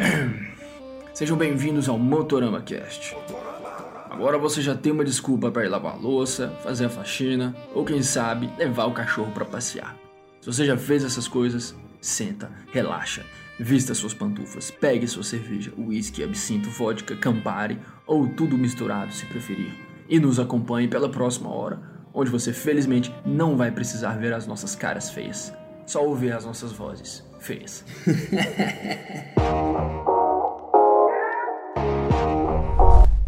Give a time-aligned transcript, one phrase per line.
[1.12, 3.16] Sejam bem-vindos ao Motorama Cast.
[4.08, 7.84] Agora você já tem uma desculpa para ir lavar a louça, fazer a faxina ou
[7.84, 9.96] quem sabe levar o cachorro para passear.
[10.40, 13.24] Se você já fez essas coisas, senta, relaxa,
[13.58, 19.72] vista suas pantufas, pegue sua cerveja, uísque, absinto, vodka, Campari ou tudo misturado se preferir
[20.08, 21.80] e nos acompanhe pela próxima hora,
[22.12, 25.52] onde você felizmente não vai precisar ver as nossas caras feias,
[25.86, 27.84] só ouvir as nossas vozes feias.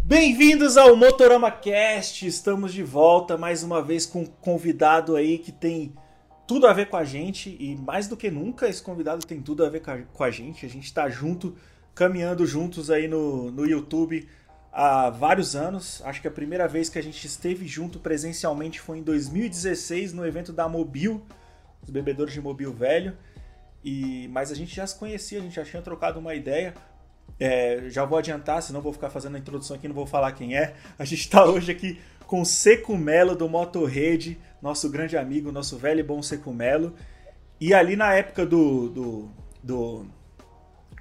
[0.05, 2.27] Bem-vindos ao Motorama Cast.
[2.27, 5.93] Estamos de volta mais uma vez com um convidado aí que tem
[6.47, 9.65] tudo a ver com a gente e mais do que nunca esse convidado tem tudo
[9.65, 10.65] a ver com a gente.
[10.65, 11.55] A gente está junto,
[11.95, 14.27] caminhando juntos aí no, no YouTube
[14.71, 16.01] há vários anos.
[16.05, 20.25] Acho que a primeira vez que a gente esteve junto presencialmente foi em 2016 no
[20.25, 21.25] evento da Mobil,
[21.81, 23.17] os bebedores de Mobil Velho.
[23.83, 26.73] E mas a gente já se conhecia, a gente já tinha trocado uma ideia.
[27.39, 30.55] É, já vou adiantar, senão vou ficar fazendo a introdução aqui, não vou falar quem
[30.55, 30.75] é.
[30.97, 35.77] A gente está hoje aqui com o Seco Melo do Motorrede, nosso grande amigo, nosso
[35.77, 36.95] velho e bom Seco Melo.
[37.59, 39.31] E ali na época do, do,
[39.61, 40.05] do,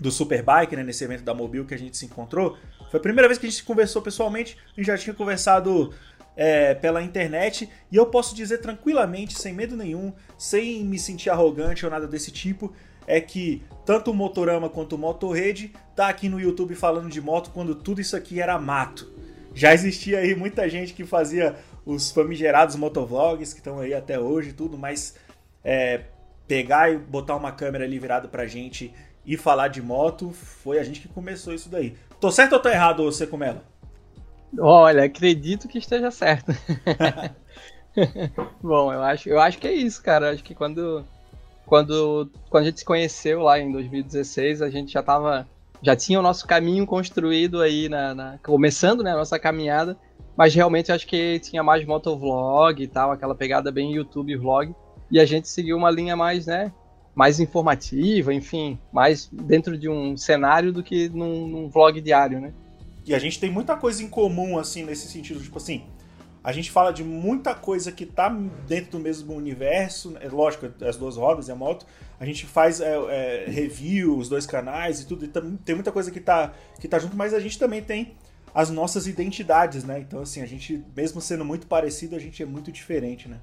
[0.00, 2.56] do Superbike, né, nesse evento da Mobil que a gente se encontrou,
[2.90, 5.94] foi a primeira vez que a gente conversou pessoalmente, a gente já tinha conversado
[6.36, 11.84] é, pela internet e eu posso dizer tranquilamente, sem medo nenhum, sem me sentir arrogante
[11.84, 12.72] ou nada desse tipo,
[13.06, 17.50] é que tanto o Motorama quanto o Motorrede tá aqui no YouTube falando de moto
[17.52, 19.10] quando tudo isso aqui era mato.
[19.54, 24.52] Já existia aí muita gente que fazia os famigerados motovlogs que estão aí até hoje
[24.52, 25.16] tudo, mas
[25.64, 26.02] é,
[26.46, 28.94] pegar e botar uma câmera ali virada pra gente
[29.26, 31.96] e falar de moto, foi a gente que começou isso daí.
[32.20, 33.71] Tô certo ou tô errado, você Comelo?
[34.58, 36.52] Olha, acredito que esteja certo.
[38.62, 40.30] Bom, eu acho, eu acho que é isso, cara.
[40.30, 41.04] acho que quando,
[41.66, 45.48] quando, quando a gente se conheceu lá em 2016, a gente já tava,
[45.80, 49.96] já tinha o nosso caminho construído aí na, na começando, né, a nossa caminhada.
[50.36, 54.74] Mas realmente acho que tinha mais motovlog e tal, aquela pegada bem YouTube vlog.
[55.10, 56.72] E a gente seguiu uma linha mais, né,
[57.14, 62.52] mais informativa, enfim, mais dentro de um cenário do que num, num vlog diário, né?
[63.04, 65.40] E a gente tem muita coisa em comum, assim, nesse sentido.
[65.40, 65.84] Tipo assim,
[66.44, 68.28] a gente fala de muita coisa que tá
[68.66, 70.16] dentro do mesmo universo.
[70.20, 71.86] É lógico, as duas rodas e a moto.
[72.18, 75.24] A gente faz é, é, review, os dois canais e tudo.
[75.24, 78.14] E tem muita coisa que tá, que tá junto, mas a gente também tem
[78.54, 80.00] as nossas identidades, né?
[80.00, 83.38] Então, assim, a gente, mesmo sendo muito parecido, a gente é muito diferente, né?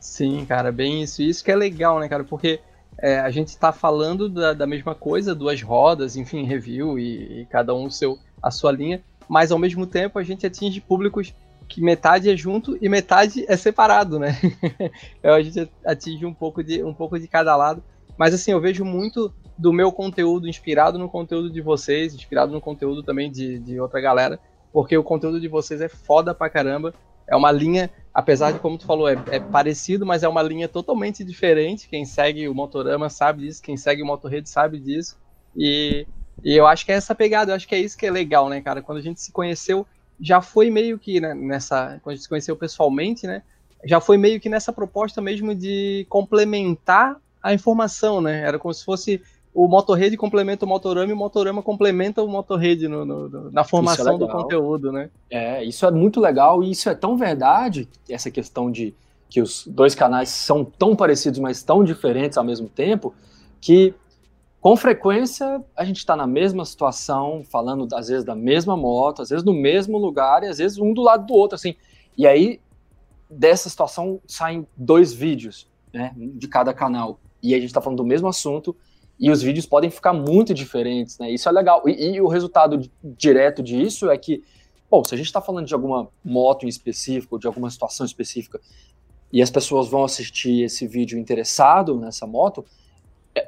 [0.00, 1.22] Sim, cara, bem isso.
[1.22, 2.24] Isso que é legal, né, cara?
[2.24, 2.60] Porque
[2.98, 7.46] é, a gente está falando da, da, mesma coisa, duas rodas, enfim, review e, e
[7.46, 11.34] cada um seu a sua linha, mas ao mesmo tempo a gente atinge públicos
[11.68, 14.38] que metade é junto e metade é separado, né?
[15.18, 17.82] então a gente atinge um pouco de um pouco de cada lado.
[18.16, 22.60] Mas assim, eu vejo muito do meu conteúdo inspirado no conteúdo de vocês, inspirado no
[22.60, 24.38] conteúdo também de, de outra galera,
[24.72, 26.94] porque o conteúdo de vocês é foda pra caramba.
[27.28, 30.68] É uma linha, apesar de, como tu falou, é, é parecido, mas é uma linha
[30.68, 31.88] totalmente diferente.
[31.88, 35.18] Quem segue o Motorama sabe disso, quem segue o Motorrede sabe disso.
[35.56, 36.06] E
[36.42, 38.48] e eu acho que é essa pegada, eu acho que é isso que é legal,
[38.48, 38.82] né, cara?
[38.82, 39.86] Quando a gente se conheceu,
[40.20, 41.98] já foi meio que né, nessa.
[42.02, 43.42] Quando a gente se conheceu pessoalmente, né?
[43.84, 48.40] Já foi meio que nessa proposta mesmo de complementar a informação, né?
[48.40, 49.22] Era como se fosse
[49.56, 54.16] o Motorrede complementa o Motorama e o Motorama complementa o Motorrede no, no, na formação
[54.16, 55.08] é do conteúdo, né?
[55.30, 58.94] É, isso é muito legal e isso é tão verdade, essa questão de
[59.30, 63.14] que os dois canais são tão parecidos, mas tão diferentes ao mesmo tempo,
[63.58, 63.94] que
[64.66, 69.28] com frequência a gente está na mesma situação, falando às vezes da mesma moto, às
[69.28, 71.76] vezes no mesmo lugar e às vezes um do lado do outro, assim.
[72.18, 72.60] E aí
[73.30, 77.20] dessa situação saem dois vídeos, né, de cada canal.
[77.40, 78.74] E a gente está falando do mesmo assunto
[79.20, 81.30] e os vídeos podem ficar muito diferentes, né?
[81.30, 81.88] Isso é legal.
[81.88, 84.42] E, e o resultado direto disso é que,
[84.90, 88.60] bom, se a gente está falando de alguma moto em específico, de alguma situação específica,
[89.32, 92.64] e as pessoas vão assistir esse vídeo interessado nessa moto,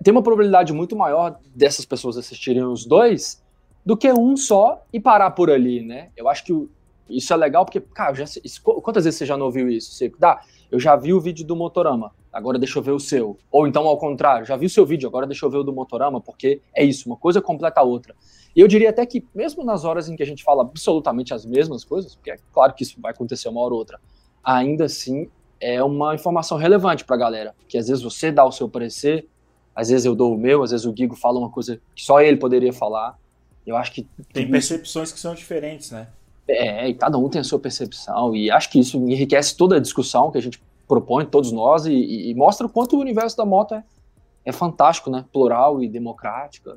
[0.02, 3.42] tem uma probabilidade muito maior dessas pessoas assistirem os dois
[3.84, 6.10] do que um só e parar por ali, né?
[6.16, 6.68] Eu acho que
[7.08, 9.92] isso é legal porque, cara, já, isso, quantas vezes você já não ouviu isso?
[9.92, 13.38] Você, dá, eu já vi o vídeo do Motorama, agora deixa eu ver o seu.
[13.50, 15.72] Ou então, ao contrário, já vi o seu vídeo, agora deixa eu ver o do
[15.72, 18.14] Motorama, porque é isso, uma coisa completa a outra.
[18.54, 21.46] E eu diria até que, mesmo nas horas em que a gente fala absolutamente as
[21.46, 23.98] mesmas coisas, porque é claro que isso vai acontecer uma hora ou outra,
[24.44, 25.30] ainda assim
[25.60, 29.26] é uma informação relevante para a galera, que às vezes você dá o seu parecer,
[29.78, 32.20] às vezes eu dou o meu, às vezes o Guigo fala uma coisa que só
[32.20, 33.16] ele poderia falar.
[33.64, 34.08] Eu acho que.
[34.32, 36.08] Tem percepções que são diferentes, né?
[36.48, 39.80] É, e cada um tem a sua percepção, e acho que isso enriquece toda a
[39.80, 43.44] discussão que a gente propõe, todos nós, e, e mostra o quanto o universo da
[43.44, 43.84] moto é,
[44.44, 45.24] é fantástico, né?
[45.32, 46.76] Plural e democrático.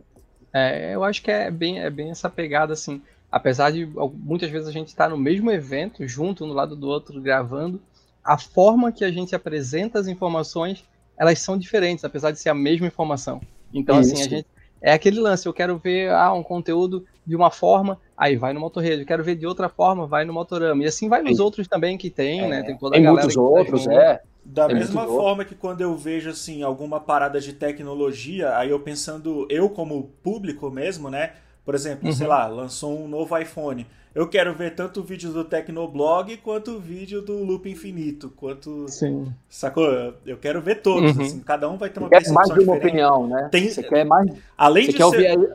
[0.53, 3.01] É, eu acho que é bem, é bem essa pegada, assim.
[3.31, 6.87] Apesar de muitas vezes a gente estar tá no mesmo evento, junto, um lado do
[6.87, 7.81] outro, gravando,
[8.23, 10.83] a forma que a gente apresenta as informações,
[11.17, 13.41] elas são diferentes, apesar de ser a mesma informação.
[13.73, 14.13] Então, Isso.
[14.13, 14.47] assim, a gente.
[14.83, 18.59] É aquele lance, eu quero ver ah, um conteúdo de uma forma, aí vai no
[18.59, 19.01] Motorrede.
[19.01, 20.83] Eu quero ver de outra forma, vai no Motorama.
[20.83, 22.63] E assim vai nos outros também que tem, é, né?
[22.63, 24.19] Tem toda a galera muitos outros, é.
[24.43, 28.79] Da é mesma forma que quando eu vejo assim alguma parada de tecnologia, aí eu
[28.79, 31.33] pensando eu como público mesmo, né?
[31.63, 32.13] Por exemplo, uhum.
[32.13, 33.85] sei lá, lançou um novo iPhone.
[34.13, 38.85] Eu quero ver tanto o vídeo do Tecnoblog quanto o vídeo do Loop Infinito, quanto
[38.89, 39.33] Sim.
[39.47, 39.85] sacou?
[40.25, 41.23] Eu quero ver todos, uhum.
[41.23, 42.87] assim, cada um vai ter uma Você quer mais de uma diferente.
[42.87, 43.47] opinião, né?
[43.49, 43.69] Tem...
[43.69, 45.03] Você quer mais Além Você de ser...
[45.03, 45.53] Ouvir...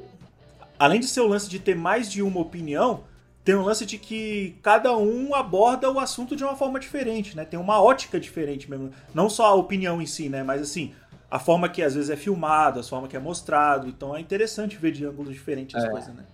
[0.78, 3.00] Além de ser o lance de ter mais de uma opinião,
[3.46, 7.44] tem um lance de que cada um aborda o assunto de uma forma diferente, né?
[7.44, 8.90] Tem uma ótica diferente mesmo.
[9.14, 10.42] Não só a opinião em si, né?
[10.42, 10.92] Mas assim,
[11.30, 13.88] a forma que às vezes é filmado, a forma que é mostrado.
[13.88, 15.88] Então é interessante ver de ângulos diferentes as é.
[15.88, 16.24] coisas, né?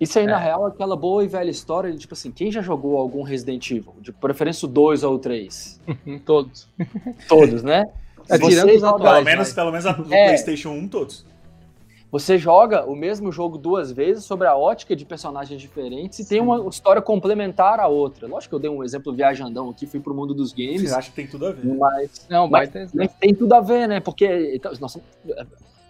[0.00, 0.28] Isso aí, é.
[0.28, 3.22] na real, é aquela boa e velha história de, tipo assim, quem já jogou algum
[3.22, 3.94] Resident Evil?
[4.00, 5.80] De preferência o 2 ou o 3?
[6.24, 6.66] todos.
[7.28, 7.84] Todos, né?
[8.28, 10.26] É, tirando os atuais, pelo menos, pelo menos a, do é.
[10.26, 11.26] PlayStation 1, todos.
[12.10, 16.28] Você joga o mesmo jogo duas vezes sobre a ótica de personagens diferentes e Sim.
[16.28, 18.26] tem uma história complementar à outra.
[18.26, 20.82] Lógico que eu dei um exemplo viajandão aqui, fui pro mundo dos games.
[20.82, 21.64] Você acha que tem tudo a ver?
[21.64, 24.00] Mas, não, mas, mas tem tudo a ver, né?
[24.00, 25.00] Porque então, nossa,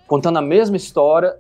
[0.07, 1.39] contando a mesma história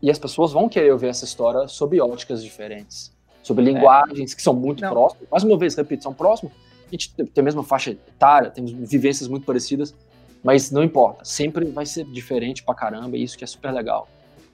[0.00, 3.12] e as pessoas vão querer ouvir essa história sob óticas diferentes,
[3.42, 4.34] sobre linguagens é.
[4.34, 4.92] que são muito não.
[4.92, 5.28] próximas.
[5.30, 6.54] Mais uma vez, repito, são próximos.
[6.88, 9.94] A gente tem a mesma faixa etária, temos vivências muito parecidas
[10.42, 14.08] mas não importa, sempre vai ser diferente pra caramba, e isso que é super legal.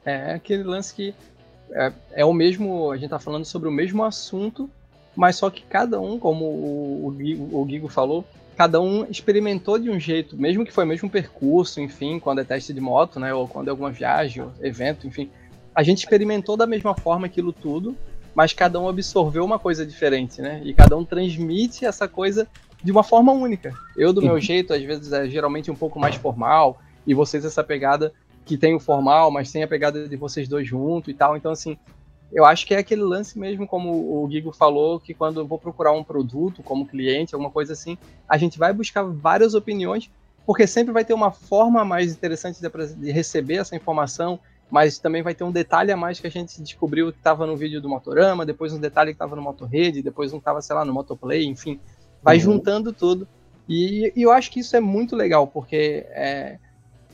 [0.05, 1.15] É aquele lance que
[1.73, 4.71] é, é o mesmo, a gente tá falando sobre o mesmo assunto,
[5.15, 8.25] mas só que cada um, como o, o, o Gigo falou,
[8.57, 12.45] cada um experimentou de um jeito, mesmo que foi o mesmo percurso, enfim, quando é
[12.45, 15.31] teste de moto, né, ou quando é alguma viagem, ou evento, enfim,
[15.75, 17.97] a gente experimentou da mesma forma aquilo tudo,
[18.35, 22.49] mas cada um absorveu uma coisa diferente, né, e cada um transmite essa coisa
[22.83, 23.75] de uma forma única.
[23.97, 27.63] Eu, do meu jeito, às vezes é geralmente um pouco mais formal, e vocês essa
[27.63, 28.13] pegada
[28.45, 31.37] que tem o formal, mas tem a pegada de vocês dois juntos e tal.
[31.37, 31.77] Então, assim,
[32.33, 35.59] eu acho que é aquele lance mesmo, como o Gigo falou, que quando eu vou
[35.59, 37.97] procurar um produto como cliente, alguma coisa assim,
[38.29, 40.11] a gente vai buscar várias opiniões,
[40.45, 44.39] porque sempre vai ter uma forma mais interessante de, de receber essa informação,
[44.71, 47.57] mas também vai ter um detalhe a mais que a gente descobriu que estava no
[47.57, 50.85] vídeo do Motorama, depois um detalhe que estava no Motorrede, depois um estava, sei lá,
[50.85, 51.81] no Motoplay, enfim
[52.23, 52.43] vai uhum.
[52.43, 53.27] juntando tudo.
[53.69, 56.59] E, e, eu acho que isso é muito legal, porque é,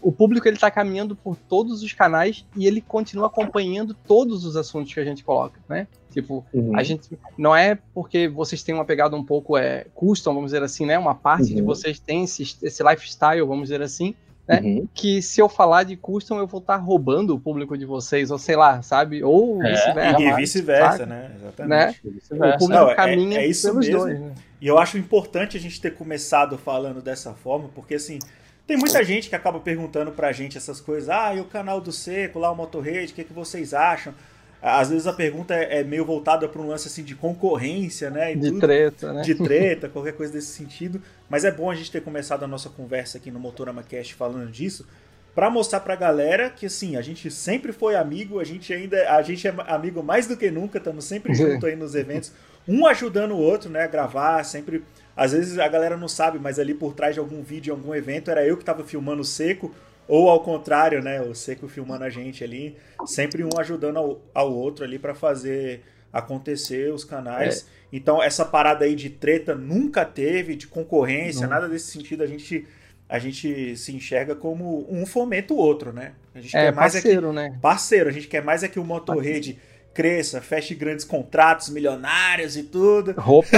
[0.03, 4.57] o público ele está caminhando por todos os canais e ele continua acompanhando todos os
[4.57, 5.87] assuntos que a gente coloca, né?
[6.11, 6.77] Tipo, uhum.
[6.77, 10.63] a gente não é porque vocês têm uma pegada um pouco é, custom, vamos dizer
[10.63, 10.99] assim, né?
[10.99, 11.57] Uma parte uhum.
[11.57, 14.15] de vocês tem esse, esse lifestyle, vamos dizer assim,
[14.47, 14.61] né?
[14.61, 14.89] Uhum.
[14.93, 18.31] Que se eu falar de custom, eu vou estar tá roubando o público de vocês,
[18.31, 19.23] ou sei lá, sabe?
[19.23, 20.21] Ou é, vice-versa.
[20.21, 21.31] E vice-versa, né?
[21.37, 21.71] Exatamente.
[21.71, 22.13] Né?
[22.13, 24.01] Vice o público Não, é, caminha é, é isso pelos mesmo.
[24.01, 24.21] dois.
[24.21, 24.33] Né?
[24.63, 28.21] E eu acho importante a gente ter começado falando dessa forma, porque assim.
[28.65, 31.09] Tem muita gente que acaba perguntando pra gente essas coisas.
[31.09, 34.15] Ah, e o canal do Seco, lá o Motorrede, o que, que vocês acham?
[34.63, 38.37] Às vezes a pergunta é, é meio voltada para um lance assim de concorrência, né?
[38.37, 39.23] de tudo, treta, né?
[39.23, 41.03] De treta, qualquer coisa desse sentido.
[41.29, 44.49] Mas é bom a gente ter começado a nossa conversa aqui no Motorama Cast falando
[44.49, 44.87] disso,
[45.35, 49.21] para mostrar pra galera que assim, a gente sempre foi amigo, a gente ainda a
[49.23, 52.33] gente é amigo mais do que nunca, estamos sempre junto aí nos eventos,
[52.67, 54.85] um ajudando o outro, né, a gravar, sempre
[55.17, 58.31] às vezes a galera não sabe, mas ali por trás de algum vídeo, algum evento,
[58.31, 59.75] era eu que estava filmando o seco,
[60.09, 61.21] ou ao contrário, né?
[61.21, 62.77] O Seco filmando a gente ali,
[63.07, 67.63] sempre um ajudando ao, ao outro ali para fazer acontecer os canais.
[67.63, 67.97] É.
[67.97, 71.51] Então, essa parada aí de treta nunca teve, de concorrência, não.
[71.51, 72.23] nada desse sentido.
[72.23, 72.67] A gente,
[73.09, 76.13] a gente se enxerga como um fomenta o outro, né?
[76.35, 77.59] A gente é, quer mais parceiro, é que, né?
[77.61, 79.59] Parceiro, a gente quer mais é que o Motorrede
[79.93, 83.13] cresça, feche grandes contratos milionários e tudo.
[83.13, 83.49] Roupa.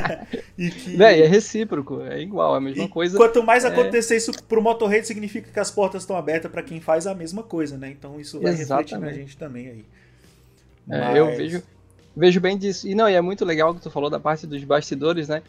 [0.56, 1.02] e que...
[1.02, 3.16] é, é recíproco, é igual, é a mesma e coisa.
[3.16, 3.68] Quanto mais é...
[3.68, 7.42] acontecer isso pro Motorhead, significa que as portas estão abertas para quem faz a mesma
[7.42, 7.90] coisa, né?
[7.90, 8.94] Então isso vai Exatamente.
[8.94, 9.84] refletir na gente também aí.
[10.88, 11.16] É, Mas...
[11.16, 11.62] Eu vejo,
[12.16, 12.88] vejo bem disso.
[12.88, 15.42] E não, e é muito legal que tu falou da parte dos bastidores, né?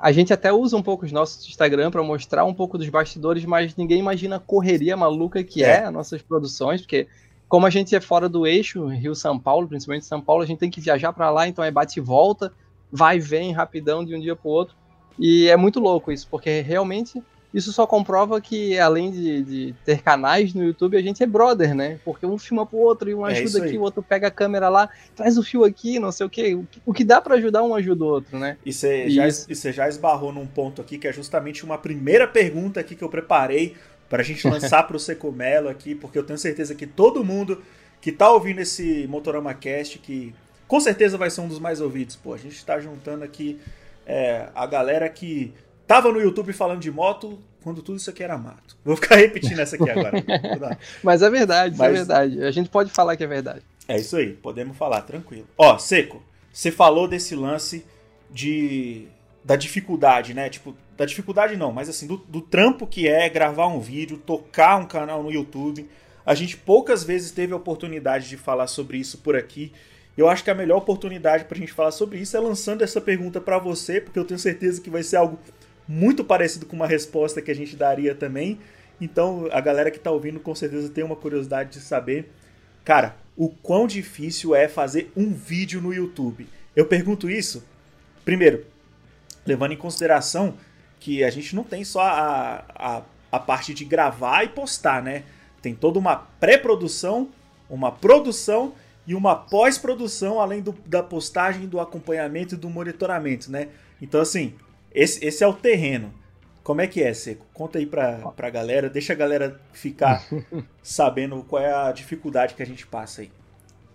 [0.00, 3.44] A gente até usa um pouco os nossos Instagram para mostrar um pouco dos bastidores,
[3.44, 7.08] mas ninguém imagina a correria maluca que é, é as nossas produções, porque
[7.48, 10.70] como a gente é fora do eixo, Rio-São Paulo, principalmente São Paulo, a gente tem
[10.70, 12.52] que viajar para lá, então é bate e volta,
[12.92, 14.76] vai e vem rapidão de um dia para o outro.
[15.18, 20.02] E é muito louco isso, porque realmente isso só comprova que, além de, de, ter
[20.02, 21.98] canais no YouTube, a gente é brother, né?
[22.04, 24.68] Porque um filma pro outro e um é ajuda aqui, o outro pega a câmera
[24.68, 26.58] lá, traz o fio aqui, não sei o quê.
[26.84, 28.58] O que dá para ajudar, um ajuda o outro, né?
[28.64, 29.26] E você já,
[29.72, 33.74] já esbarrou num ponto aqui que é justamente uma primeira pergunta aqui que eu preparei
[34.08, 37.62] para a gente lançar para o Secomelo aqui, porque eu tenho certeza que todo mundo
[38.00, 40.34] que tá ouvindo esse Motorama Cast, que
[40.66, 43.58] com certeza vai ser um dos mais ouvidos, pô, a gente está juntando aqui
[44.06, 45.52] é, a galera que
[45.86, 48.76] tava no YouTube falando de moto quando tudo isso aqui era mato.
[48.84, 50.22] Vou ficar repetindo essa aqui agora.
[51.02, 51.88] Mas é verdade, Mas...
[51.88, 52.44] é verdade.
[52.44, 53.62] A gente pode falar que é verdade.
[53.86, 55.46] É isso aí, podemos falar, tranquilo.
[55.56, 56.22] Ó, Seco,
[56.52, 57.84] você falou desse lance
[58.30, 59.08] de
[59.44, 60.50] da dificuldade, né?
[60.50, 64.76] Tipo, da dificuldade não, mas assim, do, do trampo que é gravar um vídeo, tocar
[64.76, 65.88] um canal no YouTube.
[66.26, 69.72] A gente poucas vezes teve a oportunidade de falar sobre isso por aqui.
[70.16, 73.40] Eu acho que a melhor oportunidade pra gente falar sobre isso é lançando essa pergunta
[73.40, 75.38] para você, porque eu tenho certeza que vai ser algo
[75.86, 78.58] muito parecido com uma resposta que a gente daria também.
[79.00, 82.28] Então, a galera que tá ouvindo com certeza tem uma curiosidade de saber,
[82.84, 86.48] cara, o quão difícil é fazer um vídeo no YouTube.
[86.74, 87.64] Eu pergunto isso,
[88.24, 88.66] primeiro,
[89.46, 90.54] levando em consideração
[91.00, 93.02] que a gente não tem só a, a,
[93.32, 95.24] a parte de gravar e postar, né?
[95.60, 97.28] Tem toda uma pré-produção,
[97.68, 98.74] uma produção
[99.06, 103.68] e uma pós-produção, além do, da postagem, do acompanhamento e do monitoramento, né?
[104.00, 104.54] Então, assim,
[104.92, 106.12] esse, esse é o terreno.
[106.62, 107.46] Como é que é, Seco?
[107.54, 110.22] Conta aí pra, pra galera, deixa a galera ficar
[110.82, 113.30] sabendo qual é a dificuldade que a gente passa aí.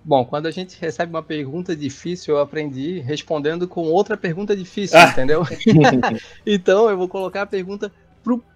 [0.06, 5.00] Bom, quando a gente recebe uma pergunta difícil, eu aprendi respondendo com outra pergunta difícil,
[5.00, 5.10] ah.
[5.10, 5.44] entendeu?
[6.46, 7.92] então eu vou colocar a pergunta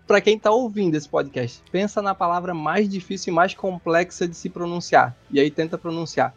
[0.06, 1.62] para quem está ouvindo esse podcast.
[1.72, 5.16] Pensa na palavra mais difícil e mais complexa de se pronunciar.
[5.32, 6.34] E aí tenta pronunciar.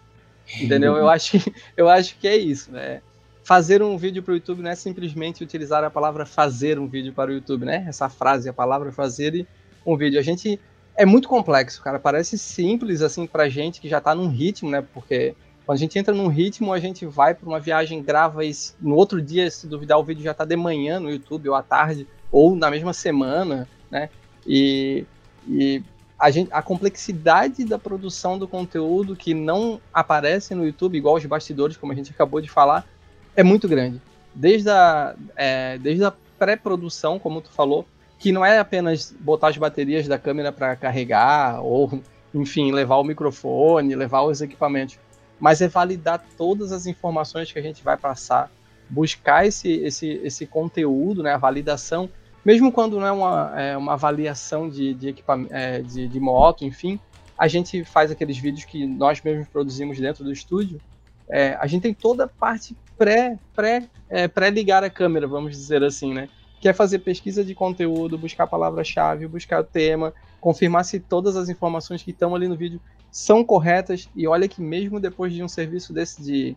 [0.61, 0.97] Entendeu?
[0.97, 1.38] eu, acho,
[1.76, 2.73] eu acho que é isso.
[2.73, 3.00] Né?
[3.45, 7.12] Fazer um vídeo para o YouTube não é simplesmente utilizar a palavra fazer um vídeo
[7.12, 7.85] para o YouTube, né?
[7.88, 9.47] Essa frase, a palavra fazer
[9.87, 10.19] um vídeo.
[10.19, 10.59] A gente
[10.97, 11.99] é muito complexo, cara.
[11.99, 14.85] Parece simples, assim, pra gente que já tá num ritmo, né?
[14.92, 18.52] Porque quando a gente entra num ritmo, a gente vai para uma viagem, grava e
[18.80, 21.62] no outro dia, se duvidar, o vídeo já tá de manhã no YouTube ou à
[21.62, 24.09] tarde, ou na mesma semana, né?
[24.47, 25.04] E,
[25.49, 25.82] e
[26.18, 31.25] a, gente, a complexidade da produção do conteúdo que não aparece no YouTube, igual os
[31.25, 32.87] bastidores, como a gente acabou de falar,
[33.35, 34.00] é muito grande.
[34.35, 37.87] Desde a, é, desde a pré-produção, como tu falou,
[38.21, 42.03] que não é apenas botar as baterias da câmera para carregar ou,
[42.35, 44.99] enfim, levar o microfone, levar os equipamentos,
[45.41, 48.50] mas é validar todas as informações que a gente vai passar,
[48.91, 52.11] buscar esse, esse, esse conteúdo, né, a validação,
[52.45, 55.15] mesmo quando não é uma, é uma avaliação de, de,
[55.49, 57.00] é, de, de moto, enfim,
[57.39, 60.79] a gente faz aqueles vídeos que nós mesmos produzimos dentro do estúdio,
[61.27, 65.53] é, a gente tem toda a parte pré, pré, é, pré ligar a câmera, vamos
[65.53, 66.29] dizer assim, né?
[66.61, 71.35] Que é fazer pesquisa de conteúdo, buscar a palavra-chave, buscar o tema, confirmar se todas
[71.35, 72.79] as informações que estão ali no vídeo
[73.11, 74.09] são corretas.
[74.14, 76.55] E olha que mesmo depois de um serviço desse de.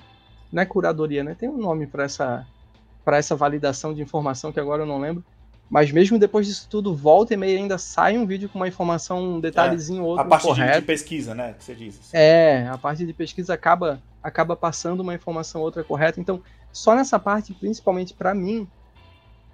[0.51, 1.36] Não é curadoria, né?
[1.39, 2.45] Tem um nome para essa,
[3.07, 5.24] essa validação de informação que agora eu não lembro.
[5.69, 9.36] Mas mesmo depois disso tudo, volta e meia ainda sai um vídeo com uma informação,
[9.36, 10.25] um detalhezinho é, outro.
[10.25, 10.81] A parte correto.
[10.81, 11.55] de pesquisa, né?
[11.57, 12.00] Que você diz.
[12.00, 12.10] Assim.
[12.12, 16.19] É, a parte de pesquisa acaba, acaba passando uma informação outra correta.
[16.19, 16.43] Então,
[16.74, 18.67] só nessa parte, principalmente para mim,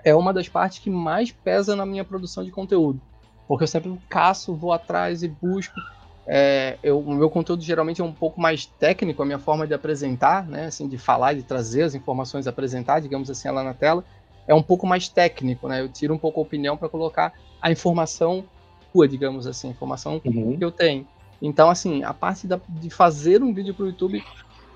[0.03, 3.01] é uma das partes que mais pesa na minha produção de conteúdo.
[3.47, 5.79] Porque eu sempre caço, vou atrás e busco.
[6.27, 9.73] É, eu, o meu conteúdo geralmente é um pouco mais técnico, a minha forma de
[9.73, 14.05] apresentar, né, assim, de falar, de trazer as informações, apresentar, digamos assim, lá na tela,
[14.47, 15.81] é um pouco mais técnico, né?
[15.81, 18.45] Eu tiro um pouco a opinião para colocar a informação
[18.93, 20.57] rua, digamos assim, a informação uhum.
[20.57, 21.07] que eu tenho.
[21.41, 24.23] Então, assim, a parte da, de fazer um vídeo para o YouTube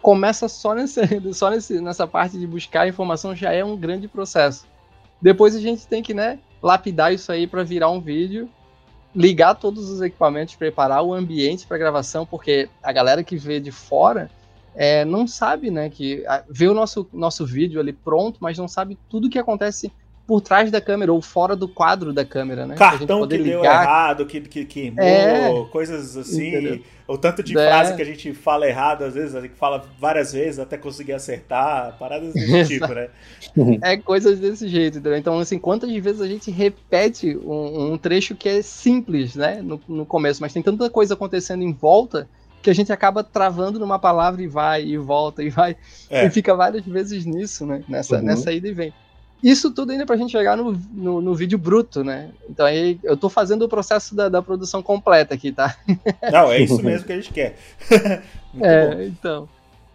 [0.02, 1.02] começa só, nesse,
[1.34, 4.68] só nesse, nessa parte de buscar a informação, já é um grande processo.
[5.24, 8.50] Depois a gente tem que, né, lapidar isso aí para virar um vídeo,
[9.16, 13.72] ligar todos os equipamentos, preparar o ambiente para gravação, porque a galera que vê de
[13.72, 14.30] fora
[14.76, 19.00] é, não sabe, né, que vê o nosso, nosso vídeo ali pronto, mas não sabe
[19.10, 19.94] tudo que acontece
[20.26, 22.76] por trás da câmera ou fora do quadro da câmera, né?
[22.76, 26.50] Cartão que deu errado, que, que queimou, é, coisas assim.
[26.50, 26.80] Entendeu?
[27.06, 27.68] O tanto de é.
[27.68, 31.12] frase que a gente fala errado, às vezes, a gente fala várias vezes até conseguir
[31.12, 33.10] acertar, paradas desse tipo, né?
[33.82, 35.18] É coisas desse jeito, entendeu?
[35.18, 39.82] Então, assim, quantas vezes a gente repete um, um trecho que é simples, né, no,
[39.88, 42.28] no começo, mas tem tanta coisa acontecendo em volta
[42.62, 45.76] que a gente acaba travando numa palavra e vai, e volta, e vai,
[46.10, 46.26] é.
[46.26, 47.84] e fica várias vezes nisso, né?
[47.90, 48.24] Nessa, uhum.
[48.24, 48.94] nessa ida e vem.
[49.44, 52.32] Isso tudo ainda pra gente chegar no, no, no, vídeo bruto, né?
[52.50, 55.76] Então aí eu tô fazendo o processo da, da produção completa aqui, tá?
[56.32, 57.58] Não, é isso mesmo que a gente quer.
[58.62, 59.02] é, bom.
[59.02, 59.50] então.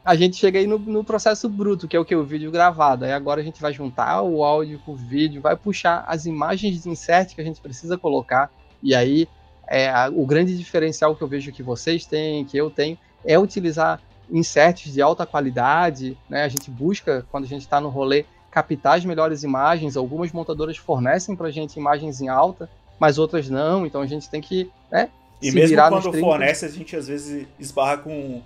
[0.04, 2.14] A gente chega aí no, no, processo bruto, que é o que?
[2.14, 3.04] O vídeo gravado.
[3.04, 6.82] Aí agora a gente vai juntar o áudio com o vídeo, vai puxar as imagens
[6.82, 8.50] de insert que a gente precisa colocar.
[8.82, 9.28] E aí
[9.66, 13.38] é, a, o grande diferencial que eu vejo que vocês têm, que eu tenho, é
[13.38, 14.00] utilizar
[14.30, 16.44] inserts de alta qualidade, né?
[16.44, 18.24] A gente busca, quando a gente está no rolê,
[18.58, 19.96] captar as melhores imagens.
[19.96, 24.28] Algumas montadoras fornecem para a gente imagens em alta, mas outras não, então a gente
[24.28, 25.08] tem que né,
[25.40, 28.42] e mesmo quando fornece, a gente às vezes esbarra com,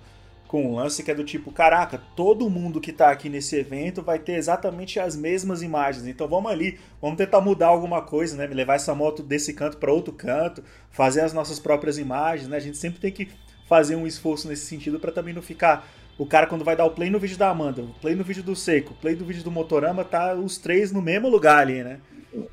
[0.47, 4.03] com um lance que é do tipo, caraca, todo mundo que tá aqui nesse evento
[4.03, 6.05] vai ter exatamente as mesmas imagens.
[6.05, 8.47] Então vamos ali, vamos tentar mudar alguma coisa, né?
[8.47, 12.57] Me levar essa moto desse canto para outro canto, fazer as nossas próprias imagens, né?
[12.57, 13.29] A gente sempre tem que
[13.67, 16.91] fazer um esforço nesse sentido para também não ficar o cara quando vai dar o
[16.91, 19.43] play no vídeo da Amanda, o play no vídeo do Seco, o play do vídeo
[19.43, 21.99] do Motorama, tá os três no mesmo lugar ali, né?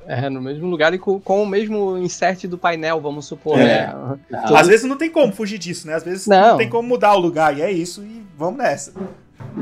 [0.06, 3.58] É, no mesmo lugar e com, com, o mesmo insert do painel, vamos supor.
[3.58, 3.86] É.
[3.86, 3.94] Né?
[4.30, 5.94] Às vezes não tem como fugir disso, né?
[5.94, 6.50] Às vezes não.
[6.50, 6.56] não.
[6.58, 8.92] tem como mudar o lugar, e é isso, e vamos nessa.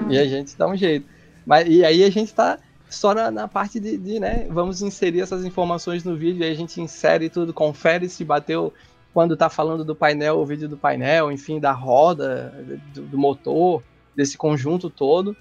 [0.09, 1.07] E a gente dá um jeito.
[1.47, 2.59] Mas, e aí a gente tá
[2.91, 4.47] só na, na parte de, de, né?
[4.51, 8.73] Vamos inserir essas informações no vídeo, aí a gente insere tudo, confere se bateu
[9.19, 12.55] quando tá falando do painel, o vídeo do painel, enfim, da roda,
[12.95, 13.83] do, do motor,
[14.15, 15.37] desse conjunto todo.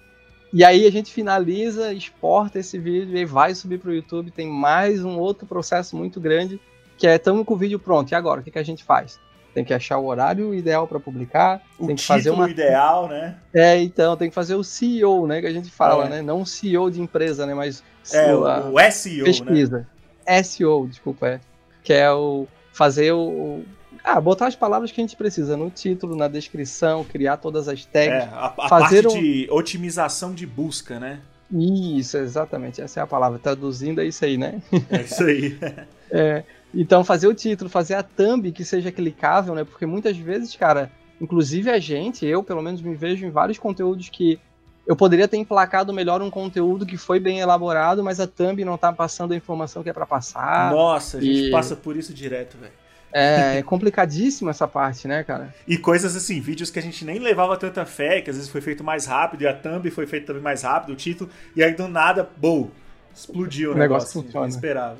[0.52, 4.32] E aí a gente finaliza, exporta esse vídeo e vai subir para o YouTube.
[4.32, 6.60] Tem mais um outro processo muito grande,
[6.98, 8.12] que é estamos com o vídeo pronto.
[8.12, 9.20] E agora, o que, que a gente faz?
[9.54, 11.62] Tem que achar o horário ideal para publicar.
[11.78, 13.38] O tem que fazer uma ideal, né?
[13.54, 15.40] É, então tem que fazer o CEO, né?
[15.40, 16.10] Que a gente fala, é.
[16.10, 16.22] né?
[16.24, 17.54] Não o CEO de empresa, né?
[17.54, 18.42] Mas é o,
[18.74, 19.24] o SEO, né?
[19.24, 19.88] pesquisa.
[20.28, 20.42] né?
[20.42, 21.40] SEO, desculpa, é.
[21.84, 23.64] Que é o fazer o,
[24.04, 27.84] ah, botar as palavras que a gente precisa no título, na descrição, criar todas as
[27.86, 28.14] tags.
[28.14, 29.22] É, a, a fazer parte um...
[29.22, 31.20] de otimização de busca, né?
[31.52, 32.80] Isso, exatamente.
[32.80, 33.40] Essa é a palavra.
[33.40, 34.62] Traduzindo é isso aí, né?
[34.92, 35.58] É isso aí.
[36.12, 39.64] é, então, fazer o título, fazer a thumb que seja clicável, né?
[39.64, 44.08] Porque muitas vezes, cara, inclusive a gente, eu pelo menos me vejo em vários conteúdos
[44.10, 44.40] que
[44.88, 48.78] eu poderia ter emplacado melhor um conteúdo que foi bem elaborado, mas a thumb não
[48.78, 50.72] tá passando a informação que é para passar.
[50.72, 51.52] Nossa, a gente e...
[51.52, 52.72] passa por isso direto, velho.
[53.12, 55.54] É, é complicadíssima essa parte, né, cara?
[55.68, 58.62] E coisas assim, vídeos que a gente nem levava tanta fé, que às vezes foi
[58.62, 61.74] feito mais rápido, e a thumb foi feita também mais rápido, o título, e aí
[61.74, 62.70] do nada, boom,
[63.14, 64.22] explodiu o, o negócio.
[64.22, 64.48] negócio funciona.
[64.48, 64.98] Esperava.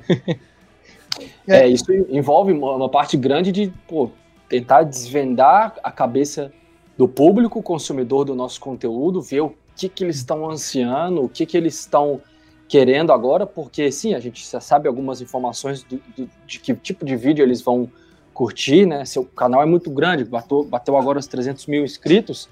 [1.48, 4.10] é, isso envolve uma parte grande de pô,
[4.48, 6.52] tentar desvendar a cabeça
[6.96, 11.46] do público consumidor do nosso conteúdo, ver o que, que eles estão ansiando, o que,
[11.46, 12.20] que eles estão
[12.68, 17.04] querendo agora, porque sim, a gente já sabe algumas informações do, do, de que tipo
[17.04, 17.90] de vídeo eles vão
[18.34, 19.04] curtir, né?
[19.04, 22.48] Seu canal é muito grande, bateu, bateu agora os 300 mil inscritos,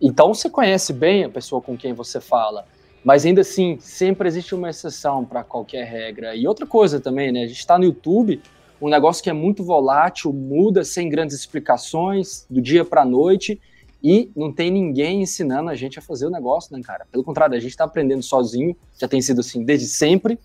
[0.00, 2.66] então você conhece bem a pessoa com quem você fala.
[3.02, 6.34] Mas ainda assim, sempre existe uma exceção para qualquer regra.
[6.34, 7.44] E outra coisa também, né?
[7.44, 8.42] A gente está no YouTube,
[8.80, 13.60] um negócio que é muito volátil, muda sem grandes explicações, do dia para a noite.
[14.02, 17.06] E não tem ninguém ensinando a gente a fazer o negócio, né, cara?
[17.10, 20.38] Pelo contrário, a gente está aprendendo sozinho, já tem sido assim desde sempre,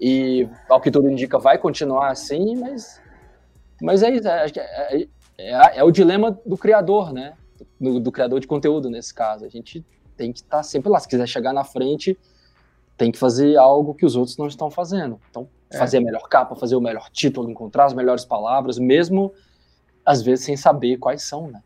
[0.00, 3.00] e ao que tudo indica vai continuar assim, mas,
[3.80, 7.34] mas é isso, é, é, é, é o dilema do criador, né?
[7.80, 9.44] Do, do, criador de conteúdo nesse caso.
[9.44, 9.84] A gente
[10.16, 10.98] tem que estar tá sempre lá.
[10.98, 12.18] Se quiser chegar na frente,
[12.96, 15.20] tem que fazer algo que os outros não estão fazendo.
[15.30, 15.78] Então, é.
[15.78, 19.32] fazer a melhor capa, fazer o melhor título, encontrar as melhores palavras, mesmo
[20.04, 21.60] às vezes sem saber quais são, né?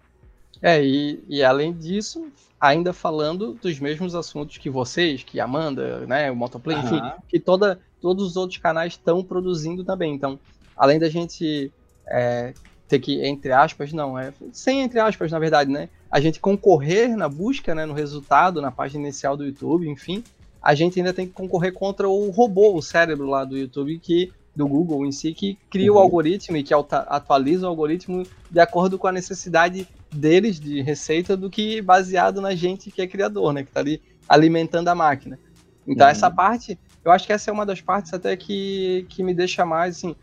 [0.62, 2.26] É, e, e além disso,
[2.60, 6.84] ainda falando dos mesmos assuntos que vocês, que Amanda, né, o Motoplay, uhum.
[6.84, 10.14] enfim, que toda, todos os outros canais estão produzindo também.
[10.14, 10.38] Então,
[10.76, 11.72] além da gente
[12.06, 12.54] é,
[12.88, 15.88] ter que, entre aspas, não, é sem entre aspas, na verdade, né?
[16.10, 20.22] A gente concorrer na busca, né, no resultado, na página inicial do YouTube, enfim,
[20.62, 24.32] a gente ainda tem que concorrer contra o robô, o cérebro lá do YouTube, que
[24.54, 25.98] do Google em si, que cria uhum.
[25.98, 31.36] o algoritmo e que atualiza o algoritmo de acordo com a necessidade deles de receita
[31.36, 33.62] do que baseado na gente que é criador, né?
[33.62, 35.38] Que está ali alimentando a máquina.
[35.86, 36.10] Então, uhum.
[36.10, 39.64] essa parte, eu acho que essa é uma das partes até que, que me deixa
[39.64, 40.16] mais assim.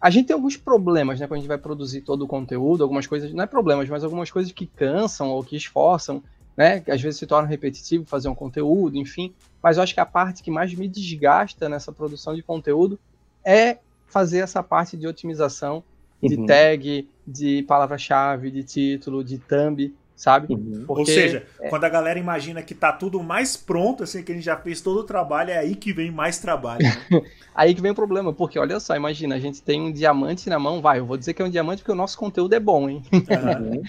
[0.00, 1.26] A gente tem alguns problemas, né?
[1.26, 4.30] Quando a gente vai produzir todo o conteúdo, algumas coisas, não é problemas, mas algumas
[4.30, 6.22] coisas que cansam ou que esforçam,
[6.56, 6.80] né?
[6.80, 9.34] Que às vezes se torna repetitivo fazer um conteúdo, enfim.
[9.62, 12.98] Mas eu acho que a parte que mais me desgasta nessa produção de conteúdo
[13.44, 15.82] é fazer essa parte de otimização
[16.22, 16.46] de uhum.
[16.46, 20.54] tag, de palavra-chave, de título, de thumb, sabe?
[20.54, 20.84] Uhum.
[20.86, 21.68] Porque, Ou seja, é...
[21.68, 24.80] quando a galera imagina que tá tudo mais pronto, assim, que a gente já fez
[24.80, 26.82] todo o trabalho, é aí que vem mais trabalho.
[26.82, 27.22] Né?
[27.54, 30.58] aí que vem o problema, porque olha só, imagina, a gente tem um diamante na
[30.58, 32.88] mão, vai, eu vou dizer que é um diamante porque o nosso conteúdo é bom,
[32.88, 33.02] hein?
[33.12, 33.82] Uhum.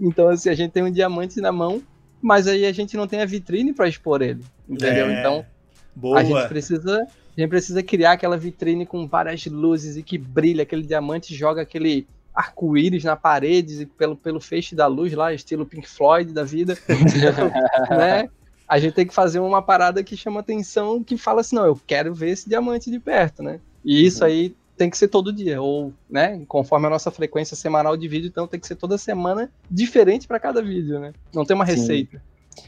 [0.08, 1.82] então, assim, a gente tem um diamante na mão,
[2.20, 5.06] mas aí a gente não tem a vitrine para expor ele, entendeu?
[5.06, 5.20] É...
[5.20, 5.44] Então,
[5.94, 6.20] Boa.
[6.20, 10.62] a gente precisa a gente precisa criar aquela vitrine com várias luzes e que brilha,
[10.62, 15.88] aquele diamante joga aquele arco-íris na parede pelo, pelo feixe da luz lá, estilo Pink
[15.88, 16.76] Floyd da vida,
[17.90, 18.28] né?
[18.68, 21.78] A gente tem que fazer uma parada que chama atenção, que fala assim, não, eu
[21.86, 23.60] quero ver esse diamante de perto, né?
[23.84, 24.30] E isso uhum.
[24.30, 28.28] aí tem que ser todo dia, ou, né, conforme a nossa frequência semanal de vídeo,
[28.28, 31.12] então tem que ser toda semana diferente para cada vídeo, né?
[31.34, 31.72] Não tem uma Sim.
[31.72, 32.22] receita.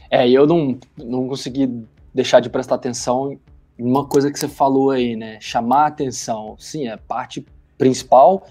[0.09, 1.85] É, eu não, não consegui
[2.15, 3.37] deixar de prestar atenção
[3.77, 5.37] uma coisa que você falou aí, né?
[5.41, 6.55] Chamar atenção.
[6.57, 7.45] Sim, é parte
[7.77, 8.47] principal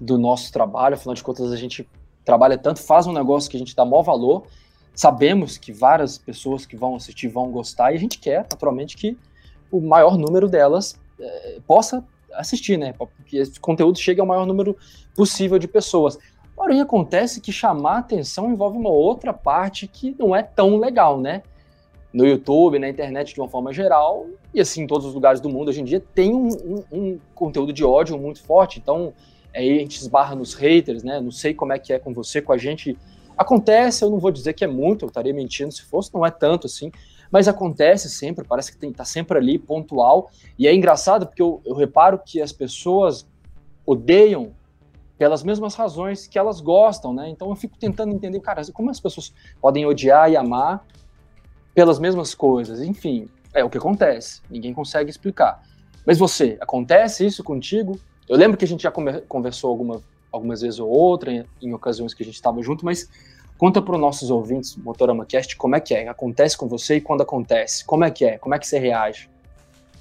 [0.00, 1.86] do nosso trabalho, afinal de contas a gente
[2.24, 4.46] trabalha tanto, faz um negócio que a gente dá maior valor,
[4.94, 9.18] sabemos que várias pessoas que vão assistir vão gostar e a gente quer, naturalmente, que
[9.70, 12.94] o maior número delas é, possa assistir, né?
[13.26, 14.74] Que esse conteúdo chegue ao maior número
[15.14, 16.18] possível de pessoas.
[16.56, 21.42] Porém, acontece que chamar atenção envolve uma outra parte que não é tão legal, né?
[22.12, 25.48] No YouTube, na internet de uma forma geral, e assim em todos os lugares do
[25.48, 28.78] mundo hoje em dia, tem um, um, um conteúdo de ódio muito forte.
[28.78, 29.12] Então,
[29.54, 31.20] aí a gente esbarra nos haters, né?
[31.20, 32.98] Não sei como é que é com você, com a gente.
[33.36, 36.30] Acontece, eu não vou dizer que é muito, eu estaria mentindo se fosse, não é
[36.30, 36.92] tanto assim,
[37.30, 40.30] mas acontece sempre, parece que tem, tá sempre ali, pontual.
[40.58, 43.26] E é engraçado porque eu, eu reparo que as pessoas
[43.86, 44.52] odeiam
[45.16, 47.28] pelas mesmas razões que elas gostam, né?
[47.30, 50.84] Então eu fico tentando entender, cara, como as pessoas podem odiar e amar
[51.74, 52.80] pelas mesmas coisas.
[52.80, 54.40] Enfim, é o que acontece.
[54.50, 55.62] Ninguém consegue explicar.
[56.06, 57.98] Mas você, acontece isso contigo?
[58.28, 58.92] Eu lembro que a gente já
[59.28, 63.08] conversou alguma, algumas vezes ou outra, em, em ocasiões que a gente estava junto, mas
[63.62, 66.08] Conta para os nossos ouvintes, Motorama Cast, como é que é?
[66.08, 67.84] Acontece com você e quando acontece?
[67.84, 68.36] Como é que é?
[68.36, 69.30] Como é que você reage?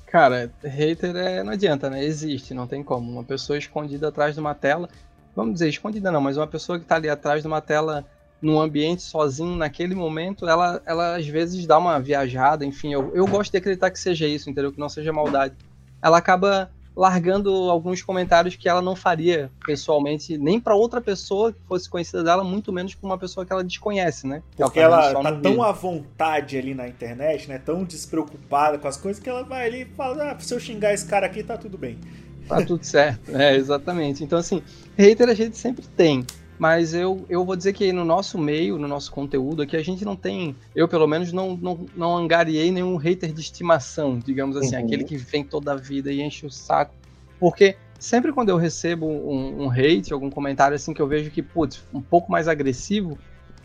[0.07, 2.03] Cara, hater é, não adianta, né?
[2.03, 3.11] Existe, não tem como.
[3.11, 4.89] Uma pessoa escondida atrás de uma tela,
[5.35, 8.03] vamos dizer, escondida não, mas uma pessoa que está ali atrás de uma tela
[8.41, 13.27] num ambiente sozinho naquele momento, ela, ela às vezes dá uma viajada, enfim, eu, eu
[13.27, 14.71] gosto de acreditar que seja isso, entendeu?
[14.71, 15.53] Que não seja maldade.
[16.01, 21.59] Ela acaba largando alguns comentários que ela não faria pessoalmente, nem para outra pessoa que
[21.67, 24.43] fosse conhecida dela, muito menos para uma pessoa que ela desconhece, né?
[24.57, 27.57] Porque ela, ela tá tão à vontade ali na internet, né?
[27.57, 30.93] Tão despreocupada com as coisas que ela vai ali e fala: ah, se eu xingar
[30.93, 31.97] esse cara aqui, tá tudo bem.
[32.47, 34.23] Tá tudo certo, é, exatamente.
[34.23, 34.61] Então, assim,
[34.97, 36.25] hater a gente sempre tem.
[36.61, 40.05] Mas eu, eu vou dizer que no nosso meio, no nosso conteúdo aqui, a gente
[40.05, 40.55] não tem.
[40.75, 44.85] Eu, pelo menos, não, não, não angariei nenhum hater de estimação, digamos assim, uhum.
[44.85, 46.93] aquele que vem toda a vida e enche o saco.
[47.39, 51.41] Porque sempre quando eu recebo um, um hate, algum comentário assim que eu vejo que,
[51.41, 53.17] putz, um pouco mais agressivo,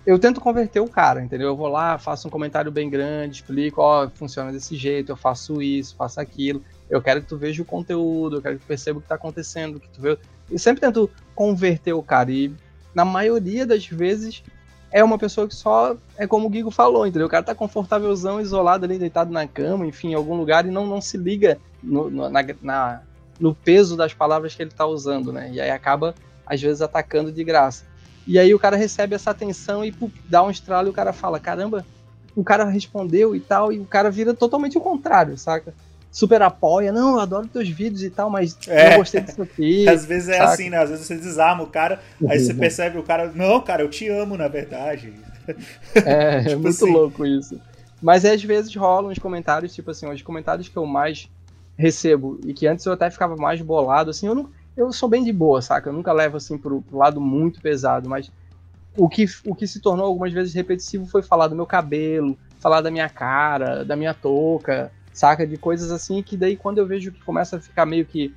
[0.07, 1.49] eu tento converter o cara, entendeu?
[1.49, 5.61] Eu vou lá, faço um comentário bem grande, explico, ó, funciona desse jeito, eu faço
[5.61, 6.65] isso, faço aquilo.
[6.89, 9.17] Eu quero que tu veja o conteúdo, eu quero que tu perceba o que tá
[9.17, 10.17] acontecendo, que tu vê.
[10.51, 12.31] Eu sempre tento converter o cara.
[12.31, 12.55] E
[12.97, 14.43] na maioria das vezes,
[14.91, 17.27] é uma pessoa que só é como o Guigo falou, entendeu?
[17.27, 20.87] O cara tá confortávelzão, isolado ali, deitado na cama, enfim, em algum lugar e não,
[20.87, 23.03] não se liga no, no, na, na,
[23.39, 25.51] no peso das palavras que ele tá usando, né?
[25.53, 26.15] E aí acaba,
[26.47, 27.85] às vezes, atacando de graça.
[28.27, 31.13] E aí o cara recebe essa atenção e pô, dá um estralo e o cara
[31.13, 31.85] fala: caramba,
[32.35, 35.75] o cara respondeu e tal, e o cara vira totalmente o contrário, saca?
[36.17, 38.95] Super apoia, não, eu adoro teus vídeos e tal, mas é.
[38.95, 39.85] eu gostei disso aqui.
[39.87, 40.51] Às vezes é saca?
[40.51, 40.79] assim, né?
[40.79, 42.59] Às vezes você desarma o cara, aí você uhum.
[42.59, 45.13] percebe o cara, não, cara, eu te amo, na verdade.
[45.95, 46.91] É, é tipo é muito assim.
[46.91, 47.61] louco isso.
[48.01, 51.29] Mas às vezes rolam uns comentários, tipo assim, os comentários que eu mais
[51.77, 54.49] recebo, e que antes eu até ficava mais bolado, assim, eu não.
[54.75, 55.91] Eu sou bem de boa, saca?
[55.91, 58.33] Eu nunca levo assim pro, pro lado muito pesado, mas
[58.97, 62.81] o que, o que se tornou algumas vezes repetitivo foi falar do meu cabelo, falar
[62.81, 65.47] da minha cara, da minha touca, saca?
[65.47, 68.35] De coisas assim que daí quando eu vejo que começa a ficar meio que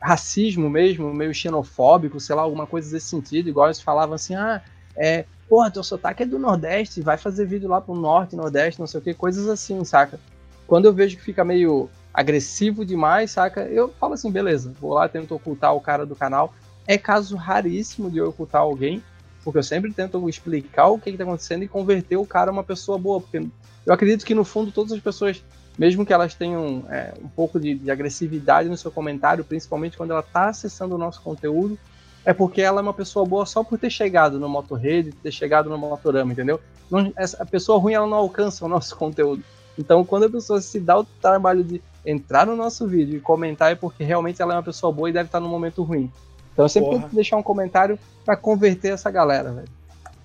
[0.00, 4.62] racismo mesmo, meio xenofóbico, sei lá, alguma coisa desse sentido, igual eles falavam assim, ah,
[4.96, 8.86] é, porra, teu sotaque é do Nordeste, vai fazer vídeo lá pro Norte, Nordeste, não
[8.86, 10.18] sei o que, coisas assim, saca?
[10.66, 13.62] Quando eu vejo que fica meio agressivo demais, saca?
[13.62, 16.54] Eu falo assim, beleza, vou lá, tento ocultar o cara do canal.
[16.86, 19.02] É caso raríssimo de eu ocultar alguém,
[19.44, 22.98] porque eu sempre tento explicar o que, está acontecendo e converter o cara uma pessoa
[22.98, 23.46] boa, porque
[23.84, 25.42] eu acredito que no fundo todas as pessoas
[25.80, 30.10] mesmo que elas tenham é, um pouco de, de, agressividade no seu comentário, principalmente quando
[30.10, 31.78] ela está acessando o nosso conteúdo,
[32.22, 35.70] é porque ela é uma pessoa boa só por ter chegado no Motorrede, ter chegado
[35.70, 36.60] no Motorama, entendeu?
[36.90, 39.42] Não, essa, a pessoa ruim ela não alcança o nosso conteúdo.
[39.78, 43.72] Então, quando a pessoa se dá o trabalho de entrar no nosso vídeo e comentar,
[43.72, 46.12] é porque realmente ela é uma pessoa boa e deve estar no momento ruim.
[46.52, 47.02] Então, eu sempre Porra.
[47.04, 49.68] tento deixar um comentário para converter essa galera, velho.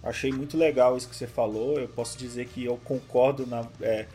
[0.04, 1.80] Achei muito legal isso que você falou.
[1.80, 3.64] Eu posso dizer que eu concordo na.
[3.80, 4.06] É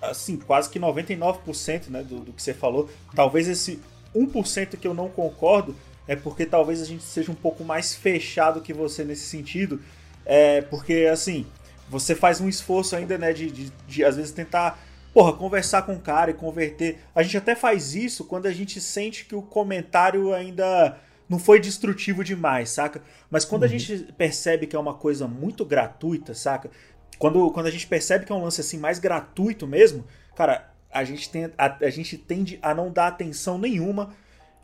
[0.00, 2.88] assim, quase que 99% né, do, do que você falou.
[3.14, 3.80] Talvez esse
[4.14, 5.74] 1% que eu não concordo
[6.06, 9.80] é porque talvez a gente seja um pouco mais fechado que você nesse sentido.
[10.24, 11.46] É porque, assim,
[11.88, 14.78] você faz um esforço ainda, né, de, de, de, às vezes tentar,
[15.12, 16.98] porra, conversar com o cara e converter.
[17.14, 21.58] A gente até faz isso quando a gente sente que o comentário ainda não foi
[21.58, 23.02] destrutivo demais, saca?
[23.30, 23.68] Mas quando uhum.
[23.68, 26.70] a gente percebe que é uma coisa muito gratuita, saca?
[27.18, 31.04] Quando, quando a gente percebe que é um lance assim mais gratuito mesmo, cara, a
[31.04, 34.14] gente, tem, a, a gente tende a não dar atenção nenhuma.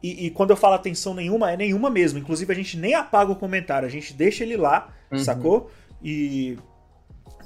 [0.03, 2.19] E, e, quando eu falo atenção nenhuma, é nenhuma mesmo.
[2.19, 5.19] Inclusive, a gente nem apaga o comentário, a gente deixa ele lá, uhum.
[5.19, 5.71] sacou?
[6.03, 6.57] E.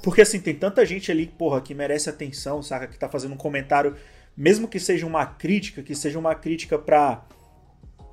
[0.03, 2.87] Porque assim, tem tanta gente ali, porra, que merece atenção, saca?
[2.87, 3.95] Que tá fazendo um comentário,
[4.35, 7.23] mesmo que seja uma crítica, que seja uma crítica pra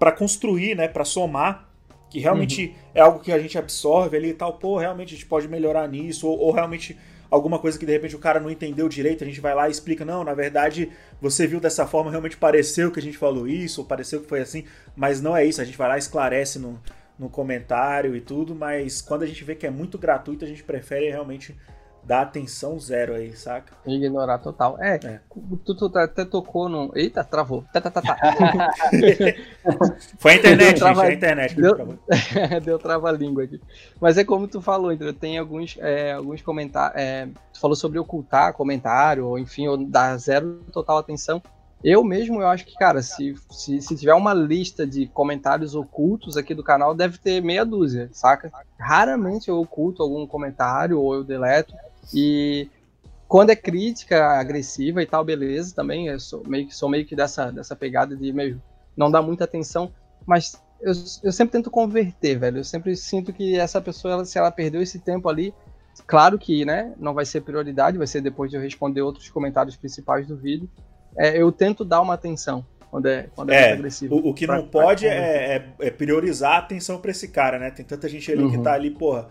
[0.01, 1.70] para construir, né, para somar,
[2.11, 2.91] que realmente uhum.
[2.95, 5.89] é algo que a gente absorve ali e tal, pô, realmente a gente pode melhorar
[5.89, 6.99] nisso, ou, ou realmente
[7.31, 9.71] alguma coisa que de repente o cara não entendeu direito, a gente vai lá e
[9.71, 13.81] explica, não, na verdade, você viu dessa forma, realmente pareceu que a gente falou isso,
[13.81, 14.65] ou pareceu que foi assim,
[14.97, 16.81] mas não é isso, a gente vai lá e esclarece no,
[17.17, 20.65] no comentário e tudo, mas quando a gente vê que é muito gratuito, a gente
[20.65, 21.57] prefere realmente
[22.03, 23.73] dar atenção zero aí, saca?
[23.87, 24.77] Ignorar total.
[24.81, 25.21] É, é.
[25.65, 26.91] Tu, tu, até tocou no.
[26.95, 27.65] Eita, travou.
[27.73, 28.17] Tá, tá, tá, tá.
[30.19, 31.57] Foi a internet, deu gente, a internet.
[31.57, 31.99] Deu,
[32.65, 33.61] deu trava-língua aqui.
[34.01, 35.15] Mas é como tu falou, entendeu?
[35.15, 37.01] Tem alguns, é, alguns comentários.
[37.01, 41.43] É, tu falou sobre ocultar comentário, ou enfim, ou dar zero total atenção.
[41.83, 46.37] Eu mesmo, eu acho que, cara, se, se, se, tiver uma lista de comentários ocultos
[46.37, 48.53] aqui do canal, deve ter meia dúzia, saca?
[48.79, 51.75] Raramente eu oculto algum comentário ou eu deleto.
[52.15, 52.69] E
[53.31, 56.09] quando é crítica agressiva e tal, beleza, também.
[56.09, 58.61] Eu sou meio que, sou meio que dessa, dessa pegada de meio
[58.97, 59.93] não dar muita atenção,
[60.27, 62.59] mas eu, eu sempre tento converter, velho.
[62.59, 65.55] Eu sempre sinto que essa pessoa, ela, se ela perdeu esse tempo ali,
[66.09, 69.77] claro que, né, não vai ser prioridade, vai ser depois de eu responder outros comentários
[69.77, 70.69] principais do vídeo.
[71.17, 74.17] É, eu tento dar uma atenção quando é, quando é, é agressivo.
[74.17, 77.61] O, o que pra, não pode é, é, é, priorizar a atenção pra esse cara,
[77.61, 77.71] né?
[77.71, 78.51] Tem tanta gente ali uhum.
[78.51, 79.29] que tá ali, porra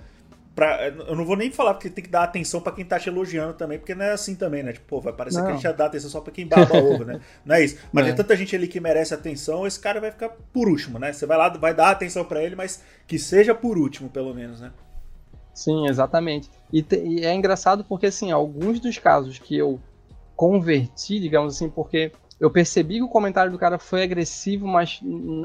[0.60, 3.08] Pra, eu não vou nem falar porque tem que dar atenção para quem tá te
[3.08, 4.74] elogiando também, porque não é assim também, né?
[4.74, 5.46] Tipo, pô, vai parecer não.
[5.46, 7.22] que a gente já dá atenção só pra quem baba ovo, né?
[7.46, 7.78] Não é isso.
[7.94, 8.10] Mas não.
[8.10, 11.14] tem tanta gente ali que merece atenção, esse cara vai ficar por último, né?
[11.14, 14.60] Você vai lá, vai dar atenção para ele, mas que seja por último, pelo menos,
[14.60, 14.74] né?
[15.54, 16.50] Sim, exatamente.
[16.74, 19.80] E, te, e é engraçado porque, assim, alguns dos casos que eu
[20.36, 25.00] converti, digamos assim, porque eu percebi que o comentário do cara foi agressivo, mas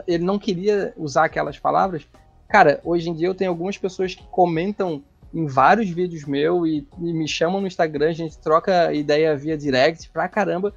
[0.08, 2.04] ele não queria usar aquelas palavras
[2.48, 5.02] Cara, hoje em dia eu tenho algumas pessoas que comentam
[5.32, 9.58] em vários vídeos meus e, e, me chamam no Instagram, a gente troca ideia via
[9.58, 10.72] direct pra caramba.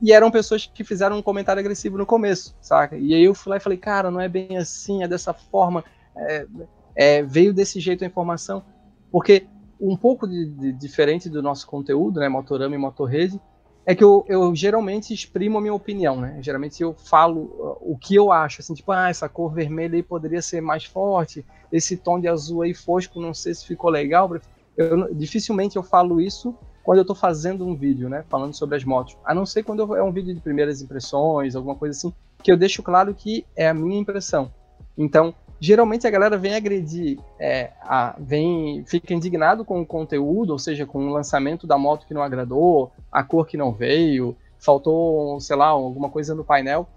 [0.00, 2.96] E eram pessoas que fizeram um comentário agressivo no começo, saca?
[2.96, 5.82] E aí eu fui lá e falei, cara, não é bem assim, é dessa forma,
[6.14, 6.46] é,
[6.94, 8.62] é, veio desse jeito a informação.
[9.10, 9.46] Porque
[9.80, 13.40] um pouco de, de, diferente do nosso conteúdo, né, Motorama e Motorrede,
[13.86, 16.38] é que eu, eu, geralmente exprimo a minha opinião, né?
[16.40, 20.02] Geralmente eu falo uh, o que eu acho, assim, tipo, ah, essa cor vermelha aí
[20.02, 24.28] poderia ser mais forte, esse tom de azul aí fosco, não sei se ficou legal.
[24.76, 28.24] Eu, dificilmente eu falo isso quando eu estou fazendo um vídeo, né?
[28.28, 29.16] Falando sobre as motos.
[29.24, 32.56] A não ser quando é um vídeo de primeiras impressões, alguma coisa assim, que eu
[32.56, 34.52] deixo claro que é a minha impressão.
[34.98, 40.58] Então, geralmente a galera vem agredir, é, a, vem, fica indignado com o conteúdo, ou
[40.58, 45.40] seja, com o lançamento da moto que não agradou, a cor que não veio, faltou,
[45.40, 46.88] sei lá, alguma coisa no painel.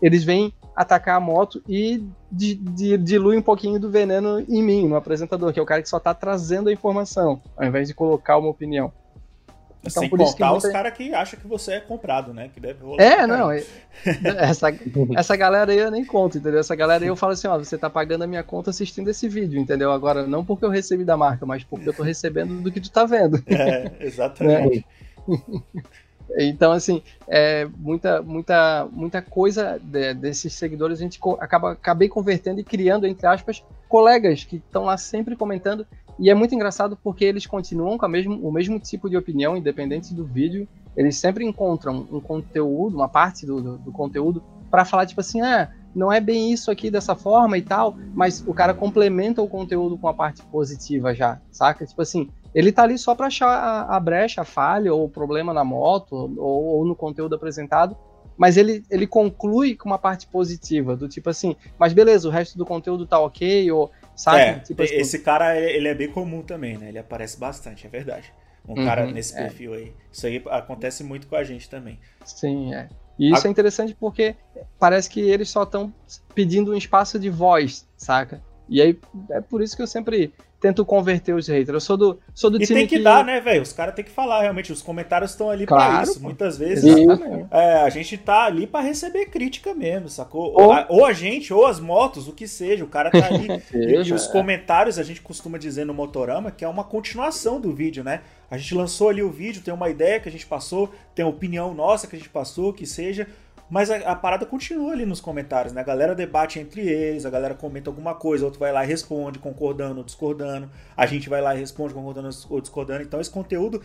[0.00, 4.88] Eles vêm atacar a moto e di, di, dilui um pouquinho do veneno em mim,
[4.88, 7.94] no apresentador, que é o cara que só está trazendo a informação, ao invés de
[7.94, 8.92] colocar uma opinião.
[9.82, 10.66] Então, Sem por contar muita...
[10.66, 12.50] os caras que acham que você é comprado, né?
[12.52, 13.02] Que deve rolar.
[13.02, 13.50] É, não.
[13.50, 13.64] É,
[14.38, 14.68] essa,
[15.16, 16.60] essa galera aí eu nem conto, entendeu?
[16.60, 19.26] Essa galera aí eu falo assim, ó, você tá pagando a minha conta assistindo esse
[19.26, 19.90] vídeo, entendeu?
[19.90, 22.90] Agora, não porque eu recebi da marca, mas porque eu tô recebendo do que tu
[22.90, 23.42] tá vendo.
[23.50, 24.86] É, exatamente.
[26.38, 32.60] Então, assim, é, muita, muita, muita coisa de, desses seguidores a gente acaba acabei convertendo
[32.60, 35.86] e criando, entre aspas, colegas que estão lá sempre comentando
[36.20, 40.12] e é muito engraçado porque eles continuam com mesmo, o mesmo tipo de opinião, independente
[40.14, 40.68] do vídeo.
[40.94, 45.40] Eles sempre encontram um conteúdo, uma parte do, do, do conteúdo, para falar, tipo assim,
[45.40, 49.48] ah, não é bem isso aqui dessa forma e tal, mas o cara complementa o
[49.48, 51.86] conteúdo com a parte positiva já, saca?
[51.86, 55.08] Tipo assim, ele tá ali só para achar a, a, brecha, a falha ou o
[55.08, 57.96] problema na moto ou, ou, no conteúdo apresentado,
[58.36, 62.56] mas ele, ele conclui com uma parte positiva, do tipo assim, mas beleza, o resto
[62.56, 64.38] do conteúdo tá ok, ou sabe?
[64.38, 66.90] É, tipo assim, esse cara, ele é bem comum também, né?
[66.90, 68.30] Ele aparece bastante, é verdade.
[68.68, 69.42] Um uhum, cara nesse é.
[69.42, 69.94] perfil aí.
[70.12, 71.98] Isso aí acontece muito com a gente também.
[72.24, 72.88] Sim, é.
[73.18, 73.48] E isso a...
[73.48, 74.36] é interessante porque
[74.78, 75.92] parece que eles só estão
[76.34, 78.42] pedindo um espaço de voz, saca?
[78.68, 78.98] E aí
[79.30, 81.68] é por isso que eu sempre tento converter os haters.
[81.68, 83.02] Eu sou do, sou do e time tem que, que...
[83.02, 83.62] dar, né, velho?
[83.62, 84.70] Os caras têm que falar, realmente.
[84.72, 86.22] Os comentários estão ali claro, pra isso.
[86.22, 86.84] Muitas vezes
[87.50, 90.52] é, a gente tá ali para receber crítica mesmo, sacou?
[90.52, 90.74] Ou...
[90.88, 91.06] ou...
[91.06, 92.84] a gente, ou as motos, o que seja.
[92.84, 93.48] O cara tá ali.
[93.72, 94.32] e, e, os é.
[94.32, 98.20] comentários, a gente costuma dizer no Motorama que é uma continuação do vídeo, né?
[98.50, 101.72] A gente lançou ali o vídeo, tem uma ideia que a gente passou, tem opinião
[101.72, 103.26] nossa que a gente passou, que seja.
[103.70, 105.80] Mas a, a, parada continua ali nos comentários, né?
[105.80, 109.38] A galera debate entre eles, a galera comenta alguma coisa, outro vai lá e responde,
[109.38, 110.68] concordando ou discordando.
[110.96, 113.04] A gente vai lá e responde, concordando ou discordando.
[113.04, 113.80] Então esse conteúdo,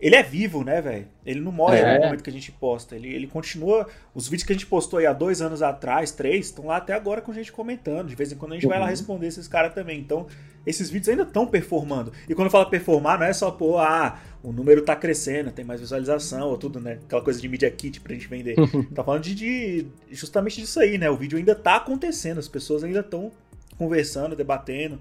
[0.00, 1.06] ele é vivo, né, velho?
[1.26, 1.98] Ele não morre é.
[1.98, 2.96] no momento que a gente posta.
[2.96, 3.86] Ele, ele continua.
[4.14, 6.94] Os vídeos que a gente postou aí há dois anos atrás, três, estão lá até
[6.94, 8.08] agora com gente comentando.
[8.08, 8.70] De vez em quando a gente uhum.
[8.70, 8.90] vai lá uhum.
[8.90, 10.00] responder esses caras também.
[10.00, 10.26] Então,
[10.64, 12.12] esses vídeos ainda estão performando.
[12.26, 15.66] E quando eu falo performar, não é só, pô, ah, o número tá crescendo, tem
[15.66, 16.98] mais visualização ou tudo, né?
[17.04, 18.56] Aquela coisa de media kit pra gente vender.
[18.94, 21.10] tá falando de, de, justamente disso aí, né?
[21.10, 23.30] O vídeo ainda tá acontecendo, as pessoas ainda estão
[23.76, 24.98] conversando, debatendo,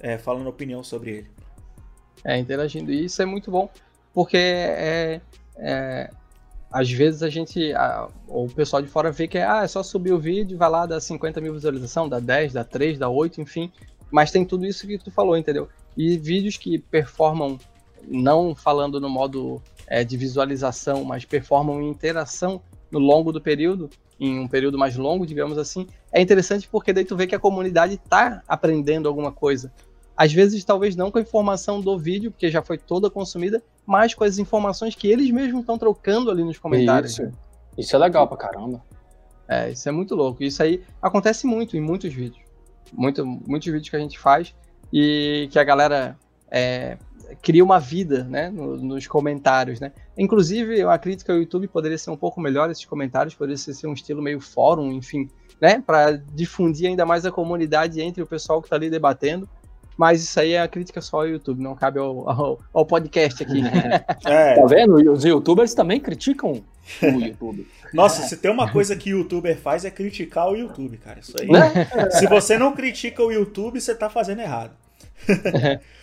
[0.00, 1.26] é, falando opinião sobre ele.
[2.24, 2.92] É, interagindo.
[2.92, 3.70] E isso é muito bom,
[4.12, 5.20] porque é,
[5.56, 6.10] é
[6.72, 9.82] às vezes a gente, a, o pessoal de fora vê que é, ah, é só
[9.82, 13.40] subir o vídeo, vai lá, dá 50 mil visualização, dá 10, dá 3, dá 8,
[13.40, 13.72] enfim.
[14.10, 15.68] Mas tem tudo isso que tu falou, entendeu?
[15.96, 17.58] E vídeos que performam,
[18.06, 23.90] não falando no modo é, de visualização, mas performam em interação no longo do período,
[24.18, 27.38] em um período mais longo, digamos assim, é interessante porque daí tu vê que a
[27.38, 29.72] comunidade está aprendendo alguma coisa.
[30.20, 34.14] Às vezes, talvez não com a informação do vídeo, porque já foi toda consumida, mas
[34.14, 37.12] com as informações que eles mesmos estão trocando ali nos comentários.
[37.12, 37.32] Isso,
[37.78, 38.82] isso é legal pra caramba.
[39.48, 40.42] É, isso é muito louco.
[40.42, 42.50] Isso aí acontece muito em muitos vídeos
[42.92, 44.54] muito, muitos vídeos que a gente faz
[44.92, 46.16] e que a galera
[46.50, 46.98] é,
[47.42, 49.80] cria uma vida né, no, nos comentários.
[49.80, 49.92] Né?
[50.16, 53.92] Inclusive, a crítica ao YouTube poderia ser um pouco melhor, esses comentários, poderia ser um
[53.92, 55.28] estilo meio fórum, enfim,
[55.60, 59.48] né, para difundir ainda mais a comunidade entre o pessoal que está ali debatendo.
[59.96, 63.42] Mas isso aí é a crítica só ao YouTube, não cabe ao, ao, ao podcast
[63.42, 63.62] aqui.
[64.26, 64.54] É.
[64.60, 65.12] Tá vendo?
[65.12, 66.62] Os youtubers também criticam
[67.02, 67.66] o YouTube.
[67.92, 71.20] Nossa, se tem uma coisa que o youtuber faz é criticar o YouTube, cara.
[71.20, 71.48] Isso aí.
[71.48, 72.10] Né?
[72.10, 74.72] se você não critica o YouTube, você tá fazendo errado.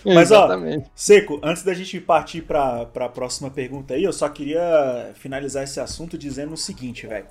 [0.06, 0.50] Mas ó,
[0.95, 5.80] Seco, antes da gente partir para a próxima pergunta aí, eu só queria finalizar esse
[5.80, 7.26] assunto dizendo o seguinte, velho.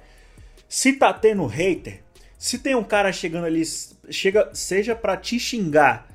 [0.68, 2.02] Se tá tendo hater,
[2.38, 3.62] se tem um cara chegando ali,
[4.10, 6.06] chega, seja para te xingar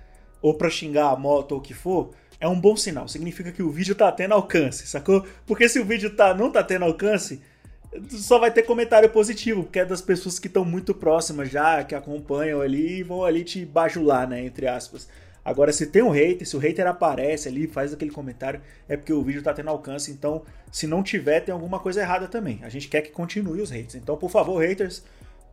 [0.41, 3.07] ou para xingar a moto ou o que for, é um bom sinal.
[3.07, 5.25] Significa que o vídeo tá tendo alcance, sacou?
[5.45, 7.41] Porque se o vídeo tá, não tá tendo alcance,
[8.09, 11.93] só vai ter comentário positivo, porque é das pessoas que estão muito próximas já, que
[11.93, 14.43] acompanham ali e vão ali te bajular, né?
[14.43, 15.07] Entre aspas.
[15.43, 19.11] Agora, se tem um hater, se o hater aparece ali, faz aquele comentário, é porque
[19.11, 20.11] o vídeo tá tendo alcance.
[20.11, 22.59] Então, se não tiver, tem alguma coisa errada também.
[22.63, 23.95] A gente quer que continue os haters.
[23.95, 25.03] Então, por favor, haters,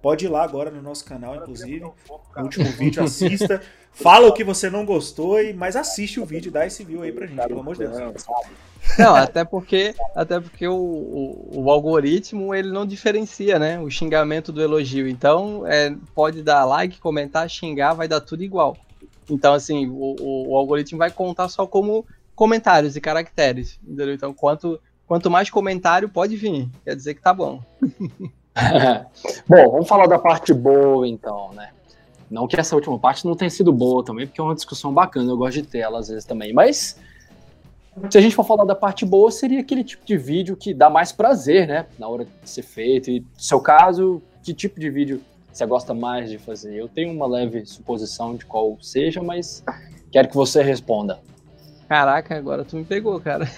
[0.03, 1.90] pode ir lá agora no nosso canal, inclusive.
[2.37, 3.62] Último vídeo, assista.
[4.00, 7.26] Fala o que você não gostou, mas assiste o vídeo, dá esse view aí pra
[7.26, 8.24] gente, pelo amor de Deus.
[8.96, 13.78] Não, até porque, até porque o, o, o, algoritmo ele não diferencia, né?
[13.80, 15.08] O xingamento do elogio.
[15.08, 18.76] Então, é, pode dar like, comentar, xingar, vai dar tudo igual.
[19.28, 22.06] Então, assim, o, o, o algoritmo vai contar só como
[22.37, 23.80] comentários e caracteres.
[23.82, 24.14] Entendeu?
[24.14, 26.68] Então, quanto, quanto mais comentário, pode vir.
[26.84, 27.61] Quer dizer que tá bom.
[29.44, 31.70] bom, vamos falar da parte boa, então, né?
[32.30, 35.30] Não que essa última parte não tenha sido boa também, porque é uma discussão bacana,
[35.30, 36.52] eu gosto de ter ela às vezes também.
[36.52, 36.98] Mas
[38.10, 40.88] se a gente for falar da parte boa, seria aquele tipo de vídeo que dá
[40.88, 41.86] mais prazer, né?
[41.98, 43.10] Na hora de ser feito.
[43.10, 45.20] E no seu caso, que tipo de vídeo
[45.52, 46.76] você gosta mais de fazer?
[46.76, 49.64] Eu tenho uma leve suposição de qual seja, mas
[50.10, 51.18] quero que você responda.
[51.88, 53.48] Caraca, agora tu me pegou, cara.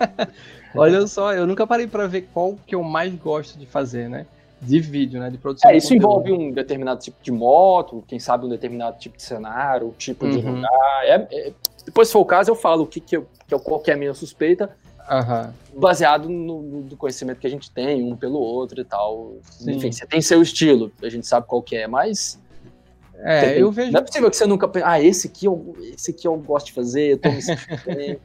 [0.74, 4.26] Olha só, eu nunca parei para ver qual que eu mais gosto de fazer, né?
[4.62, 5.28] De vídeo, né?
[5.28, 5.68] De produção.
[5.68, 9.92] É, isso envolve um determinado tipo de moto, quem sabe um determinado tipo de cenário,
[9.98, 10.30] tipo uhum.
[10.30, 11.04] de lugar.
[11.04, 11.52] É, é,
[11.84, 13.90] depois, se for o caso, eu falo o que, que, eu, que eu, qual que
[13.90, 14.70] é a minha suspeita,
[15.10, 15.80] uhum.
[15.80, 19.34] baseado no, no, conhecimento que a gente tem, um pelo outro e tal.
[19.42, 19.72] Sim.
[19.72, 22.40] Enfim, você tem seu estilo, a gente sabe qual que é, mas.
[23.16, 23.90] É, eu vejo.
[23.90, 24.70] Não é possível que você nunca.
[24.84, 28.18] Ah, esse aqui eu, esse aqui eu gosto de fazer, eu tô me sentindo bem.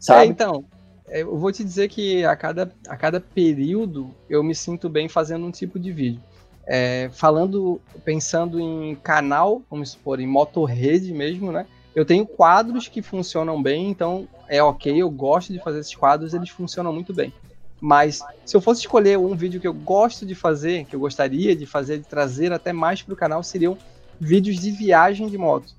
[0.00, 0.22] Sabe?
[0.22, 0.64] É, então,
[1.08, 5.46] eu vou te dizer que a cada, a cada período eu me sinto bem fazendo
[5.46, 6.20] um tipo de vídeo.
[6.66, 11.66] É, falando, pensando em canal, vamos supor, em motorrede mesmo, né?
[11.94, 16.32] Eu tenho quadros que funcionam bem, então é ok, eu gosto de fazer esses quadros,
[16.32, 17.32] eles funcionam muito bem.
[17.80, 21.54] Mas se eu fosse escolher um vídeo que eu gosto de fazer, que eu gostaria
[21.54, 23.76] de fazer, de trazer até mais para o canal, seriam
[24.18, 25.74] vídeos de viagem de moto.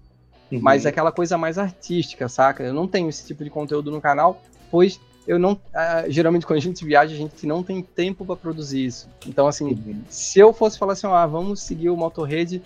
[0.51, 0.59] Uhum.
[0.61, 2.63] Mas aquela coisa mais artística, saca?
[2.63, 5.53] Eu não tenho esse tipo de conteúdo no canal, pois eu não.
[5.53, 9.09] Uh, geralmente, quando a gente viaja, a gente não tem tempo para produzir isso.
[9.27, 10.01] Então, assim, uhum.
[10.09, 12.61] se eu fosse falar assim, ah, vamos seguir o Motorrede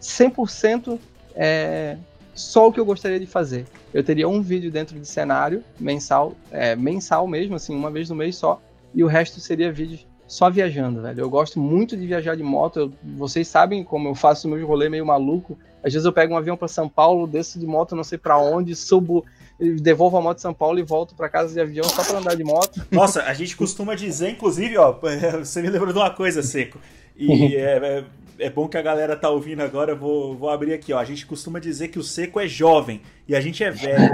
[0.00, 0.98] 100%
[1.34, 1.96] é,
[2.34, 3.66] só o que eu gostaria de fazer.
[3.92, 8.16] Eu teria um vídeo dentro de cenário, mensal, é, mensal mesmo, assim, uma vez no
[8.16, 8.60] mês só,
[8.94, 11.20] e o resto seria vídeos só viajando, velho.
[11.20, 12.78] Eu gosto muito de viajar de moto.
[12.78, 15.58] Eu, vocês sabem como eu faço meus rolê meio maluco.
[15.82, 18.38] Às vezes eu pego um avião para São Paulo, desço de moto não sei para
[18.38, 19.24] onde, subo
[19.60, 22.34] devolvo a moto de São Paulo e volto para casa de avião só para andar
[22.34, 22.80] de moto.
[22.90, 24.98] Nossa, a gente costuma dizer, inclusive, ó,
[25.38, 26.78] você me lembrou de uma coisa, Seco.
[27.16, 28.04] E é,
[28.38, 30.98] é, é, bom que a galera tá ouvindo agora, vou, vou abrir aqui, ó.
[30.98, 34.10] A gente costuma dizer que o Seco é jovem e a gente é velho.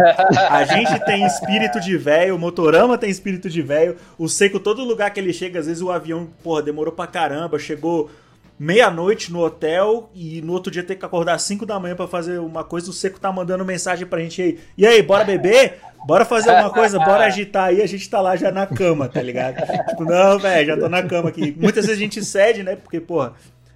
[0.51, 3.97] A gente tem espírito de velho, o Motorama tem espírito de velho.
[4.19, 7.59] O Seco, todo lugar que ele chega, às vezes o avião, porra, demorou pra caramba,
[7.59, 8.11] chegou
[8.59, 12.09] meia-noite no hotel e no outro dia ter que acordar às 5 da manhã para
[12.09, 14.59] fazer uma coisa, o Seco tá mandando mensagem pra gente aí.
[14.77, 15.79] E aí, bora beber?
[16.07, 19.21] Bora fazer uma coisa, bora agitar aí, a gente tá lá já na cama, tá
[19.21, 19.57] ligado?
[19.89, 21.55] tipo, não, velho, já tô na cama aqui.
[21.59, 22.77] Muitas vezes a gente cede, né?
[22.77, 23.35] Porque, porra,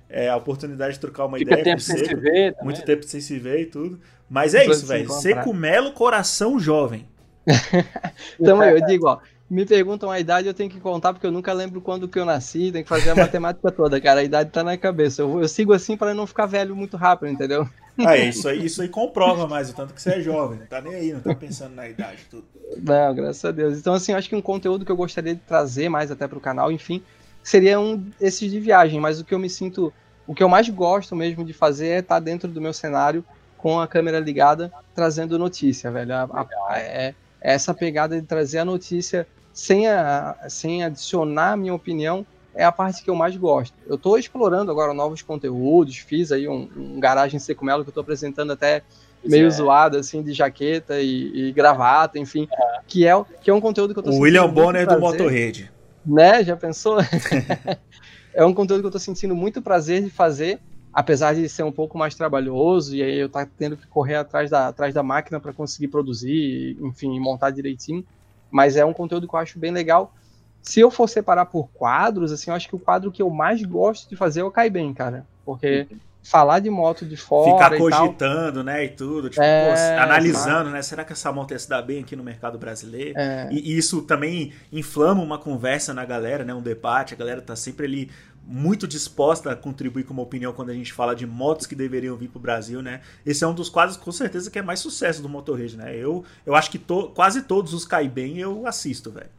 [0.08, 2.08] é a oportunidade de trocar uma Fica ideia tempo com o sem Seco.
[2.08, 2.52] se ver.
[2.52, 2.64] também.
[2.64, 4.00] Muito tempo sem se ver e tudo.
[4.28, 5.10] Mas é Depois isso, se velho.
[5.10, 7.06] Seco Melo, coração jovem.
[8.38, 9.18] Então eu digo, ó,
[9.50, 12.24] me perguntam a idade, eu tenho que contar, porque eu nunca lembro quando que eu
[12.24, 14.20] nasci, tem que fazer a matemática toda, cara.
[14.20, 15.22] A idade tá na cabeça.
[15.22, 17.66] Eu, eu sigo assim para não ficar velho muito rápido, entendeu?
[18.02, 20.58] Ah, é, isso aí, isso aí comprova mais o tanto que você é jovem.
[20.58, 22.48] Não tá nem aí, não tá pensando na idade tudo.
[22.76, 23.78] Não, graças a Deus.
[23.78, 26.40] Então, assim, eu acho que um conteúdo que eu gostaria de trazer mais até pro
[26.40, 27.04] canal, enfim,
[27.42, 29.94] seria um esses de viagem, mas o que eu me sinto,
[30.26, 33.24] o que eu mais gosto mesmo de fazer é estar dentro do meu cenário
[33.56, 36.14] com a câmera ligada, trazendo notícia, velho.
[36.14, 37.14] A- a- é, é
[37.54, 42.24] essa pegada de trazer a notícia sem, a, sem adicionar a minha opinião
[42.54, 43.74] é a parte que eu mais gosto.
[43.86, 48.02] Eu estou explorando agora novos conteúdos, fiz aí um, um garagem secumelo que eu estou
[48.02, 48.82] apresentando até
[49.24, 49.50] meio é.
[49.50, 52.48] zoado, assim, de jaqueta e, e gravata, enfim,
[52.86, 55.00] que, é, que é um conteúdo que eu tô O William Bonner do prazer.
[55.00, 55.72] Motorrede.
[56.04, 56.98] Né, já pensou?
[58.32, 60.58] é um conteúdo que eu tô sentindo muito prazer de fazer,
[60.92, 64.50] apesar de ser um pouco mais trabalhoso, e aí eu tá tendo que correr atrás
[64.50, 68.04] da, atrás da máquina para conseguir produzir, enfim, montar direitinho,
[68.50, 70.14] mas é um conteúdo que eu acho bem legal.
[70.62, 73.62] Se eu for separar por quadros, assim, eu acho que o quadro que eu mais
[73.62, 75.88] gosto de fazer é o Caiben, cara, porque
[76.22, 79.30] falar de moto de fora Ficar e tal, cogitando, né, e tudo.
[79.30, 80.82] Tipo, É, pô, analisando, né?
[80.82, 83.18] Será que essa moto ia se dar bem aqui no mercado brasileiro?
[83.18, 86.52] é, E e isso também inflama uma conversa na galera, né?
[86.52, 87.14] Um debate.
[87.14, 88.10] A galera tá sempre ali
[88.42, 92.16] muito disposta a contribuir com uma opinião quando a gente fala de motos que deveriam
[92.16, 93.00] vir pro Brasil, né?
[93.24, 95.96] Esse é um dos quadros, com certeza, que é mais sucesso do Motorrede, né?
[95.96, 99.30] Eu, eu acho que to- quase todos os cai bem eu assisto, velho.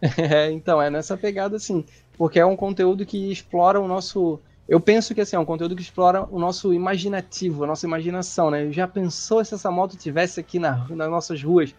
[0.18, 1.84] É, então, é nessa pegada assim,
[2.16, 4.40] porque é um conteúdo que explora o nosso.
[4.68, 8.50] Eu penso que assim, é um conteúdo que explora o nosso imaginativo, a nossa imaginação,
[8.50, 8.70] né?
[8.72, 11.74] Já pensou se essa moto tivesse aqui na, nas nossas ruas?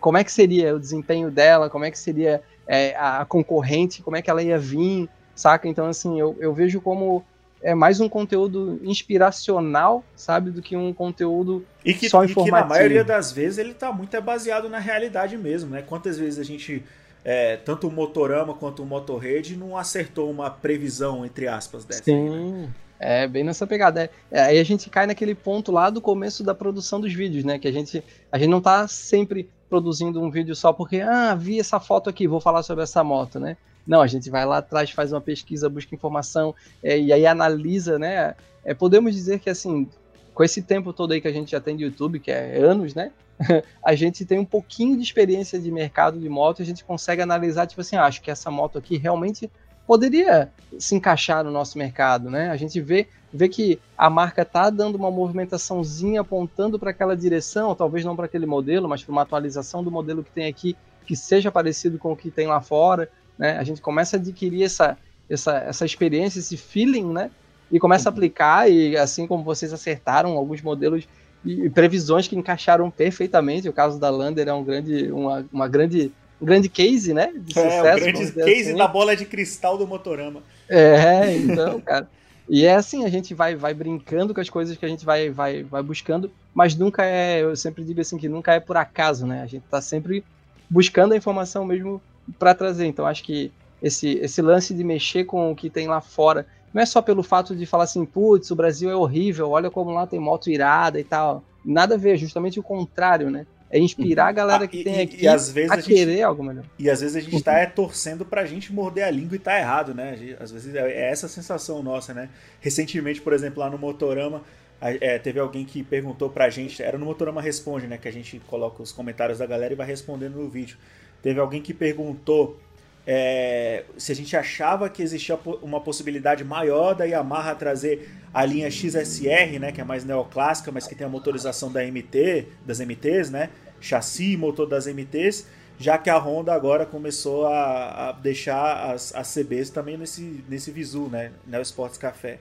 [0.00, 1.70] Como é que seria o desempenho dela?
[1.70, 4.02] Como é que seria é, a concorrente?
[4.02, 5.08] Como é que ela ia vir?
[5.34, 5.68] Saca?
[5.68, 7.24] Então, assim, eu, eu vejo como
[7.62, 10.50] é mais um conteúdo inspiracional, sabe?
[10.50, 12.74] Do que um conteúdo E que, Só e que na informativo.
[12.74, 15.82] maioria das vezes ele tá muito é baseado na realidade mesmo, né?
[15.82, 16.84] Quantas vezes a gente,
[17.24, 22.02] é, tanto o Motorama quanto o Motorrede, não acertou uma previsão, entre aspas, dessa.
[22.06, 22.30] aí, né?
[22.30, 24.02] Sim, é bem nessa pegada.
[24.02, 27.44] É, é, aí a gente cai naquele ponto lá do começo da produção dos vídeos,
[27.44, 27.58] né?
[27.60, 31.60] Que a gente, a gente não tá sempre produzindo um vídeo só porque, ah, vi
[31.60, 33.56] essa foto aqui, vou falar sobre essa moto, né?
[33.86, 37.98] Não, a gente vai lá atrás, faz uma pesquisa, busca informação é, e aí analisa,
[37.98, 38.34] né?
[38.64, 39.88] É, podemos dizer que, assim,
[40.34, 42.94] com esse tempo todo aí que a gente já tem de YouTube, que é anos,
[42.94, 43.10] né?
[43.84, 47.22] a gente tem um pouquinho de experiência de mercado de moto e a gente consegue
[47.22, 49.50] analisar, tipo assim, ah, acho que essa moto aqui realmente
[49.86, 52.50] poderia se encaixar no nosso mercado, né?
[52.50, 57.74] A gente vê, vê que a marca tá dando uma movimentaçãozinha apontando para aquela direção,
[57.74, 61.16] talvez não para aquele modelo, mas para uma atualização do modelo que tem aqui que
[61.16, 63.58] seja parecido com o que tem lá fora, né?
[63.58, 64.96] A gente começa a adquirir essa,
[65.28, 67.30] essa, essa experiência, esse feeling, né?
[67.70, 71.06] E começa a aplicar e assim como vocês acertaram alguns modelos
[71.44, 76.12] e, previsões que encaixaram perfeitamente, o caso da Lander é um grande, uma, uma grande,
[76.40, 77.32] um grande case, né?
[77.34, 78.76] De É, o sucesso, grande vamos dizer case assim.
[78.76, 80.42] da bola de cristal do Motorama.
[80.68, 82.08] É, então, cara.
[82.48, 85.30] E é assim, a gente vai, vai brincando com as coisas que a gente vai,
[85.30, 89.26] vai, vai buscando, mas nunca é, eu sempre digo assim, que nunca é por acaso,
[89.26, 89.42] né?
[89.42, 90.24] A gente tá sempre
[90.68, 92.00] buscando a informação mesmo
[92.38, 92.86] para trazer.
[92.86, 93.52] Então, acho que
[93.82, 97.22] esse, esse lance de mexer com o que tem lá fora, não é só pelo
[97.22, 100.98] fato de falar assim, putz, o Brasil é horrível, olha como lá tem moto irada
[101.00, 101.42] e tal.
[101.64, 103.46] Nada a ver, justamente o contrário, né?
[103.70, 105.76] É inspirar a galera Ah, que e- tem e- aqui e às vezes a, a
[105.80, 106.64] gente- querer algo melhor.
[106.78, 109.58] E às vezes a gente tá é, torcendo pra gente morder a língua e tá
[109.58, 110.36] errado, né?
[110.38, 112.28] Às vezes é é essa sensação nossa, né?
[112.60, 114.42] Recentemente, por exemplo, lá no Motorama,
[114.80, 117.96] é, teve alguém que perguntou pra gente, era no Motorama Responde, né?
[117.96, 120.76] Que a gente coloca os comentários da galera e vai respondendo no vídeo.
[121.22, 122.58] Teve alguém que perguntou
[123.06, 128.70] é, se a gente achava que existia uma possibilidade maior da Yamaha trazer a linha
[128.70, 129.72] XSR, né?
[129.72, 133.50] Que é mais neoclássica, mas que tem a motorização da MT, das MTs, né?
[133.80, 135.46] Chassi e motor das MTs
[135.82, 140.70] já que a Honda agora começou a, a deixar as, as CBs também nesse, nesse
[140.70, 141.32] visu, né?
[141.46, 142.38] Neo Sports Café.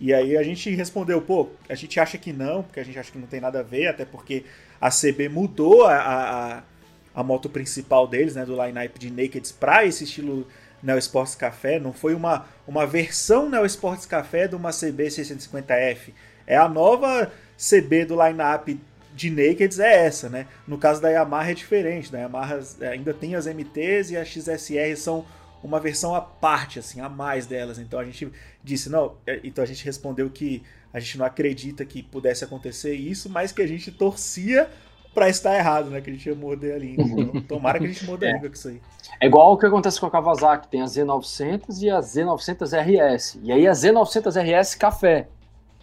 [0.00, 3.10] E aí a gente respondeu, pô, a gente acha que não, porque a gente acha
[3.10, 4.44] que não tem nada a ver, até porque
[4.80, 6.62] a CB mudou a, a,
[7.14, 8.44] a moto principal deles, né?
[8.44, 10.46] Do line-up de Nakeds para esse estilo
[10.82, 11.78] Neo Sports Café.
[11.78, 16.12] Não foi uma, uma versão Neo Sports Café de uma CB 650F.
[16.46, 18.78] É a nova CB do line-up
[19.14, 20.46] de Nakeds é essa, né?
[20.66, 22.60] No caso da Yamaha é diferente, da Yamaha
[22.90, 25.24] ainda tem as MTs e as XSR são
[25.62, 27.78] uma versão à parte, assim, a mais delas.
[27.78, 28.30] Então a gente
[28.62, 30.62] disse, não, é, então a gente respondeu que
[30.92, 34.68] a gente não acredita que pudesse acontecer isso, mas que a gente torcia
[35.14, 36.00] para estar errado, né?
[36.00, 37.04] Que a gente ia morder a língua.
[37.34, 38.80] Então, tomara que a gente morda a língua com isso aí.
[39.20, 43.38] É igual o que acontece com a Kawasaki, tem a Z900 e a Z900RS.
[43.42, 45.28] E aí a Z900RS café.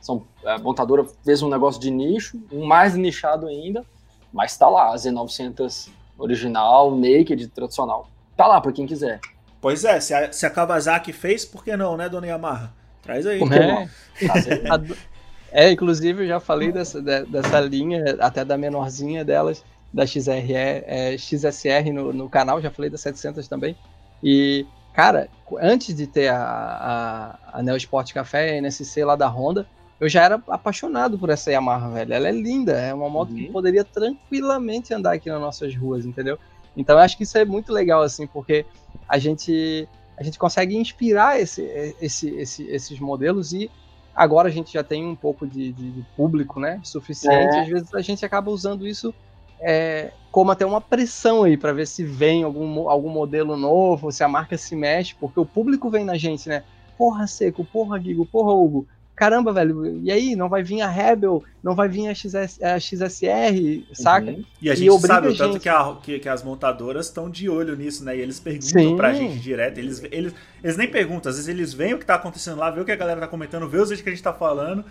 [0.01, 3.85] São, a montadora fez um negócio de nicho, um mais nichado ainda,
[4.33, 8.07] mas tá lá, a Z900 original, naked, tradicional.
[8.35, 9.19] Tá lá para quem quiser.
[9.61, 12.73] Pois é, se a, se a Kawasaki fez, por que não, né, dona Yamaha?
[13.03, 13.39] Traz aí.
[13.41, 13.89] É,
[15.51, 21.17] é inclusive eu já falei dessa, dessa linha, até da menorzinha delas, da XRE, é,
[21.17, 23.75] XSR no, no canal, já falei da 700 também.
[24.23, 25.29] E, cara,
[25.61, 29.67] antes de ter a, a, a Neo Sport Café, a NSC lá da Honda,
[29.99, 32.13] eu já era apaixonado por essa Yamaha, velho.
[32.13, 33.35] Ela é linda, é uma moto uhum.
[33.35, 36.39] que poderia tranquilamente andar aqui nas nossas ruas, entendeu?
[36.75, 38.65] Então eu acho que isso é muito legal, assim, porque
[39.07, 39.87] a gente,
[40.17, 41.61] a gente consegue inspirar esse,
[42.01, 43.69] esse, esse, esses modelos e
[44.15, 47.55] agora a gente já tem um pouco de, de, de público, né, suficiente.
[47.55, 47.61] É.
[47.61, 49.13] Às vezes a gente acaba usando isso
[49.59, 54.23] é, como até uma pressão aí para ver se vem algum, algum modelo novo, se
[54.23, 56.63] a marca se mexe, porque o público vem na gente, né?
[56.97, 58.87] Porra, Seco, porra, Gigo, porra, Hugo
[59.21, 60.35] caramba, velho, e aí?
[60.35, 64.31] Não vai vir a Rebel, não vai vir a, XS, a XSR, saca?
[64.31, 64.43] Uhum.
[64.59, 67.47] E a gente e sabe o tanto que, a, que, que, as montadoras estão de
[67.47, 68.17] olho nisso, né?
[68.17, 68.97] E eles perguntam Sim.
[68.97, 69.77] pra gente direto.
[69.77, 72.81] Eles, eles, eles nem perguntam, às vezes eles veem o que tá acontecendo lá, vê
[72.81, 74.83] o que a galera tá comentando, vê os vídeos que a gente tá falando.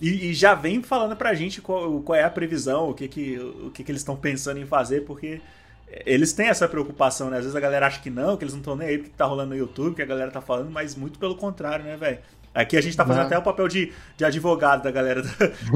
[0.00, 3.38] E, e já vem falando pra gente qual, qual, é a previsão, o que, que,
[3.38, 5.40] o que, que eles estão pensando em fazer, porque
[6.04, 7.36] eles têm essa preocupação, né?
[7.36, 9.24] Às vezes a galera acha que não, que eles não estão nem aí porque tá
[9.24, 12.18] rolando no YouTube, que a galera tá falando, mas muito pelo contrário, né, velho?
[12.58, 15.22] Aqui a gente tá fazendo até o papel de, de advogado da galera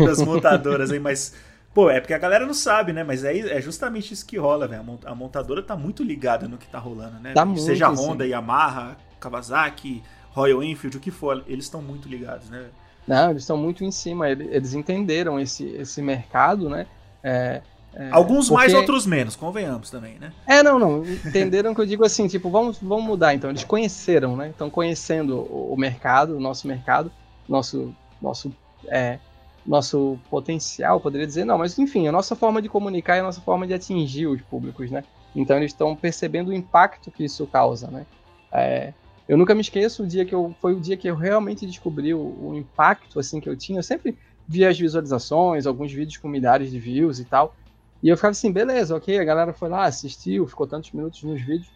[0.04, 1.32] das montadoras aí, mas.
[1.72, 3.04] Pô, é porque a galera não sabe, né?
[3.04, 4.98] Mas é, é justamente isso que rola, velho.
[5.06, 7.34] A montadora tá muito ligada no que tá rolando, né?
[7.34, 8.30] Tá muito, Seja Honda, sim.
[8.30, 12.66] Yamaha, Kawasaki, Royal Enfield, o que for, eles estão muito ligados, né?
[13.06, 14.28] Não, eles estão muito em cima.
[14.28, 16.86] Eles entenderam esse, esse mercado, né?
[17.22, 17.62] É,
[17.94, 18.62] é, Alguns porque...
[18.62, 20.32] mais, outros menos, convenhamos também, né?
[20.46, 21.04] É, não, não.
[21.04, 23.34] Entenderam que eu digo assim, tipo, vamos, vamos mudar.
[23.34, 24.48] Então, eles conheceram, né?
[24.48, 27.12] Estão conhecendo o, mercado, o nosso mercado,
[27.46, 28.54] nosso, nosso,
[28.86, 29.18] é,
[29.66, 31.44] nosso potencial, poderia dizer.
[31.44, 34.40] Não, mas enfim, a nossa forma de comunicar e a nossa forma de atingir os
[34.40, 35.04] públicos, né?
[35.36, 38.06] Então, eles estão percebendo o impacto que isso causa, né?
[38.50, 38.94] É,
[39.28, 42.12] eu nunca me esqueço o dia que eu foi o dia que eu realmente descobri
[42.12, 43.80] o, o impacto assim que eu tinha.
[43.80, 44.16] Eu sempre
[44.48, 47.54] via as visualizações, alguns vídeos com milhares de views e tal.
[48.02, 51.40] E eu ficava assim, beleza, ok, a galera foi lá, assistiu, ficou tantos minutos nos
[51.40, 51.70] vídeos,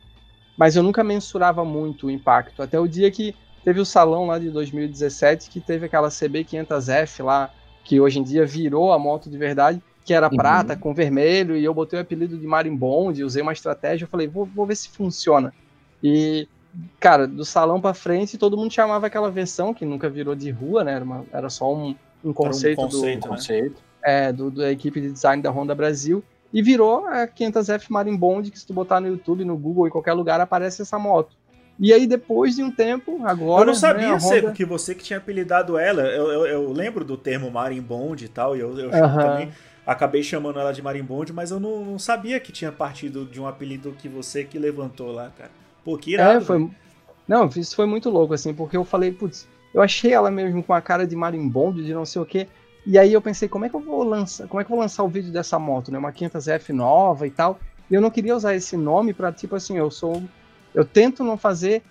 [0.57, 2.63] mas eu nunca mensurava muito o impacto.
[2.63, 7.51] Até o dia que teve o salão lá de 2017, que teve aquela CB500F lá,
[7.85, 10.37] que hoje em dia virou a moto de verdade, que era uhum.
[10.37, 14.27] prata com vermelho, e eu botei o apelido de Marimbond, usei uma estratégia, eu falei,
[14.27, 15.53] vou, vou ver se funciona.
[16.03, 16.49] E,
[16.99, 20.83] cara, do salão para frente, todo mundo chamava aquela versão, que nunca virou de rua,
[20.83, 23.29] né, era, uma, era só um, um conceito, um conceito do...
[23.29, 23.37] Né?
[23.37, 28.49] conceito é, do, da equipe de design da Honda Brasil e virou a 500F Marimbond,
[28.51, 31.37] que se tu botar no YouTube, no Google, em qualquer lugar, aparece essa moto.
[31.79, 33.63] E aí, depois de um tempo, agora.
[33.63, 34.21] Eu não sabia, né, Honda...
[34.21, 36.03] Seco, que você que tinha apelidado ela.
[36.03, 39.51] Eu, eu, eu lembro do termo Marimbond e tal, e eu, eu também
[39.85, 43.47] acabei chamando ela de Marimbond, mas eu não, não, sabia que tinha partido de um
[43.47, 45.51] apelido que você que levantou lá, cara.
[45.85, 46.39] Pô, que irado.
[46.39, 46.71] É, foi...
[47.29, 50.73] Não, isso foi muito louco, assim, porque eu falei, putz, eu achei ela mesmo com
[50.73, 52.47] a cara de Marimbond, de não sei o quê.
[52.87, 54.81] E aí eu pensei, como é que eu vou lançar, como é que eu vou
[54.81, 55.99] lançar o vídeo dessa moto, né?
[55.99, 57.59] Uma 500F nova e tal.
[57.91, 60.23] E eu não queria usar esse nome para tipo assim, eu sou
[60.73, 61.83] eu tento não fazer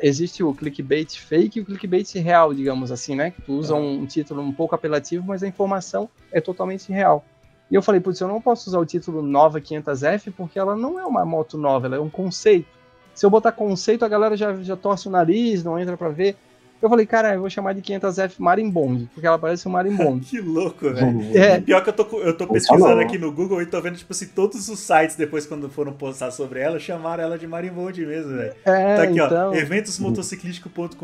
[0.00, 3.30] existe o clickbait fake e o clickbait real, digamos assim, né?
[3.30, 7.24] Que tu usa um, um título um pouco apelativo, mas a informação é totalmente real.
[7.70, 10.98] E eu falei, putz, eu não posso usar o título Nova 500F porque ela não
[10.98, 12.68] é uma moto nova, ela é um conceito.
[13.14, 16.36] Se eu botar conceito, a galera já, já torce o nariz, não entra para ver.
[16.82, 20.26] Eu falei, cara, eu vou chamar de 500F Marimbond, porque ela parece um Marimbond.
[20.26, 21.38] que louco, velho.
[21.38, 21.60] É.
[21.60, 24.26] Pior que eu tô, eu tô pesquisando aqui no Google e tô vendo, tipo assim,
[24.26, 28.52] todos os sites depois, quando foram postar sobre ela, chamaram ela de Marimbond mesmo, velho.
[28.64, 29.50] É, tá aqui, então...
[29.50, 30.96] ó, eventosmotociclístico.com.br,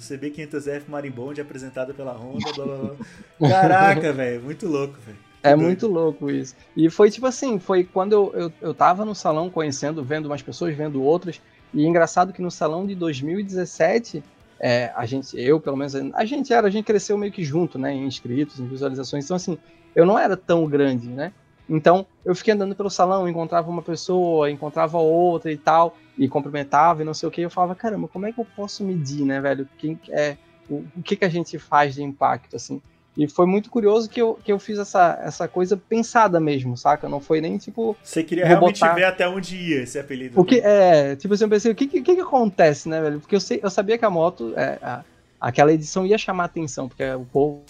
[0.00, 3.50] CB500F Marimbond, apresentada pela Honda, blá blá blá.
[3.50, 5.18] Caraca, velho, muito louco, velho.
[5.42, 6.56] É muito louco isso.
[6.74, 10.40] E foi tipo assim, foi quando eu, eu, eu tava no salão conhecendo, vendo umas
[10.40, 11.42] pessoas, vendo outras,
[11.74, 14.24] e engraçado que no salão de 2017
[14.66, 17.78] é, a gente, eu pelo menos, a gente era, a gente cresceu meio que junto,
[17.78, 19.58] né, em inscritos, em visualizações, então assim,
[19.94, 21.34] eu não era tão grande, né,
[21.68, 27.02] então eu fiquei andando pelo salão, encontrava uma pessoa, encontrava outra e tal, e cumprimentava
[27.02, 29.38] e não sei o que, eu falava, caramba, como é que eu posso medir, né,
[29.38, 30.38] velho, quem é,
[30.70, 32.80] o, o que que a gente faz de impacto, assim,
[33.16, 37.08] E foi muito curioso que eu, que eu fiz essa, essa coisa pensada mesmo, saca?
[37.08, 37.96] Não foi nem tipo.
[38.02, 38.94] Você queria realmente botar...
[38.94, 40.34] ver até onde ia esse apelido.
[40.34, 41.12] Porque, né?
[41.12, 43.20] é, tipo assim, eu pensei, o que, que, que acontece, né, velho?
[43.20, 45.04] Porque eu, sei, eu sabia que a moto, é, a,
[45.40, 47.62] aquela edição ia chamar atenção, porque o povo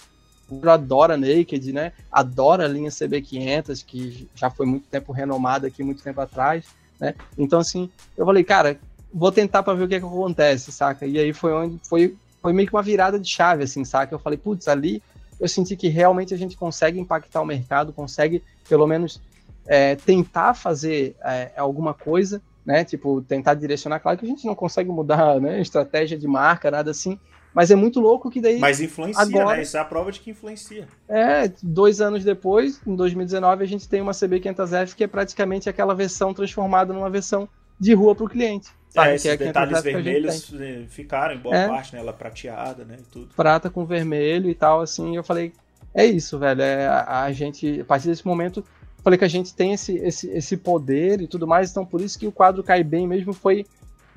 [0.67, 1.91] adora Naked, né?
[2.11, 6.65] Adora a linha CB500, que já foi muito tempo renomada aqui, muito tempo atrás,
[6.99, 7.13] né?
[7.37, 7.87] Então, assim,
[8.17, 8.79] eu falei, cara,
[9.13, 11.05] vou tentar para ver o que, é que acontece, saca?
[11.05, 14.13] E aí foi onde foi, foi meio que uma virada de chave, assim, saca?
[14.13, 15.03] Eu falei, putz, ali
[15.39, 19.21] eu senti que realmente a gente consegue impactar o mercado, consegue pelo menos
[19.67, 22.83] é, tentar fazer é, alguma coisa, né?
[22.83, 23.99] Tipo, tentar direcionar.
[23.99, 27.19] Claro que a gente não consegue mudar né, estratégia de marca, nada assim,
[27.53, 28.59] mas é muito louco que daí.
[28.59, 29.39] Mas influencia, né?
[29.39, 29.63] agora, né?
[29.63, 30.87] Isso é a prova de que influencia.
[31.07, 35.95] É, dois anos depois, em 2019, a gente tem uma CB500F que é praticamente aquela
[35.95, 37.47] versão transformada numa versão
[37.79, 38.69] de rua para o cliente.
[38.95, 39.09] Sabe?
[39.09, 41.67] É, esses é detalhes vermelhos eh, ficaram em boa é.
[41.67, 41.99] parte, né?
[41.99, 42.95] Ela prateada, né?
[42.97, 43.27] E tudo.
[43.35, 45.17] Prata com vermelho e tal, assim.
[45.17, 45.51] Eu falei,
[45.93, 46.61] é isso, velho.
[46.61, 48.63] É, a, a, gente, a partir desse momento,
[49.03, 51.71] falei que a gente tem esse, esse, esse poder e tudo mais.
[51.71, 53.65] Então, por isso que o quadro cai bem mesmo foi,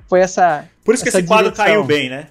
[0.07, 0.65] foi essa.
[0.85, 2.29] Por isso que esse quadro caiu bem, né?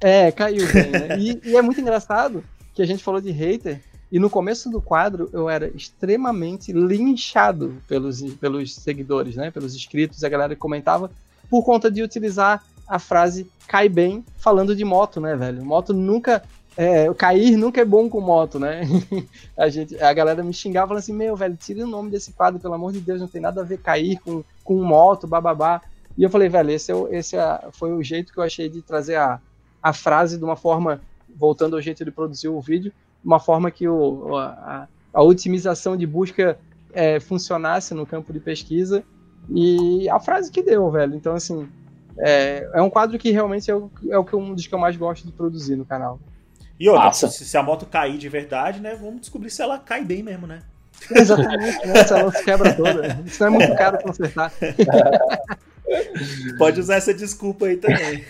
[0.00, 1.18] É, caiu bem, né?
[1.18, 3.80] e, e é muito engraçado que a gente falou de hater.
[4.12, 9.50] E no começo do quadro eu era extremamente linchado pelos, pelos seguidores, né?
[9.50, 11.10] Pelos inscritos, a galera que comentava
[11.50, 15.64] por conta de utilizar a frase cai bem falando de moto, né, velho?
[15.64, 16.42] Moto nunca.
[16.76, 18.82] É, cair nunca é bom com moto, né?
[19.58, 22.60] a, gente, a galera me xingava falando assim: Meu, velho, tira o nome desse quadro,
[22.60, 25.82] pelo amor de Deus, não tem nada a ver cair com, com moto, bababá.
[26.16, 28.82] E eu falei, velho, esse, é, esse é, foi o jeito que eu achei de
[28.82, 29.40] trazer a,
[29.82, 31.00] a frase de uma forma,
[31.36, 32.92] voltando ao jeito de produzir o vídeo,
[33.24, 36.58] uma forma que o, a, a otimização de busca
[36.92, 39.04] é, funcionasse no campo de pesquisa
[39.52, 41.14] e a frase que deu, velho.
[41.14, 41.68] Então, assim,
[42.18, 44.78] é, é um quadro que realmente é, o, é o que um dos que eu
[44.78, 46.20] mais gosto de produzir no canal.
[46.78, 48.94] E outra, se, se, a moto cair de verdade, né?
[48.94, 50.60] Vamos descobrir se ela cai bem mesmo, né?
[51.14, 52.04] Exatamente, né?
[52.04, 53.22] se ela se quebra toda.
[53.26, 54.52] Isso não é muito caro consertar.
[56.56, 58.24] Pode usar essa desculpa aí também.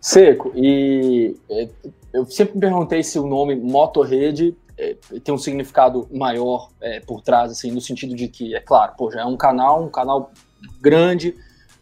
[0.00, 1.68] Seco, e é,
[2.12, 7.20] eu sempre me perguntei se o nome Motorrede é, tem um significado maior é, por
[7.20, 10.32] trás, assim, no sentido de que, é claro, pô, já é um canal, um canal
[10.80, 11.34] grande,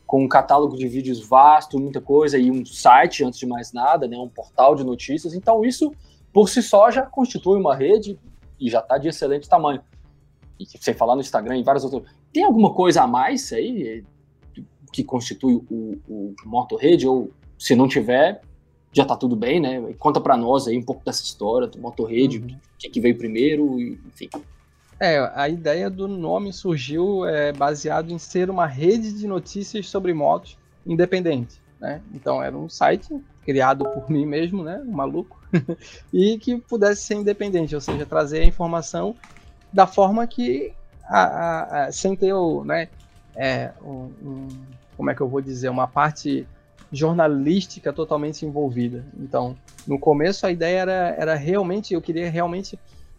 [0.07, 4.09] com um catálogo de vídeos vasto, muita coisa, e um site, antes de mais nada,
[4.09, 5.35] né, um portal de notícias.
[5.35, 5.93] Então, isso,
[6.33, 8.19] por si só, já constitui uma rede
[8.59, 9.81] e já está de excelente tamanho.
[10.59, 12.13] E sem falar no Instagram e várias outras.
[12.33, 14.05] Tem alguma coisa a mais aí
[14.57, 14.63] é,
[14.93, 17.07] que constitui o, o Motorrede?
[17.07, 18.43] Ou se não tiver,
[18.93, 19.95] já tá tudo bem, né?
[19.99, 22.47] Conta para nós aí um pouco dessa história do Motorrede, uhum.
[22.47, 24.29] o que, que veio primeiro, enfim.
[24.99, 30.13] É, a ideia do nome surgiu é, baseado em ser uma rede de notícias sobre
[30.13, 32.03] motos independente, né?
[32.13, 34.83] Então era um site criado por mim mesmo, né?
[34.85, 35.41] Um maluco,
[36.13, 39.15] e que pudesse ser independente, ou seja, trazer a informação
[39.73, 40.73] da forma que,
[41.05, 42.89] a, a, a, sem ter o, né?
[43.37, 44.49] É, um, um,
[44.97, 46.47] como é que eu vou dizer, uma parte
[46.93, 49.05] jornalística totalmente envolvida.
[49.19, 52.79] Então, no começo a ideia era, era realmente, eu queria realmente,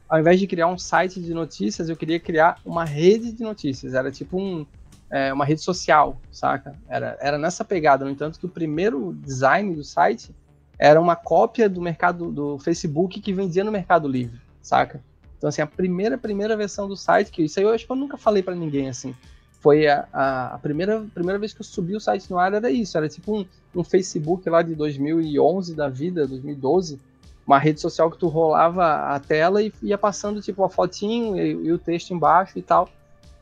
[0.10, 3.94] ao invés de criar um site de notícias, eu queria criar uma rede de notícias.
[3.94, 4.66] Era tipo um,
[5.10, 6.76] é, uma rede social, saca?
[6.88, 8.06] Era, era nessa pegada.
[8.06, 10.36] No entanto, que o primeiro design do site
[10.78, 15.02] era uma cópia do mercado do Facebook que vendia no Mercado Livre, saca?
[15.38, 17.96] Então, assim, a primeira, primeira versão do site, que isso aí eu acho que eu
[17.96, 19.16] nunca falei para ninguém, assim,
[19.62, 22.98] foi a, a, primeira, primeira vez que eu subi o site no ar, era isso,
[22.98, 23.46] era tipo um,
[23.76, 27.00] um Facebook lá de 2011 da vida, 2012,
[27.46, 31.68] uma rede social que tu rolava a tela e ia passando tipo a fotinho e,
[31.68, 32.90] e o texto embaixo e tal.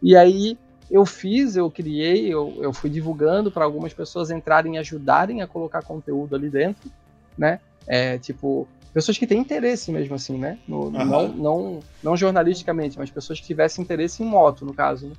[0.01, 0.57] E aí
[0.91, 5.47] eu fiz, eu criei, eu, eu fui divulgando para algumas pessoas entrarem e ajudarem a
[5.47, 6.91] colocar conteúdo ali dentro,
[7.37, 7.61] né?
[7.87, 10.59] É, tipo, pessoas que têm interesse mesmo assim, né?
[10.67, 10.91] No, uhum.
[10.91, 15.13] não, não, não jornalisticamente, mas pessoas que tivessem interesse em moto, no caso, né?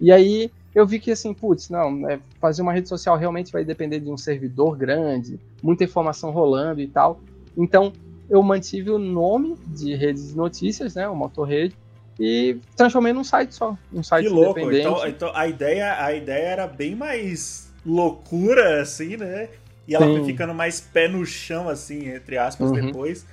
[0.00, 3.64] E aí eu vi que assim, putz, não, é, fazer uma rede social realmente vai
[3.64, 7.20] depender de um servidor grande, muita informação rolando e tal.
[7.56, 7.92] Então
[8.28, 11.76] eu mantive o nome de rede de notícias, né, o Motorrede,
[12.18, 14.60] e transformei num site só, um site que louco.
[14.72, 19.48] Então, então a ideia, a ideia era bem mais loucura assim, né?
[19.86, 20.16] E ela Sim.
[20.16, 22.86] foi ficando mais pé no chão assim, entre aspas, uhum.
[22.86, 23.26] depois.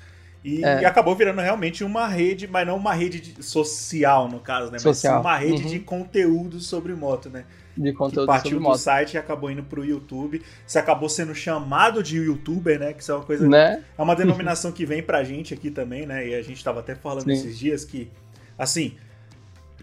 [0.43, 0.81] E, é.
[0.81, 4.79] e, acabou virando realmente uma rede, mas não uma rede de, social, no caso, né?
[4.79, 5.21] Social.
[5.21, 5.69] Mas uma rede uhum.
[5.69, 7.45] de conteúdo sobre moto, né?
[7.77, 8.77] De conteúdo que partiu do moto.
[8.77, 10.41] site e acabou indo pro YouTube.
[10.65, 12.91] Você acabou sendo chamado de youtuber, né?
[12.91, 13.47] Que isso é uma coisa.
[13.47, 13.83] Né?
[13.97, 16.27] É uma denominação que vem pra gente aqui também, né?
[16.27, 17.33] E a gente tava até falando Sim.
[17.33, 18.09] esses dias que,
[18.57, 18.95] assim,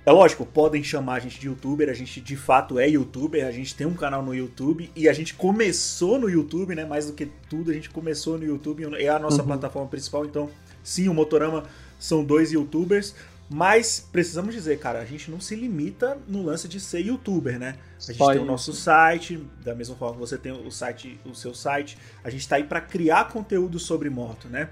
[0.09, 3.51] É lógico, podem chamar a gente de youtuber, a gente de fato é youtuber, a
[3.51, 6.87] gente tem um canal no YouTube e a gente começou no YouTube, né?
[6.87, 9.49] Mais do que tudo, a gente começou no YouTube, é a nossa uhum.
[9.49, 10.49] plataforma principal, então
[10.83, 11.65] sim, o Motorama
[11.99, 13.15] são dois youtubers,
[13.51, 17.77] mas precisamos dizer, cara, a gente não se limita no lance de ser youtuber, né?
[17.99, 18.45] A gente Só tem isso.
[18.45, 22.31] o nosso site, da mesma forma que você tem o site, o seu site, a
[22.31, 24.71] gente está aí para criar conteúdo sobre moto, né?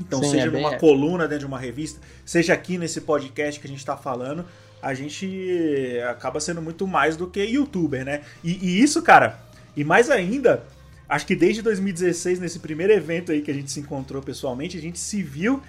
[0.00, 0.78] Então, Sim, seja é numa bem...
[0.78, 4.44] coluna dentro de uma revista, seja aqui nesse podcast que a gente está falando,
[4.80, 8.22] a gente acaba sendo muito mais do que youtuber, né?
[8.42, 9.38] E, e, isso, cara,
[9.76, 10.64] e mais ainda,
[11.08, 14.80] acho que desde 2016, nesse primeiro evento aí que a gente se encontrou pessoalmente, a
[14.80, 15.62] gente se viu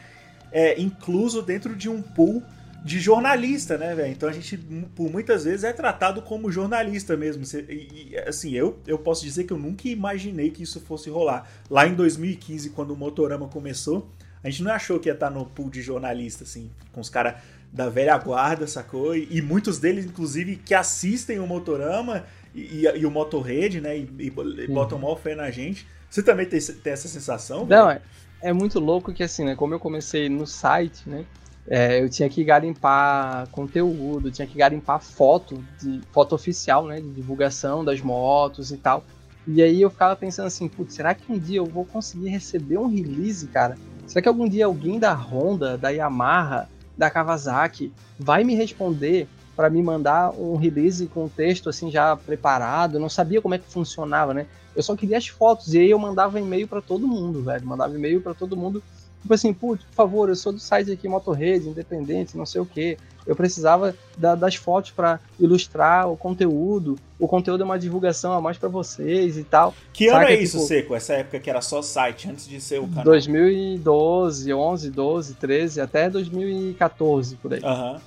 [0.51, 2.41] é, incluso dentro de um pool
[2.83, 4.11] de jornalista, né, velho?
[4.11, 4.57] Então a gente,
[4.95, 7.43] por muitas vezes, é tratado como jornalista mesmo.
[7.69, 11.49] E, assim, eu, eu posso dizer que eu nunca imaginei que isso fosse rolar.
[11.69, 14.09] Lá em 2015, quando o Motorama começou,
[14.43, 17.35] a gente não achou que ia estar no pool de jornalista, assim, com os caras
[17.71, 19.15] da velha guarda, sacou?
[19.15, 23.97] E, e, muitos deles, inclusive, que assistem o Motorama e, e, e o Motorrede, né?
[23.97, 25.87] E, e botam mal fé na gente.
[26.09, 27.65] Você também tem, tem essa sensação?
[27.65, 28.01] Não, é,
[28.41, 29.55] é muito louco que assim, né?
[29.55, 31.25] Como eu comecei no site, né?
[31.67, 36.99] É, eu tinha que garimpar conteúdo, tinha que garimpar foto, de foto oficial, né?
[36.99, 39.03] De divulgação das motos e tal.
[39.47, 42.77] E aí eu ficava pensando assim, putz, será que um dia eu vou conseguir receber
[42.77, 43.77] um release, cara?
[44.07, 49.69] Será que algum dia alguém da Honda, da Yamaha, da Kawasaki vai me responder para
[49.69, 52.95] me mandar um release com texto assim já preparado?
[52.95, 54.47] Eu não sabia como é que funcionava, né?
[54.75, 55.73] Eu só queria as fotos.
[55.73, 57.65] E aí eu mandava e-mail para todo mundo, velho.
[57.65, 58.81] Mandava e-mail para todo mundo.
[59.23, 62.65] Tipo assim, putz, por favor, eu sou do site aqui Motorrede, independente, não sei o
[62.65, 62.97] quê.
[63.25, 66.97] Eu precisava da, das fotos para ilustrar o conteúdo.
[67.17, 69.73] O conteúdo é uma divulgação a mais para vocês e tal.
[69.93, 70.93] Que ano é isso, tipo, Seco?
[70.93, 73.05] Essa época que era só site, antes de ser o canal?
[73.05, 77.61] 2012, 11, 12, 13, até 2014, por aí.
[77.63, 77.93] Aham.
[77.93, 77.99] Uhum.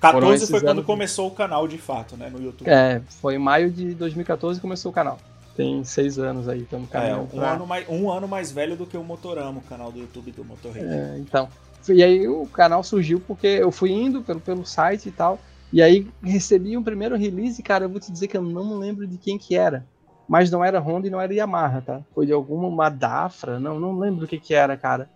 [0.00, 2.68] 14 foi quando começou o canal de fato, né, no YouTube.
[2.68, 5.18] É, foi em maio de 2014 que começou o canal
[5.58, 7.18] tem seis anos aí, estamos caminhando.
[7.18, 7.52] É, um, pra...
[7.54, 10.44] ano mais, um ano mais velho do que o Motorama, o canal do YouTube do
[10.44, 10.86] Motorhead.
[10.86, 11.48] É, então.
[11.88, 15.36] E aí o canal surgiu porque eu fui indo pelo, pelo site e tal,
[15.72, 19.04] e aí recebi um primeiro release, cara, eu vou te dizer que eu não lembro
[19.04, 19.84] de quem que era.
[20.28, 22.02] Mas não era Honda e não era Yamaha, tá?
[22.14, 25.10] Foi de alguma uma Dafra, não, não lembro o que que era, cara.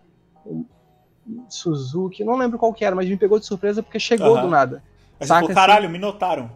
[1.48, 4.82] Suzuki, não lembro qual que era, mas me pegou de surpresa porque chegou do nada.
[5.20, 5.92] Mas Saca, tipo, caralho, assim?
[5.92, 6.50] me notaram.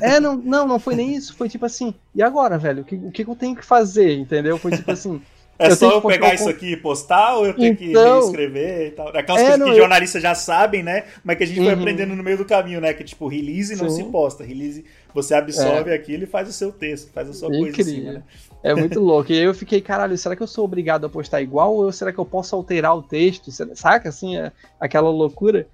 [0.00, 1.34] É, não, não, não foi nem isso.
[1.36, 2.82] Foi tipo assim, e agora, velho?
[2.82, 4.16] O que, o que eu tenho que fazer?
[4.16, 4.58] Entendeu?
[4.58, 5.20] Foi tipo assim.
[5.56, 6.34] É eu só eu pegar um...
[6.34, 8.20] isso aqui e postar ou eu tenho então...
[8.20, 9.08] que reescrever e tal?
[9.08, 9.76] Aquelas é, coisas não, que eu...
[9.76, 11.04] jornalistas já sabem, né?
[11.22, 11.66] Mas que a gente uhum.
[11.66, 12.92] foi aprendendo no meio do caminho, né?
[12.92, 14.04] Que tipo, release não Sim.
[14.04, 14.42] se posta.
[14.42, 15.94] Release, você absorve é.
[15.94, 17.72] aquilo e faz o seu texto, faz a sua Incrível.
[17.72, 18.22] coisa em cima, né?
[18.64, 19.30] É muito louco.
[19.30, 22.12] E aí eu fiquei, caralho, será que eu sou obrigado a postar igual ou será
[22.12, 23.52] que eu posso alterar o texto?
[23.74, 24.50] Saca assim, é
[24.80, 25.68] aquela loucura?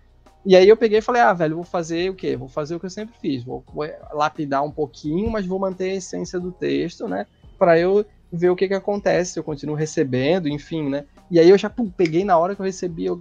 [0.45, 2.36] E aí eu peguei e falei, ah, velho, vou fazer o quê?
[2.36, 3.45] Vou fazer o que eu sempre fiz.
[3.45, 3.64] Vou,
[4.12, 7.26] lapidar um pouquinho, mas vou manter a essência do texto, né?
[7.59, 11.05] Para eu ver o que que acontece, se eu continuo recebendo, enfim, né?
[11.30, 13.20] E aí eu já pum, peguei na hora que eu recebi, eu,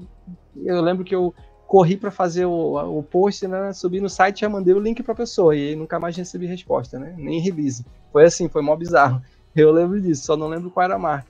[0.55, 1.33] eu lembro que eu
[1.67, 3.73] corri para fazer o, o post, né?
[3.73, 5.55] Subi no site já mandei o link pra pessoa.
[5.55, 7.13] E nunca mais recebi resposta, né?
[7.17, 7.85] Nem release.
[8.11, 9.21] Foi assim, foi mó bizarro.
[9.55, 11.27] Eu lembro disso, só não lembro qual era a marca.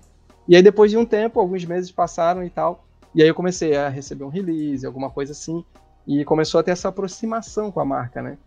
[0.48, 3.76] E aí depois de um tempo, alguns meses passaram e tal, e aí eu comecei
[3.76, 5.64] a receber um release, alguma coisa assim,
[6.08, 8.38] e começou a ter essa aproximação com a marca, né?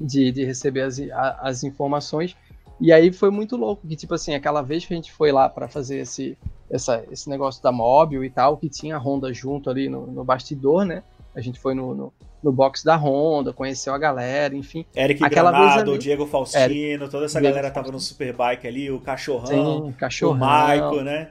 [0.00, 1.00] De, de receber as,
[1.40, 2.36] as informações.
[2.80, 5.48] E aí foi muito louco, que tipo assim, aquela vez que a gente foi lá
[5.48, 6.36] para fazer esse,
[6.70, 10.24] essa, esse negócio da móvel e tal, que tinha a Honda junto ali no, no
[10.24, 11.02] bastidor, né?
[11.34, 12.12] A gente foi no, no,
[12.42, 14.86] no, box da Honda, conheceu a galera, enfim.
[14.94, 18.90] Eric aquela Granado, ali, Diego Faustino, Eric, toda essa Diego galera tava no Superbike ali,
[18.90, 21.30] o Cachorrão, Sim, Cachorrão, o Maico, né?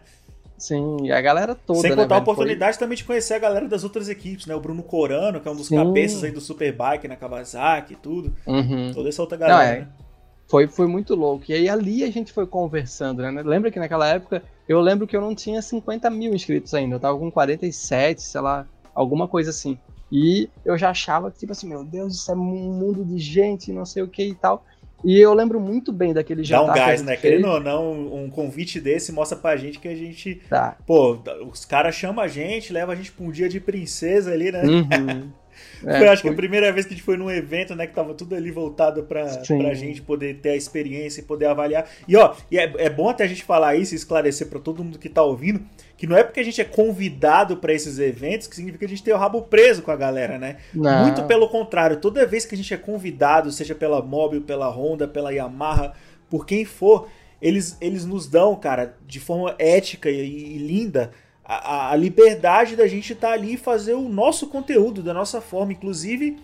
[0.58, 1.80] Sim, a galera toda.
[1.80, 2.86] Sem né, contar né, a oportunidade foi...
[2.86, 4.56] também de conhecer a galera das outras equipes, né?
[4.56, 5.76] O Bruno Corano, que é um dos Sim.
[5.76, 8.34] cabeças aí do Superbike na Kawasaki e tudo.
[8.47, 8.91] Uhum.
[8.93, 9.58] Toda essa outra galera.
[9.58, 9.80] Não, é.
[9.82, 9.88] né?
[10.47, 11.45] foi, foi muito louco.
[11.49, 13.41] E aí ali a gente foi conversando, né?
[13.43, 16.95] Lembra que naquela época eu lembro que eu não tinha 50 mil inscritos ainda.
[16.95, 19.78] Eu tava com 47, sei lá, alguma coisa assim.
[20.12, 23.74] E eu já achava que, tipo assim, meu Deus, isso é um mundo de gente,
[23.74, 24.64] não sei o que e tal.
[25.04, 26.66] E eu lembro muito bem daquele jantar.
[26.66, 27.16] Dá um gás, né?
[27.16, 30.41] Querendo ou não, um convite desse mostra pra gente que a gente.
[30.50, 30.78] Tá.
[30.86, 31.20] Pô,
[31.52, 34.64] os caras chamam a gente, leva a gente pra um dia de princesa ali, né?
[34.64, 35.30] Uhum.
[35.86, 36.31] É, foi, acho foi...
[36.31, 38.51] que a primeira vez que a gente foi num evento, né, que tava tudo ali
[38.51, 41.88] voltado pra, pra gente poder ter a experiência e poder avaliar.
[42.07, 44.83] E ó, e é, é bom até a gente falar isso e esclarecer para todo
[44.83, 45.61] mundo que tá ouvindo,
[45.95, 48.89] que não é porque a gente é convidado para esses eventos que significa que a
[48.89, 50.57] gente tem o rabo preso com a galera, né?
[50.73, 51.03] Não.
[51.03, 55.07] Muito pelo contrário, toda vez que a gente é convidado, seja pela Mobil, pela Honda,
[55.07, 55.93] pela Yamaha,
[56.29, 57.07] por quem for,
[57.41, 61.11] eles, eles nos dão, cara, de forma ética e, e linda,
[61.46, 65.39] a, a liberdade da gente estar tá ali e fazer o nosso conteúdo da nossa
[65.39, 65.72] forma.
[65.72, 66.38] Inclusive,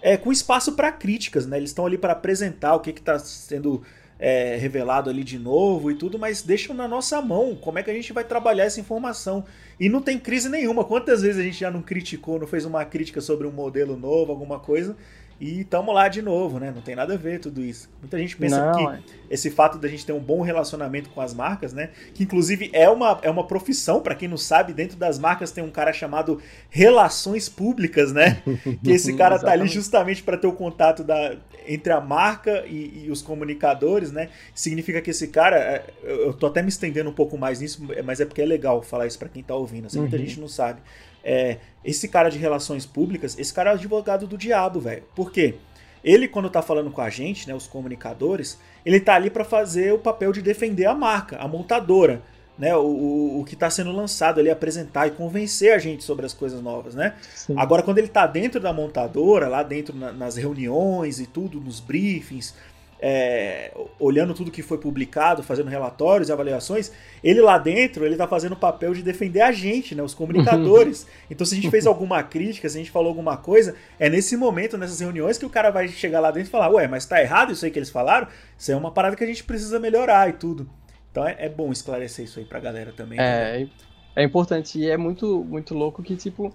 [0.00, 1.58] é, com espaço para críticas, né?
[1.58, 3.82] Eles estão ali para apresentar o que está sendo
[4.18, 7.90] é, revelado ali de novo e tudo, mas deixam na nossa mão como é que
[7.90, 9.44] a gente vai trabalhar essa informação.
[9.78, 10.84] E não tem crise nenhuma.
[10.84, 14.32] Quantas vezes a gente já não criticou, não fez uma crítica sobre um modelo novo,
[14.32, 14.96] alguma coisa,
[15.38, 16.72] e tamo lá de novo, né?
[16.74, 17.90] Não tem nada a ver tudo isso.
[18.00, 19.00] Muita gente pensa não, que é.
[19.30, 21.90] esse fato da gente ter um bom relacionamento com as marcas, né?
[22.14, 25.62] Que inclusive é uma, é uma profissão, para quem não sabe, dentro das marcas tem
[25.62, 28.42] um cara chamado Relações Públicas, né?
[28.82, 33.04] que esse cara tá ali justamente para ter o contato da, entre a marca e,
[33.04, 34.30] e, os comunicadores, né?
[34.54, 38.20] Significa que esse cara, é, eu tô até me estendendo um pouco mais nisso, mas
[38.20, 40.22] é porque é legal falar isso para quem tá ouvindo, assim, muita uhum.
[40.22, 40.80] gente não sabe.
[41.28, 45.02] É, esse cara de relações públicas, esse cara é o advogado do diabo, velho.
[45.12, 45.56] Por quê?
[46.04, 49.92] Ele, quando tá falando com a gente, né, os comunicadores, ele tá ali para fazer
[49.92, 52.22] o papel de defender a marca, a montadora,
[52.56, 56.24] né, o, o, o que está sendo lançado ali, apresentar e convencer a gente sobre
[56.24, 57.14] as coisas novas, né?
[57.34, 57.54] Sim.
[57.58, 61.80] Agora, quando ele tá dentro da montadora, lá dentro na, nas reuniões e tudo, nos
[61.80, 62.54] briefings,
[63.00, 66.90] é, olhando tudo que foi publicado, fazendo relatórios e avaliações,
[67.22, 71.06] ele lá dentro, ele tá fazendo o papel de defender a gente, né, os comunicadores.
[71.30, 74.36] então se a gente fez alguma crítica, se a gente falou alguma coisa, é nesse
[74.36, 77.20] momento, nessas reuniões, que o cara vai chegar lá dentro e falar, ué, mas tá
[77.20, 78.28] errado isso aí que eles falaram?
[78.56, 80.68] Isso é uma parada que a gente precisa melhorar e tudo.
[81.10, 83.18] Então é, é bom esclarecer isso aí pra galera também.
[83.18, 83.68] É, né?
[84.14, 86.54] é importante e é muito, muito louco que, tipo,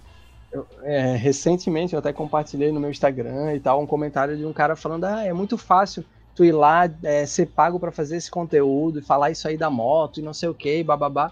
[0.51, 4.51] eu, é, recentemente eu até compartilhei no meu Instagram e tal um comentário de um
[4.51, 6.03] cara falando, ah, é muito fácil
[6.35, 9.69] tu ir lá, é, ser pago para fazer esse conteúdo e falar isso aí da
[9.69, 11.31] moto e não sei o que, bababá.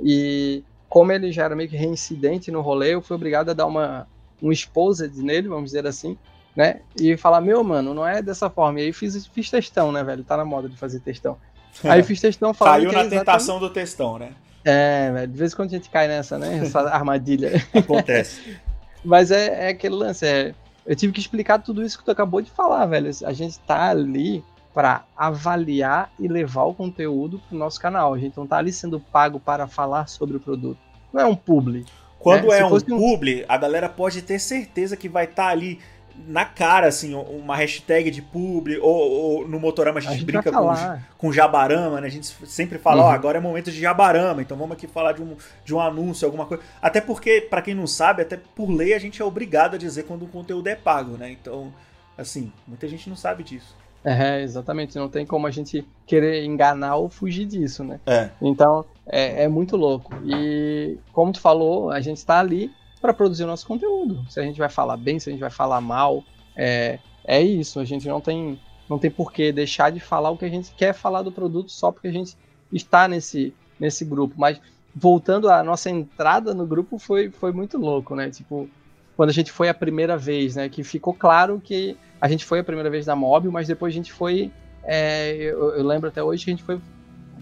[0.00, 3.66] E como ele já era meio que reincidente no rolê, eu fui obrigado a dar
[3.66, 4.06] uma,
[4.42, 6.16] um exposed nele, vamos dizer assim,
[6.56, 6.80] né?
[6.98, 8.80] E falar, meu, mano, não é dessa forma.
[8.80, 10.24] E aí fiz, fiz textão, né, velho?
[10.24, 11.36] Tá na moda de fazer textão.
[11.84, 12.90] Aí fiz textão falando.
[12.90, 14.32] Caiu na é tentação do textão, né?
[14.64, 15.32] É, velho.
[15.32, 16.58] De vez em quando a gente cai nessa, né?
[16.58, 17.64] Essa armadilha.
[17.72, 18.56] Acontece.
[19.04, 20.54] Mas é, é aquele lance, é
[20.88, 23.10] eu tive que explicar tudo isso que tu acabou de falar, velho.
[23.26, 28.14] A gente tá ali para avaliar e levar o conteúdo pro nosso canal.
[28.14, 30.78] A gente não tá ali sendo pago para falar sobre o produto.
[31.12, 31.84] Não é um publi.
[32.18, 32.60] Quando né?
[32.60, 35.78] é um publi, a galera pode ter certeza que vai estar tá ali
[36.26, 40.24] na cara, assim, uma hashtag de publi, ou, ou no Motorama a gente, a gente
[40.24, 40.72] brinca com,
[41.16, 42.06] com Jabarama, né?
[42.06, 43.08] A gente sempre fala, uhum.
[43.08, 46.26] ó, agora é momento de Jabarama, então vamos aqui falar de um, de um anúncio,
[46.26, 46.62] alguma coisa.
[46.80, 50.04] Até porque, para quem não sabe, até por lei a gente é obrigado a dizer
[50.04, 51.30] quando um conteúdo é pago, né?
[51.30, 51.72] Então,
[52.16, 53.76] assim, muita gente não sabe disso.
[54.04, 54.96] É, exatamente.
[54.96, 58.00] Não tem como a gente querer enganar ou fugir disso, né?
[58.06, 58.30] É.
[58.40, 60.14] Então, é, é muito louco.
[60.24, 64.24] E, como tu falou, a gente está ali para produzir o nosso conteúdo.
[64.28, 66.24] Se a gente vai falar bem, se a gente vai falar mal,
[66.56, 67.80] é, é isso.
[67.80, 70.72] A gente não tem, não tem por que deixar de falar o que a gente
[70.74, 72.36] quer falar do produto só porque a gente
[72.72, 74.34] está nesse, nesse grupo.
[74.36, 74.60] Mas
[74.94, 78.30] voltando à nossa entrada no grupo foi, foi muito louco, né?
[78.30, 78.68] Tipo,
[79.16, 80.68] quando a gente foi a primeira vez, né?
[80.68, 83.96] Que ficou claro que a gente foi a primeira vez na Mob, mas depois a
[83.96, 84.50] gente foi.
[84.82, 86.80] É, eu, eu, lembro até hoje que a gente foi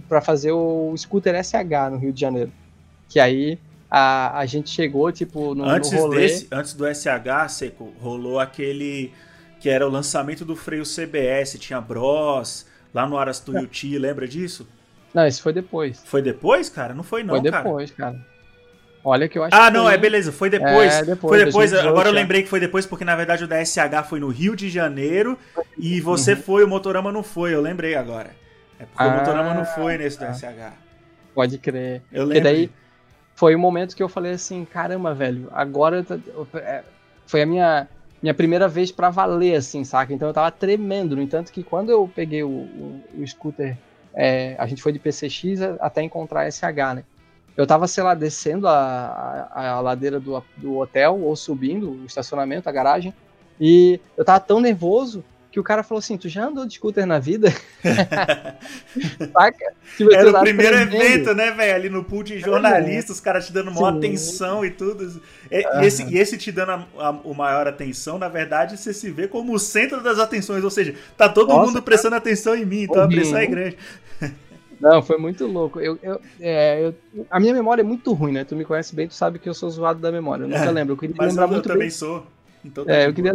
[0.08, 2.52] para fazer o Scooter SH no Rio de Janeiro.
[3.08, 3.58] Que aí
[3.90, 6.22] a, a gente chegou, tipo, no, antes no rolê...
[6.22, 9.12] Desse, antes do SH, Seco, rolou aquele
[9.60, 14.68] que era o lançamento do freio CBS, tinha Bros, lá no Aras Tuiuti, lembra disso?
[15.14, 16.02] Não, esse foi depois.
[16.04, 16.92] Foi depois, cara?
[16.92, 18.12] Não foi não, Foi depois, cara.
[18.12, 18.26] cara.
[19.02, 19.94] Olha que eu acho Ah, não, foi...
[19.94, 20.92] é beleza, foi depois.
[20.92, 21.72] É, depois foi depois.
[21.72, 24.56] Agora eu lembrei que foi depois, porque na verdade o da SH foi no Rio
[24.56, 25.38] de Janeiro
[25.78, 26.42] e você uhum.
[26.42, 28.30] foi, o Motorama não foi, eu lembrei agora.
[28.78, 30.72] É porque ah, o Motorama não foi nesse ah, da SH.
[31.34, 32.02] Pode crer.
[32.12, 32.26] Eu lembro.
[32.26, 32.70] Porque daí
[33.36, 36.04] foi o momento que eu falei assim, caramba, velho, agora
[36.54, 36.82] é,
[37.26, 37.88] foi a minha
[38.22, 40.12] minha primeira vez para valer, assim, saca?
[40.12, 43.76] Então eu tava tremendo, no entanto que quando eu peguei o, o, o scooter,
[44.14, 47.04] é, a gente foi de PCX até encontrar SH, né?
[47.54, 52.06] Eu tava, sei lá, descendo a, a, a ladeira do, do hotel ou subindo o
[52.06, 53.14] estacionamento, a garagem,
[53.60, 55.22] e eu tava tão nervoso
[55.56, 57.50] que o cara falou assim: Tu já andou de scooter na vida?
[59.32, 59.72] Saca?
[59.96, 61.74] Tipo, Era o primeiro evento, né, velho?
[61.74, 63.12] Ali no pool de jornalistas, é.
[63.14, 63.98] os caras te dando maior Sim.
[63.98, 65.22] atenção e tudo.
[65.50, 65.80] E, uhum.
[65.80, 69.26] esse, e esse te dando a, a, o maior atenção, na verdade, você se vê
[69.26, 70.62] como o centro das atenções.
[70.62, 72.22] Ou seja, tá todo Nossa, mundo prestando cara.
[72.22, 73.78] atenção em mim, então a pressão é grande.
[74.78, 75.80] Não, foi muito louco.
[75.80, 76.94] Eu, eu, é, eu,
[77.30, 78.44] a minha memória é muito ruim, né?
[78.44, 80.44] Tu me conhece bem, tu sabe que eu sou zoado da memória.
[80.44, 80.92] Eu nunca é, lembro.
[80.92, 81.90] Eu queria lembrar eu, muito eu também bem.
[81.90, 82.26] sou.
[82.62, 83.32] Então tá é, eu queria,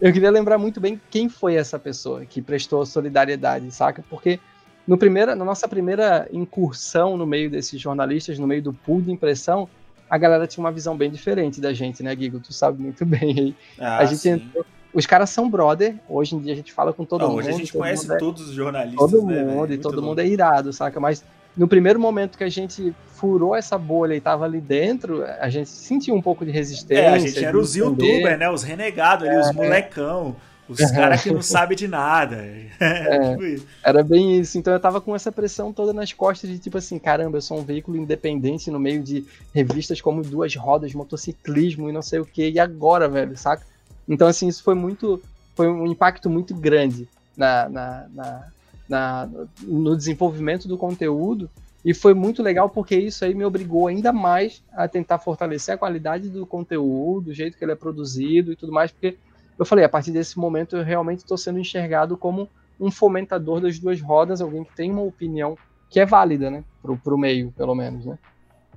[0.00, 4.02] eu queria lembrar muito bem quem foi essa pessoa que prestou solidariedade, saca?
[4.08, 4.40] Porque
[4.86, 9.12] no primeira, na nossa primeira incursão no meio desses jornalistas, no meio do pool de
[9.12, 9.68] impressão,
[10.08, 12.40] a galera tinha uma visão bem diferente da gente, né, Gigo?
[12.40, 13.54] Tu sabe muito bem.
[13.78, 15.94] Ah, a gente entrou, os caras são brother.
[16.08, 17.38] Hoje em dia a gente fala com todo Não, mundo.
[17.38, 18.98] Hoje a gente conhece é, todos os jornalistas.
[18.98, 20.08] Todo né, mundo, e todo louco.
[20.08, 20.98] mundo é irado, saca?
[20.98, 21.22] Mas
[21.56, 25.68] no primeiro momento que a gente furou essa bolha e tava ali dentro, a gente
[25.68, 27.02] sentiu um pouco de resistência.
[27.02, 28.50] É, a gente era os youtubers, né?
[28.50, 30.36] Os renegados ali, é, os molecão.
[30.70, 32.46] Os caras que não sabem de nada.
[32.80, 34.56] É, tipo era bem isso.
[34.56, 37.58] Então eu tava com essa pressão toda nas costas de tipo assim, caramba, eu sou
[37.58, 42.24] um veículo independente no meio de revistas como Duas Rodas, motociclismo e não sei o
[42.24, 42.48] que.
[42.48, 43.66] E agora, velho, saca?
[44.08, 45.20] Então, assim, isso foi muito.
[45.54, 48.46] Foi um impacto muito grande na, na, na,
[48.90, 49.26] na
[49.62, 51.48] no desenvolvimento do conteúdo.
[51.82, 55.78] E foi muito legal porque isso aí me obrigou ainda mais a tentar fortalecer a
[55.78, 59.16] qualidade do conteúdo, o jeito que ele é produzido e tudo mais, porque
[59.58, 63.78] eu falei, a partir desse momento eu realmente estou sendo enxergado como um fomentador das
[63.78, 65.56] duas rodas, alguém que tem uma opinião
[65.88, 68.18] que é válida, né, para o meio, pelo menos, né.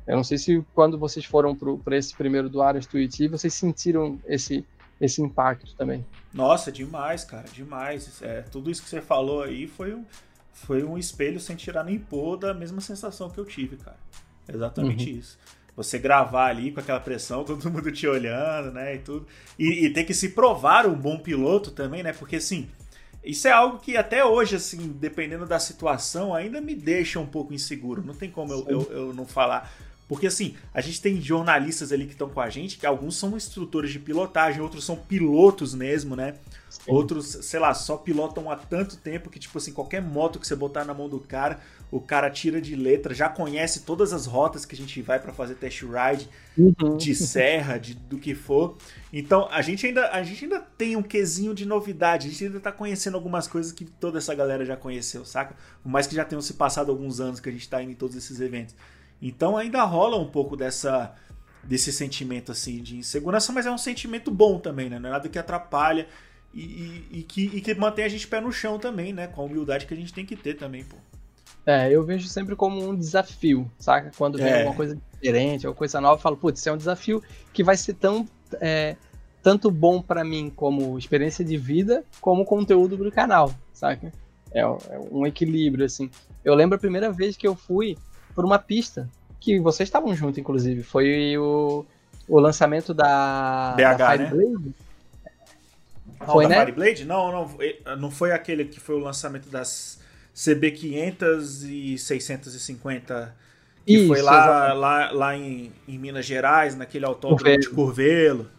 [0.07, 4.20] Eu não sei se quando vocês foram para esse primeiro do Aras Tweet, vocês sentiram
[4.28, 4.66] esse,
[5.00, 6.06] esse impacto também.
[6.34, 8.22] Nossa, demais, cara, demais.
[8.22, 10.06] É, tudo isso que você falou aí foi um,
[10.52, 13.98] foi um espelho sem tirar nem pôr da mesma sensação que eu tive, cara.
[14.48, 15.18] Exatamente uhum.
[15.20, 15.38] isso
[15.76, 19.26] você gravar ali com aquela pressão, todo mundo te olhando, né, e tudo.
[19.58, 22.70] E, e ter que se provar um bom piloto também, né, porque assim,
[23.24, 27.54] isso é algo que até hoje, assim, dependendo da situação, ainda me deixa um pouco
[27.54, 28.04] inseguro.
[28.06, 29.72] Não tem como eu, eu, eu não falar.
[30.08, 33.36] Porque assim, a gente tem jornalistas ali que estão com a gente, que alguns são
[33.36, 36.36] instrutores de pilotagem, outros são pilotos mesmo, né?
[36.70, 36.82] Sim.
[36.88, 40.56] Outros, sei lá, só pilotam há tanto tempo que, tipo assim, qualquer moto que você
[40.56, 41.60] botar na mão do cara,
[41.91, 45.32] o cara tira de letra, já conhece todas as rotas que a gente vai para
[45.32, 46.28] fazer test ride
[46.58, 46.97] uhum.
[46.97, 48.76] de serra, de, do que for.
[49.14, 52.60] Então, a gente, ainda, a gente ainda tem um quesinho de novidade, a gente ainda
[52.60, 55.56] tá conhecendo algumas coisas que toda essa galera já conheceu, saca?
[55.84, 57.95] Por mais que já tenham se passado alguns anos que a gente tá indo em
[57.95, 58.76] todos esses eventos.
[59.26, 61.15] Então, ainda rola um pouco dessa
[61.63, 64.99] desse sentimento assim de insegurança, mas é um sentimento bom também, né?
[64.99, 66.07] Não é nada que atrapalha
[66.53, 69.28] e, e, e, que, e que mantém a gente pé no chão também, né?
[69.28, 70.97] Com a humildade que a gente tem que ter também, pô.
[71.65, 74.11] É, eu vejo sempre como um desafio, saca?
[74.17, 74.57] Quando vem é.
[74.57, 77.78] alguma coisa diferente, alguma coisa nova, eu falo, putz, isso é um desafio que vai
[77.78, 78.28] ser tão
[78.59, 78.97] é,
[79.41, 84.11] tanto bom para mim como experiência de vida, como conteúdo do canal, saca?
[84.53, 84.67] É, é,
[85.09, 86.11] um equilíbrio, assim.
[86.43, 87.97] Eu lembro a primeira vez que eu fui
[88.34, 89.09] por uma pista,
[89.39, 91.86] que vocês estavam juntos, inclusive, foi o,
[92.27, 94.29] o lançamento da, BH, da Fire né?
[94.29, 94.75] Blade.
[96.25, 96.59] Foi, da né?
[96.59, 97.05] Fire Blade?
[97.05, 99.99] Não, não, não foi aquele que foi o lançamento das
[100.36, 103.36] CB500 e 650
[103.86, 107.61] que Isso, foi lá, lá, lá em, em, Minas Gerais, naquele autódromo Curvelo.
[107.61, 108.49] de Curvelo.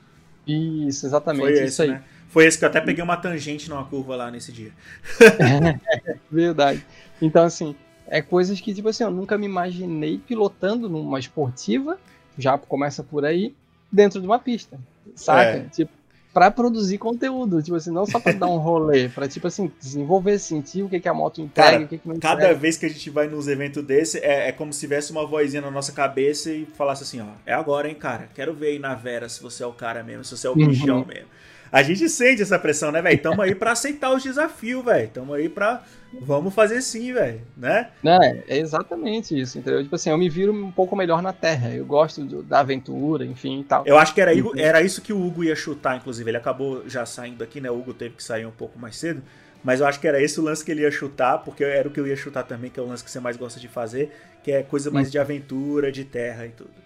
[0.46, 1.42] Isso, exatamente.
[1.42, 1.88] Foi esse, isso aí.
[1.88, 2.02] Né?
[2.28, 4.72] Foi esse que eu até peguei uma tangente numa curva lá nesse dia.
[6.30, 6.84] Verdade.
[7.22, 7.74] Então, assim,
[8.08, 11.98] é coisas que, tipo assim, eu nunca me imaginei pilotando numa esportiva,
[12.38, 13.54] já começa por aí,
[13.90, 14.78] dentro de uma pista.
[15.14, 15.58] Saca?
[15.58, 15.60] É.
[15.72, 15.92] Tipo,
[16.34, 20.38] para produzir conteúdo, tipo assim, não só para dar um rolê, para tipo assim, desenvolver,
[20.40, 22.36] sentir o que, que a moto entrega, Cara, o que, que não entrega.
[22.36, 25.24] Cada vez que a gente vai nos eventos desse, é, é, como se tivesse uma
[25.24, 28.78] vozinha na nossa cabeça e falasse assim, ó, é agora, hein, cara, quero ver aí
[28.80, 31.06] na Vera se você é o cara mesmo, se você é o bichão uhum.
[31.06, 31.28] mesmo.
[31.70, 33.20] A gente sente essa pressão, né, velho?
[33.20, 35.08] Tamo aí para aceitar os desafios, velho.
[35.08, 35.82] Tamo aí para
[36.20, 37.90] vamos fazer sim, velho, né?
[38.22, 39.82] É, é exatamente isso, entendeu?
[39.82, 41.70] Tipo assim, eu me viro um pouco melhor na Terra.
[41.70, 43.82] Eu gosto do, da aventura, enfim e tal.
[43.86, 46.30] Eu acho que era, era isso que o Hugo ia chutar, inclusive.
[46.30, 47.70] Ele acabou já saindo aqui, né?
[47.70, 49.22] O Hugo teve que sair um pouco mais cedo.
[49.62, 51.90] Mas eu acho que era esse o lance que ele ia chutar, porque era o
[51.90, 54.12] que eu ia chutar também, que é o lance que você mais gosta de fazer,
[54.42, 56.83] que é coisa mais de aventura, de terra e tudo.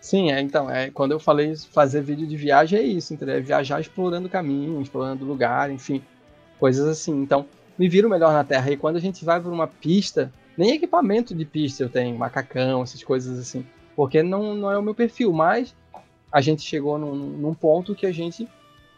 [0.00, 3.36] Sim, é, então, é, quando eu falei fazer vídeo de viagem é isso, entendeu?
[3.36, 6.02] É viajar explorando caminho, explorando lugar, enfim,
[6.58, 7.12] coisas assim.
[7.20, 7.46] Então,
[7.78, 8.70] me viro melhor na Terra.
[8.70, 12.82] E quando a gente vai por uma pista, nem equipamento de pista eu tenho, macacão,
[12.82, 15.74] essas coisas assim, porque não, não é o meu perfil, mas
[16.32, 18.48] a gente chegou num, num ponto que a gente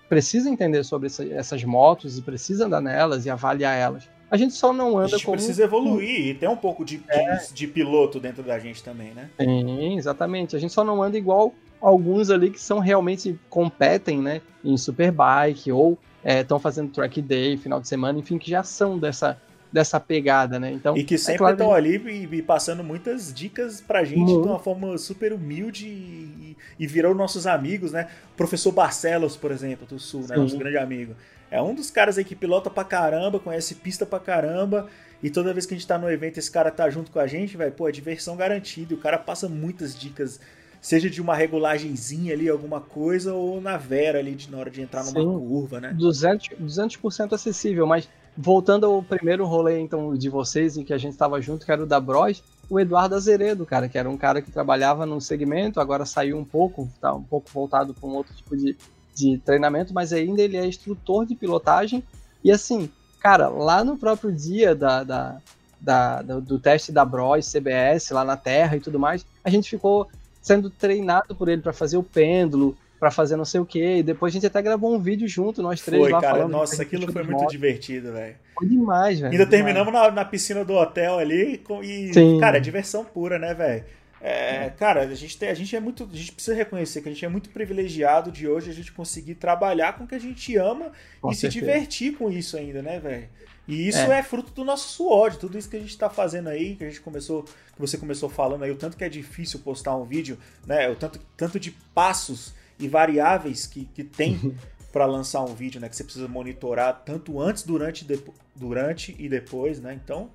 [0.08, 4.08] precisa entender sobre essa, essas motos e precisa andar nelas e avaliar elas.
[4.32, 5.04] A gente só não anda como.
[5.04, 5.36] A gente como...
[5.36, 7.36] precisa evoluir e ter um pouco de, é.
[7.36, 9.28] de, de, piloto dentro da gente também, né?
[9.38, 10.56] Sim, exatamente.
[10.56, 11.52] A gente só não anda igual
[11.82, 14.40] alguns ali que são realmente competem, né?
[14.64, 18.98] Em Superbike ou estão é, fazendo track day, final de semana, enfim, que já são
[18.98, 19.38] dessa,
[19.72, 20.70] dessa pegada, né?
[20.72, 21.74] Então, e que sempre estão é claro...
[21.74, 24.42] ali e, e, passando muitas dicas pra gente Muito.
[24.42, 28.08] de uma forma super humilde e, e virou nossos amigos, né?
[28.36, 30.36] Professor Barcelos, por exemplo, do Sul, né?
[30.36, 31.14] Nosso grande amigo.
[31.50, 34.88] É um dos caras aí que pilota pra caramba, conhece pista pra caramba.
[35.22, 37.26] E toda vez que a gente tá no evento, esse cara tá junto com a
[37.26, 38.92] gente, vai, pô, é diversão garantida.
[38.92, 40.40] E o cara passa muitas dicas,
[40.80, 44.82] seja de uma regulagenzinha ali, alguma coisa, ou na vera ali, de, na hora de
[44.82, 45.94] entrar numa Sim, curva, né?
[45.96, 51.16] 200%, 200 acessível, mas voltando ao primeiro rolê, então, de vocês, em que a gente
[51.16, 54.40] tava junto, que era o da Bros, o Eduardo Azeredo, cara, que era um cara
[54.40, 58.34] que trabalhava num segmento, agora saiu um pouco, tá um pouco voltado para um outro
[58.34, 58.76] tipo de,
[59.14, 62.02] de treinamento, mas ainda ele é instrutor de pilotagem.
[62.42, 65.36] E assim, cara, lá no próprio dia da, da,
[65.80, 69.68] da, do, do, teste da Bros CBS lá na Terra e tudo mais, a gente
[69.68, 70.08] ficou
[70.40, 73.96] sendo treinado por ele para fazer o pêndulo, para fazer não sei o que.
[73.96, 76.52] E depois a gente até gravou um vídeo junto, nós três foi, lá cara, falando.
[76.52, 77.50] Nossa, aquilo foi muito moto.
[77.50, 78.36] divertido, velho.
[78.56, 79.32] Foi demais, velho.
[79.32, 82.38] Ainda terminamos na, na, piscina do hotel ali e, Sim.
[82.38, 83.84] cara, é diversão pura, né, velho?
[84.20, 86.08] É, cara, a gente, tem, a gente é muito.
[86.12, 89.34] A gente precisa reconhecer que a gente é muito privilegiado de hoje a gente conseguir
[89.34, 91.52] trabalhar com o que a gente ama com e certeza.
[91.52, 93.28] se divertir com isso ainda, né, velho?
[93.66, 94.20] E isso é.
[94.20, 94.22] é.
[94.22, 96.88] fruto do nosso suor, de tudo isso que a gente tá fazendo aí, que a
[96.88, 100.38] gente começou, que você começou falando aí, o tanto que é difícil postar um vídeo,
[100.64, 100.88] né?
[100.88, 104.56] O tanto, tanto de passos e variáveis que, que tem
[104.92, 105.88] para lançar um vídeo, né?
[105.88, 108.06] Que você precisa monitorar tanto antes, durante,
[108.54, 109.98] durante e depois, né?
[110.02, 110.30] Então,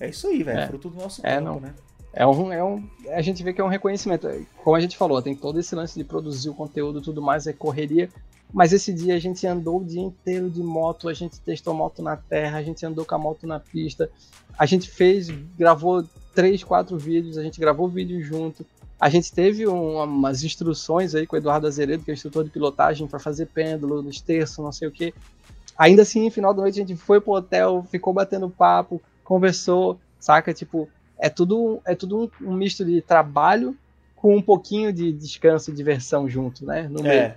[0.00, 0.60] é isso aí, velho.
[0.60, 0.66] É.
[0.66, 1.60] Fruto do nosso é, não.
[1.60, 1.74] né?
[2.12, 4.26] É um, é um, a gente vê que é um reconhecimento.
[4.64, 7.52] Como a gente falou, tem todo esse lance de produzir o conteúdo tudo mais, é
[7.52, 8.08] correria.
[8.52, 12.02] Mas esse dia a gente andou o dia inteiro de moto, a gente testou moto
[12.02, 14.10] na terra, a gente andou com a moto na pista,
[14.58, 16.02] a gente fez, gravou
[16.34, 18.64] três, quatro vídeos, a gente gravou vídeo junto,
[19.00, 22.50] a gente teve um, umas instruções aí com o Eduardo Azeredo, que é instrutor de
[22.50, 25.14] pilotagem, para fazer pêndulo nos terços, não sei o que.
[25.76, 30.00] Ainda assim, no final da noite, a gente foi pro hotel, ficou batendo papo, conversou,
[30.18, 30.52] saca?
[30.52, 30.88] Tipo,
[31.18, 33.76] é tudo, é tudo um, um misto de trabalho
[34.16, 36.88] com um pouquinho de descanso e diversão junto, né?
[36.88, 37.02] No é.
[37.02, 37.20] meio.
[37.20, 37.36] É,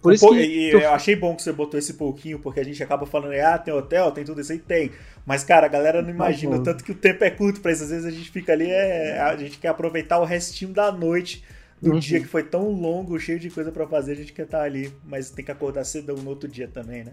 [0.00, 0.78] por um isso que e tu...
[0.78, 3.72] eu achei bom que você botou esse pouquinho, porque a gente acaba falando, ah, tem
[3.72, 4.90] hotel, tem tudo isso aí, tem.
[5.24, 7.84] Mas, cara, a galera não imagina o tanto que o tempo é curto pra isso.
[7.84, 11.44] Às vezes a gente fica ali, é, a gente quer aproveitar o restinho da noite
[11.80, 11.98] do uhum.
[11.98, 14.64] dia que foi tão longo, cheio de coisa para fazer, a gente quer estar tá
[14.64, 17.12] ali, mas tem que acordar cedo no outro dia também, né?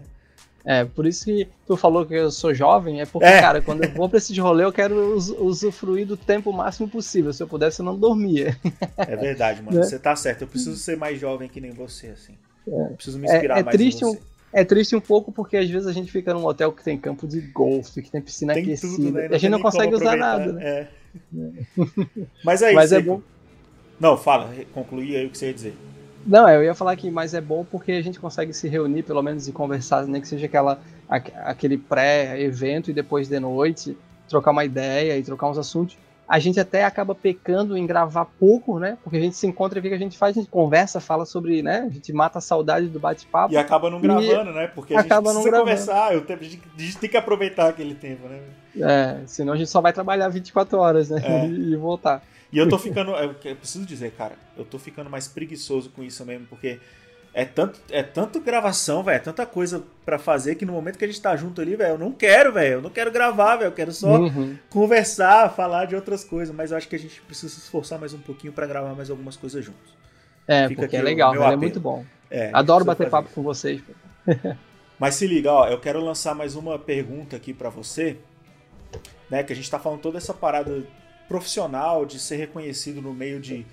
[0.64, 3.40] É, por isso que tu falou que eu sou jovem, é porque, é.
[3.40, 7.32] cara, quando eu vou pra esse rolê, eu quero usufruir do tempo máximo possível.
[7.32, 8.56] Se eu pudesse, eu não dormia.
[8.96, 9.70] É verdade, mano.
[9.80, 9.82] Né?
[9.82, 10.42] Você tá certo.
[10.42, 12.34] Eu preciso ser mais jovem que nem você, assim.
[12.70, 12.84] É.
[12.94, 14.16] Preciso me inspirar é, é mais triste Um,
[14.52, 17.26] é triste um pouco porque às vezes a gente fica num hotel que tem campo
[17.26, 18.96] de golfe, que tem piscina tem aquecida.
[18.96, 19.28] Tudo, né?
[19.30, 20.52] A gente não consegue usar nada.
[20.52, 20.64] Né?
[20.64, 20.88] É.
[22.44, 22.74] Mas é isso.
[22.76, 23.20] Mas é bom.
[23.98, 25.74] Não, fala, concluí aí o que você ia dizer.
[26.26, 29.22] Não, eu ia falar que mas é bom porque a gente consegue se reunir, pelo
[29.22, 33.96] menos, e conversar, nem que seja aquela, aquele pré-evento e depois de noite,
[34.28, 35.96] trocar uma ideia e trocar uns assuntos
[36.30, 38.96] a gente até acaba pecando em gravar pouco, né?
[39.02, 40.36] Porque a gente se encontra, o que a gente faz?
[40.36, 41.88] A gente conversa, fala sobre, né?
[41.90, 43.52] A gente mata a saudade do bate-papo.
[43.52, 44.68] E acaba não gravando, né?
[44.68, 46.44] Porque a gente precisa não conversar, eu, a
[46.80, 48.42] gente tem que aproveitar aquele tempo, né?
[48.78, 51.20] É, senão a gente só vai trabalhar 24 horas, né?
[51.24, 51.48] É.
[51.50, 52.22] E voltar.
[52.52, 56.24] E eu tô ficando, eu preciso dizer, cara, eu tô ficando mais preguiçoso com isso
[56.24, 56.78] mesmo, porque
[57.32, 61.04] é tanto, é tanto gravação, velho, é tanta coisa para fazer que no momento que
[61.04, 63.68] a gente tá junto ali, velho, eu não quero, velho, eu não quero gravar, velho,
[63.68, 64.56] eu quero só uhum.
[64.68, 68.12] conversar, falar de outras coisas, mas eu acho que a gente precisa se esforçar mais
[68.12, 69.94] um pouquinho para gravar mais algumas coisas juntos.
[70.46, 72.04] É, Fica porque é legal, é muito bom.
[72.28, 73.80] É, Adoro bater papo com vocês.
[74.98, 78.16] mas se liga, ó, eu quero lançar mais uma pergunta aqui para você,
[79.30, 80.82] né, que a gente tá falando toda essa parada
[81.28, 83.64] profissional de ser reconhecido no meio de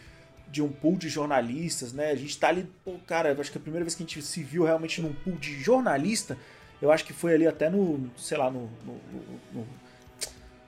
[0.51, 2.11] de um pool de jornalistas, né?
[2.11, 4.43] A gente tá ali, pô, cara, acho que a primeira vez que a gente se
[4.43, 6.37] viu realmente num pool de jornalista,
[6.81, 9.67] eu acho que foi ali até no, sei lá, no, no, no, no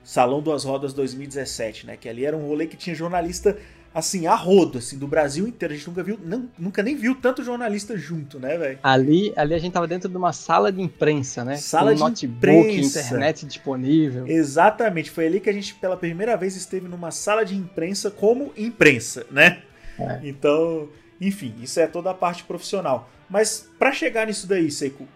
[0.04, 1.96] Salão Duas Rodas 2017, né?
[1.96, 3.56] Que ali era um rolê que tinha jornalista
[3.94, 5.74] assim, a rodo, assim, do Brasil inteiro.
[5.74, 8.78] A gente nunca viu, não, nunca nem viu tanto jornalista junto, né, velho?
[8.82, 11.56] Ali, ali a gente tava dentro de uma sala de imprensa, né?
[11.56, 13.00] Sala Com de notebook, imprensa.
[13.00, 14.26] internet disponível.
[14.26, 18.52] Exatamente, foi ali que a gente pela primeira vez esteve numa sala de imprensa como
[18.56, 19.62] imprensa, né?
[20.00, 20.20] É.
[20.22, 20.88] Então,
[21.20, 23.08] enfim, isso é toda a parte profissional.
[23.28, 25.06] Mas para chegar nisso daí, Seiko,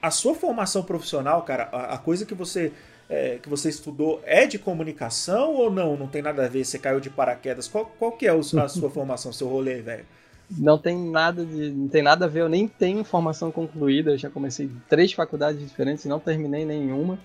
[0.00, 2.72] a sua formação profissional, cara, a, a coisa que você
[3.08, 5.96] é, que você estudou é de comunicação ou não?
[5.96, 6.64] Não tem nada a ver?
[6.64, 7.66] Você caiu de paraquedas?
[7.66, 10.04] Qual, qual que é a sua formação, seu rolê, velho?
[10.50, 12.40] Não tem nada de, não tem nada a ver.
[12.40, 14.12] Eu nem tenho formação concluída.
[14.12, 17.18] Eu já comecei três faculdades diferentes e não terminei nenhuma,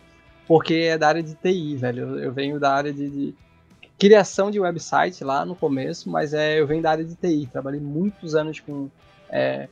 [0.48, 2.02] porque é da área de TI, velho.
[2.02, 3.36] Eu, eu venho da área de, de
[3.98, 7.48] criação de website lá no começo, mas é, eu venho da área de TI.
[7.52, 8.90] Trabalhei muitos anos com
[9.30, 9.68] é,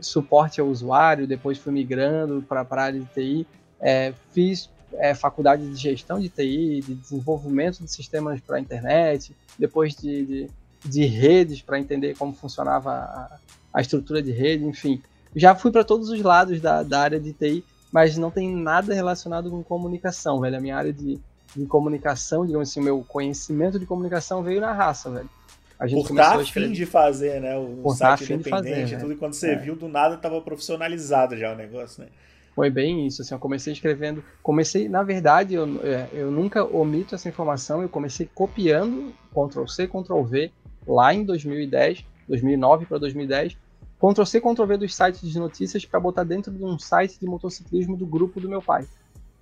[0.00, 3.46] suporte ao usuário, depois fui migrando para a área de TI.
[3.80, 9.34] É, fiz é, faculdade de gestão de TI, de desenvolvimento de sistemas para a internet,
[9.58, 10.50] depois de, de,
[10.84, 13.38] de redes para entender como funcionava a,
[13.72, 15.02] a, estrutura de rede, enfim.
[15.34, 18.94] Já fui para todos os lados da, da área de TI, mas não tem nada
[18.94, 20.56] relacionado com comunicação, velho.
[20.56, 21.20] A minha área de,
[21.54, 25.30] de comunicação, digamos assim, o meu conhecimento de comunicação veio na raça, velho.
[25.78, 27.56] A gente Por estar tá afim de fazer, né?
[27.56, 29.56] O Por tá site independente, fazer, tudo, e quando você é.
[29.56, 32.08] viu, do nada estava profissionalizado já o negócio, né?
[32.54, 37.14] Foi bem isso, assim, eu comecei escrevendo, comecei, na verdade, eu, é, eu nunca omito
[37.14, 40.50] essa informação, eu comecei copiando Ctrl C, Ctrl V
[40.86, 43.58] lá em 2010, 2009 para 2010,
[43.98, 47.26] Ctrl C, Ctrl V dos sites de notícias para botar dentro de um site de
[47.26, 48.86] motociclismo do grupo do meu pai.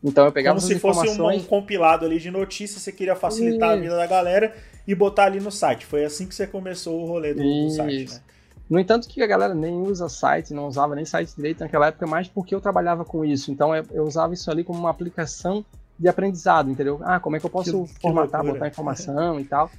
[0.05, 3.71] Então eu pegava Como se fosse um, um, compilado ali de notícias, você queria facilitar
[3.71, 3.79] Isso.
[3.79, 4.55] a vida da galera
[4.87, 5.87] e botar ali no site.
[5.87, 8.21] Foi assim que você começou o rolê do, do site, né?
[8.69, 12.07] No entanto, que a galera nem usa site, não usava nem site direito naquela época,
[12.07, 13.51] mais porque eu trabalhava com isso.
[13.51, 15.65] Então eu, usava isso ali como uma aplicação
[15.99, 17.01] de aprendizado, entendeu?
[17.03, 19.71] Ah, como é que eu posso que, formatar, que botar informação e tal.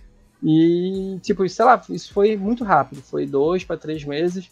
[0.43, 3.01] E, tipo, sei lá, isso foi muito rápido.
[3.01, 4.49] Foi dois para três meses.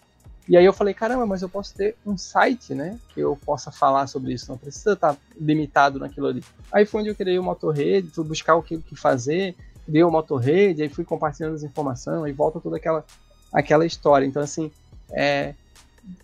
[0.48, 3.00] E aí eu falei, caramba, mas eu posso ter um site, né?
[3.14, 6.44] Que eu possa falar sobre isso, não precisa estar limitado naquilo ali.
[6.72, 9.56] Aí foi onde eu criei o Motorrede, fui buscar o que, que fazer,
[9.86, 13.06] criei o Motorrede, aí fui compartilhando as informações, aí volta toda aquela,
[13.54, 14.26] aquela história.
[14.26, 14.70] Então, assim,
[15.12, 15.54] é,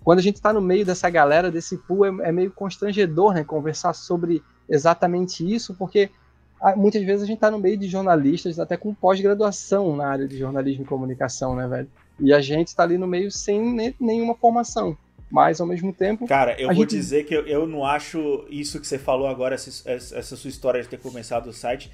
[0.04, 3.44] quando a gente está no meio dessa galera, desse pool, é, é, meio constrangedor, né?
[3.46, 6.10] Conversar sobre exatamente isso, porque
[6.62, 10.28] ah, muitas vezes a gente está no meio de jornalistas, até com pós-graduação na área
[10.28, 11.88] de jornalismo e comunicação, né, velho?
[12.20, 14.98] E a gente está ali no meio sem nenhuma formação.
[15.32, 16.28] Mas, ao mesmo tempo.
[16.28, 16.90] Cara, eu vou gente...
[16.90, 20.82] dizer que eu, eu não acho isso que você falou agora, essa, essa sua história
[20.82, 21.91] de ter começado o site,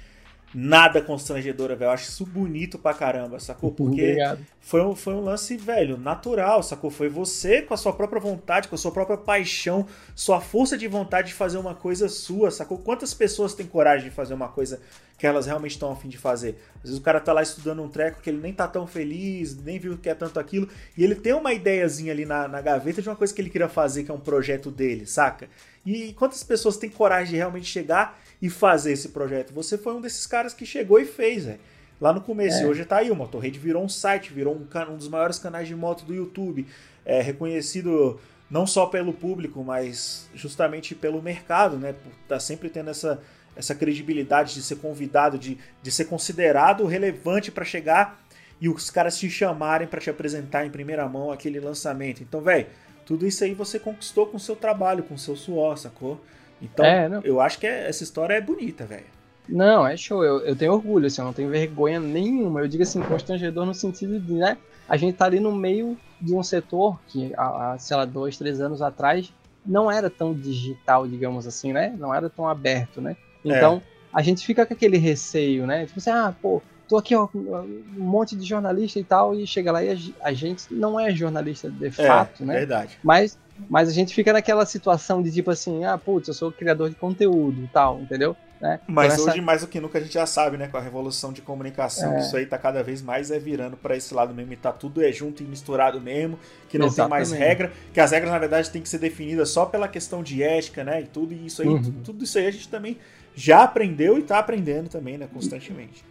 [0.58, 1.88] nada constrangedora, velho.
[1.88, 3.70] Eu acho isso bonito pra caramba, sacou?
[3.70, 4.16] Porque
[4.58, 6.90] foi um, foi um lance, velho, natural, sacou?
[6.90, 10.88] Foi você com a sua própria vontade, com a sua própria paixão, sua força de
[10.88, 12.78] vontade de fazer uma coisa sua, sacou?
[12.78, 14.80] Quantas pessoas têm coragem de fazer uma coisa
[15.18, 16.56] que elas realmente estão a fim de fazer?
[16.76, 19.54] Às vezes o cara tá lá estudando um treco que ele nem tá tão feliz,
[19.62, 23.02] nem viu que é tanto aquilo, e ele tem uma ideiazinha ali na, na gaveta
[23.02, 25.50] de uma coisa que ele queria fazer, que é um projeto dele, saca?
[25.84, 29.52] E quantas pessoas têm coragem de realmente chegar e fazer esse projeto.
[29.52, 31.60] Você foi um desses caras que chegou e fez, velho.
[32.00, 32.66] Lá no começo, é.
[32.66, 35.74] hoje tá aí, o Motorrade virou um site, virou um, um dos maiores canais de
[35.74, 36.66] moto do YouTube,
[37.06, 41.94] é reconhecido não só pelo público, mas justamente pelo mercado, né?
[41.94, 43.20] Por tá sempre tendo essa,
[43.56, 48.22] essa credibilidade de ser convidado, de, de ser considerado relevante para chegar
[48.60, 52.22] e os caras te chamarem para te apresentar em primeira mão aquele lançamento.
[52.22, 52.66] Então, velho,
[53.04, 56.20] tudo isso aí você conquistou com seu trabalho, com seu suor, sacou?
[56.60, 59.04] Então, é, eu acho que é, essa história é bonita, velho.
[59.48, 60.24] Não, é show.
[60.24, 62.60] Eu, eu tenho orgulho, assim, eu não tenho vergonha nenhuma.
[62.60, 64.56] Eu digo assim, constrangedor no sentido de, né?
[64.88, 68.60] A gente tá ali no meio de um setor que, há, sei lá, dois, três
[68.60, 69.32] anos atrás,
[69.64, 71.94] não era tão digital, digamos assim, né?
[71.98, 73.16] Não era tão aberto, né?
[73.44, 73.82] Então, é.
[74.12, 75.86] a gente fica com aquele receio, né?
[75.86, 79.72] Tipo assim, ah, pô, tô aqui, ó, um monte de jornalista e tal, e chega
[79.72, 82.54] lá e a, gente não é jornalista de é, fato, é, né?
[82.54, 82.98] Verdade.
[83.02, 83.38] Mas
[83.70, 86.94] mas a gente fica naquela situação de tipo assim, ah, putz, eu sou criador de
[86.94, 88.36] conteúdo e tal, entendeu?
[88.60, 88.80] Né?
[88.86, 89.42] Mas então, hoje, essa...
[89.42, 92.20] mais do que nunca, a gente já sabe, né, com a revolução de comunicação, é.
[92.20, 95.02] isso aí tá cada vez mais é virando para esse lado mesmo, e tá tudo
[95.02, 96.38] é junto e misturado mesmo,
[96.68, 97.28] que não Exatamente.
[97.28, 100.22] tem mais regra, que as regras, na verdade, tem que ser definidas só pela questão
[100.22, 102.00] de ética, né, e tudo isso aí, uhum.
[102.02, 102.98] tudo isso aí a gente também
[103.34, 106.02] já aprendeu e tá aprendendo também, né, constantemente.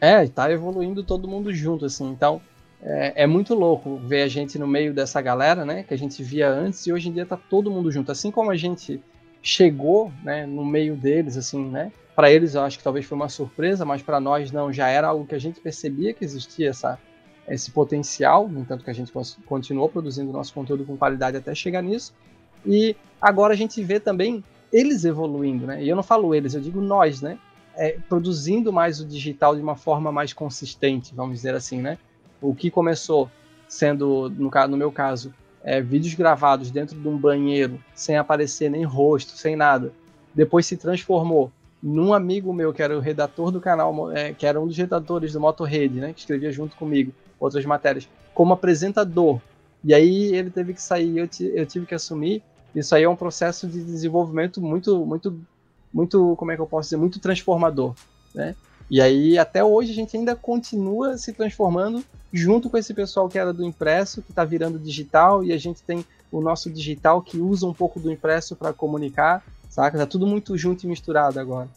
[0.00, 2.40] É, tá evoluindo todo mundo junto, assim, então
[2.82, 5.82] é, é, muito louco ver a gente no meio dessa galera, né?
[5.82, 8.10] Que a gente via antes e hoje em dia tá todo mundo junto.
[8.10, 9.02] Assim como a gente
[9.42, 10.46] chegou, né?
[10.46, 11.92] No meio deles, assim, né?
[12.16, 14.72] Para eles eu acho que talvez foi uma surpresa, mas para nós não.
[14.72, 16.98] Já era algo que a gente percebia que existia essa,
[17.46, 19.12] esse potencial, no entanto que a gente
[19.44, 22.14] continuou produzindo nosso conteúdo com qualidade até chegar nisso.
[22.64, 25.82] E agora a gente vê também eles evoluindo, né?
[25.82, 27.38] E eu não falo eles, eu digo nós, né?
[27.82, 31.96] É, produzindo mais o digital de uma forma mais consistente, vamos dizer assim, né?
[32.38, 33.30] O que começou
[33.66, 35.32] sendo, no, no meu caso,
[35.62, 39.92] é, vídeos gravados dentro de um banheiro, sem aparecer nem rosto, sem nada,
[40.34, 41.50] depois se transformou
[41.82, 45.32] num amigo meu que era o redator do canal, é, que era um dos redatores
[45.32, 49.40] do Motorrede, né, que escrevia junto comigo outras matérias, como apresentador.
[49.82, 52.42] E aí ele teve que sair, eu, eu tive que assumir.
[52.74, 55.40] Isso aí é um processo de desenvolvimento muito, muito,
[55.92, 57.94] muito, como é que eu posso dizer, muito transformador,
[58.34, 58.54] né?
[58.90, 63.38] E aí até hoje a gente ainda continua se transformando junto com esse pessoal que
[63.38, 67.38] era do impresso, que está virando digital, e a gente tem o nosso digital que
[67.38, 69.98] usa um pouco do impresso para comunicar, saca?
[69.98, 71.68] Tá tudo muito junto e misturado agora.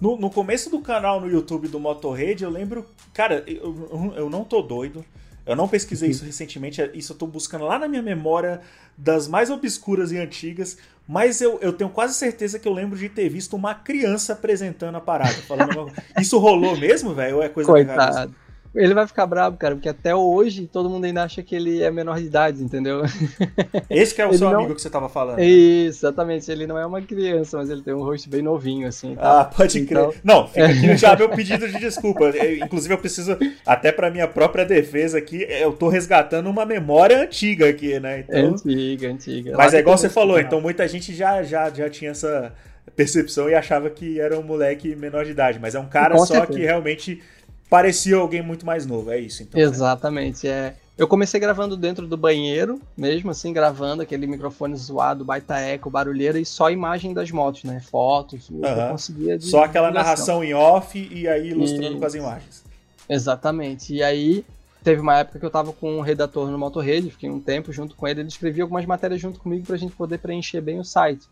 [0.00, 2.86] No, no começo do canal no YouTube do Motorrede, eu lembro.
[3.12, 5.04] Cara, eu, eu não tô doido.
[5.48, 8.60] Eu não pesquisei isso recentemente, isso eu tô buscando lá na minha memória
[8.96, 10.76] das mais obscuras e antigas,
[11.08, 14.96] mas eu, eu tenho quase certeza que eu lembro de ter visto uma criança apresentando
[14.96, 15.32] a parada.
[15.48, 17.36] Falando Isso rolou mesmo, velho?
[17.36, 18.34] Ou é coisa Coitado.
[18.74, 21.90] Ele vai ficar bravo, cara, porque até hoje todo mundo ainda acha que ele é
[21.90, 23.02] menor de idade, entendeu?
[23.88, 24.60] Esse que é o ele seu não...
[24.60, 25.38] amigo que você tava falando.
[25.38, 25.46] Né?
[25.46, 26.50] Isso, exatamente.
[26.50, 29.16] Ele não é uma criança, mas ele tem um rosto bem novinho, assim.
[29.18, 30.10] Ah, pode então...
[30.10, 30.20] crer.
[30.22, 32.24] Não, fica aqui já meu pedido de desculpa.
[32.24, 33.36] Eu, inclusive, eu preciso,
[33.66, 38.20] até pra minha própria defesa aqui, eu tô resgatando uma memória antiga aqui, né?
[38.20, 38.50] Então...
[38.50, 39.54] Antiga, antiga.
[39.56, 42.52] Mas Lá é igual você falou, então muita gente já, já, já tinha essa
[42.94, 46.26] percepção e achava que era um moleque menor de idade, mas é um cara só
[46.26, 46.58] certeza.
[46.58, 47.22] que realmente
[47.68, 49.60] parecia alguém muito mais novo, é isso então.
[49.60, 50.52] Exatamente, né?
[50.52, 50.74] é.
[50.98, 56.40] Eu comecei gravando dentro do banheiro, mesmo assim, gravando aquele microfone zoado, baita eco, barulheira
[56.40, 57.80] e só imagem das motos, né?
[57.88, 58.64] Fotos, uhum.
[58.64, 62.00] eu conseguia Só aquela narração em off e aí ilustrando e...
[62.00, 62.64] com as imagens.
[63.08, 63.94] Exatamente.
[63.94, 64.44] E aí
[64.82, 67.94] teve uma época que eu tava com um redator no Motorrede, fiquei um tempo junto
[67.94, 71.28] com ele, ele escrevia algumas matérias junto comigo pra gente poder preencher bem o site.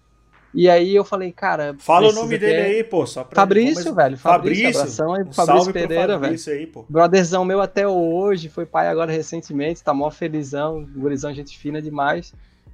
[0.57, 1.77] E aí eu falei, cara.
[1.79, 3.07] Fala o nome dele aí, pô.
[3.07, 4.17] Só pra Fabrício, velho.
[4.17, 4.65] Fabrício.
[4.65, 4.81] Fabrício.
[4.81, 6.61] Abração aí, um Fabrício Pereira, Fabrício velho.
[6.61, 6.87] Aí, pô.
[6.89, 12.33] Brotherzão meu até hoje, foi pai agora recentemente, tá mó felizão, gurizão, gente fina demais.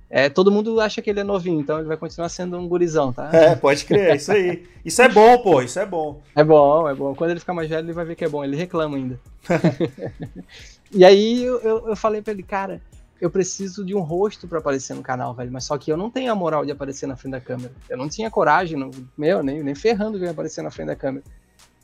[0.09, 3.13] É, todo mundo acha que ele é novinho, então ele vai continuar sendo um gurizão,
[3.13, 3.31] tá?
[3.33, 4.63] É, pode crer, é isso aí.
[4.85, 6.21] Isso é bom, pô, isso é bom.
[6.37, 7.15] É bom, é bom.
[7.17, 8.45] Quando ele ficar mais velho, ele vai ver que é bom.
[8.45, 9.19] Ele reclama ainda.
[10.93, 12.81] e aí eu, eu, eu falei pra ele, cara,
[13.23, 15.53] eu preciso de um rosto para aparecer no canal, velho.
[15.53, 17.73] Mas só que eu não tenho a moral de aparecer na frente da câmera.
[17.89, 21.25] Eu não tinha coragem, não, meu, nem, nem ferrando de aparecer na frente da câmera.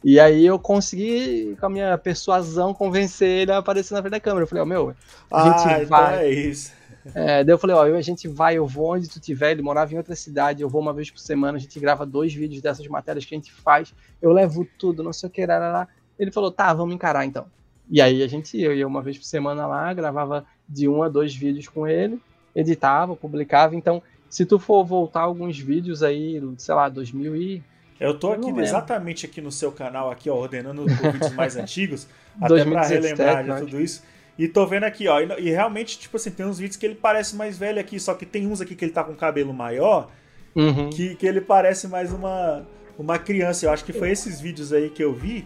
[0.02, 4.20] E aí eu consegui, com a minha persuasão, convencer ele a aparecer na frente da
[4.20, 4.42] câmera.
[4.42, 4.96] Eu falei, ó, oh, meu,
[5.30, 6.24] a gente ah, então vai.
[6.24, 6.72] É isso.
[7.14, 9.94] É, daí eu falei, ó, a gente vai, eu vou onde tu tiver, ele morava
[9.94, 12.86] em outra cidade, eu vou uma vez por semana, a gente grava dois vídeos dessas
[12.88, 15.86] matérias que a gente faz, eu levo tudo, não sei o que, lá.
[16.18, 17.46] Ele falou, tá, vamos encarar então.
[17.88, 21.08] E aí a gente, eu ia uma vez por semana lá, gravava de um a
[21.08, 22.20] dois vídeos com ele,
[22.54, 23.74] editava, publicava.
[23.74, 27.62] Então, se tu for voltar alguns vídeos aí, sei lá, 2000 e
[28.00, 32.06] eu tô aqui exatamente aqui no seu canal aqui, ó, ordenando os vídeos mais antigos,
[32.40, 34.02] até para relembrar de tudo isso.
[34.38, 36.94] E tô vendo aqui, ó, e, e, realmente, tipo assim, tem uns vídeos que ele
[36.94, 40.08] parece mais velho aqui, só que tem uns aqui que ele tá com cabelo maior,
[40.54, 40.90] uhum.
[40.90, 42.64] que, que ele parece mais uma,
[42.96, 43.66] uma criança.
[43.66, 45.44] Eu acho que foi esses vídeos aí que eu vi,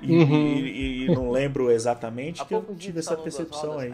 [0.00, 0.56] e, uhum.
[0.56, 3.92] e, e não lembro exatamente, que eu tive essa percepção aí.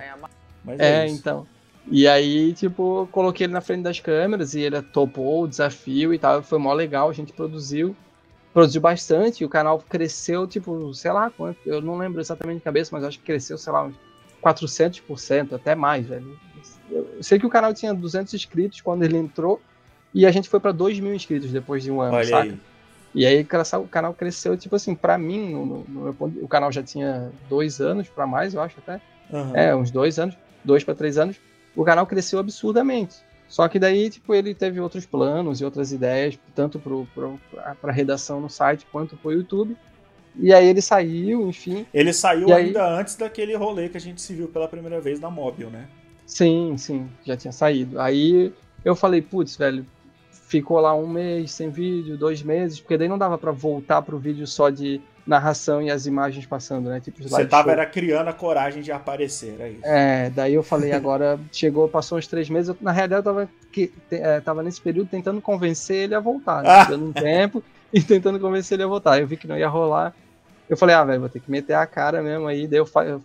[0.64, 1.47] Mas é, é então.
[1.90, 6.18] E aí, tipo, coloquei ele na frente das câmeras e ele topou o desafio e
[6.18, 6.43] tal.
[6.43, 7.97] Foi mó legal, a gente produziu.
[8.52, 12.64] Produziu bastante, e o canal cresceu, tipo, sei lá quanto, eu não lembro exatamente de
[12.64, 13.94] cabeça, mas acho que cresceu, sei lá, uns
[14.43, 16.36] 400%, até mais, velho.
[16.90, 19.60] Eu sei que o canal tinha 200 inscritos quando ele entrou,
[20.14, 22.43] e a gente foi para 2 mil inscritos depois de um ano, Olha saca?
[22.51, 22.59] Aí.
[23.14, 26.82] E aí o canal cresceu, tipo assim, para mim, no, no, no, o canal já
[26.82, 29.01] tinha dois anos para mais, eu acho até.
[29.30, 29.55] Uhum.
[29.55, 30.35] É, uns dois anos
[30.68, 31.36] dois para três anos,
[31.74, 33.16] o canal cresceu absurdamente.
[33.48, 38.40] Só que daí, tipo, ele teve outros planos e outras ideias, tanto para a redação
[38.40, 39.74] no site quanto para o YouTube.
[40.36, 41.86] E aí ele saiu, enfim.
[41.92, 43.00] Ele saiu ainda aí...
[43.00, 45.88] antes daquele rolê que a gente se viu pela primeira vez na Móvel, né?
[46.26, 47.98] Sim, sim, já tinha saído.
[47.98, 48.52] Aí
[48.84, 49.86] eu falei, putz, velho,
[50.30, 54.18] ficou lá um mês sem vídeo, dois meses, porque daí não dava para voltar pro
[54.18, 57.00] vídeo só de narração e as imagens passando, né?
[57.00, 59.80] Tipo, Você tava era criando a coragem de aparecer, era isso.
[59.84, 63.48] É, daí eu falei, agora chegou, passou uns três meses, eu, na realidade eu tava,
[63.70, 66.86] que, é, tava nesse período tentando convencer ele a voltar, né?
[66.88, 69.20] dando um tempo e tentando convencer ele a voltar.
[69.20, 70.14] Eu vi que não ia rolar.
[70.68, 72.66] Eu falei, ah, velho, vou ter que meter a cara mesmo aí.
[72.66, 73.22] Daí eu, eu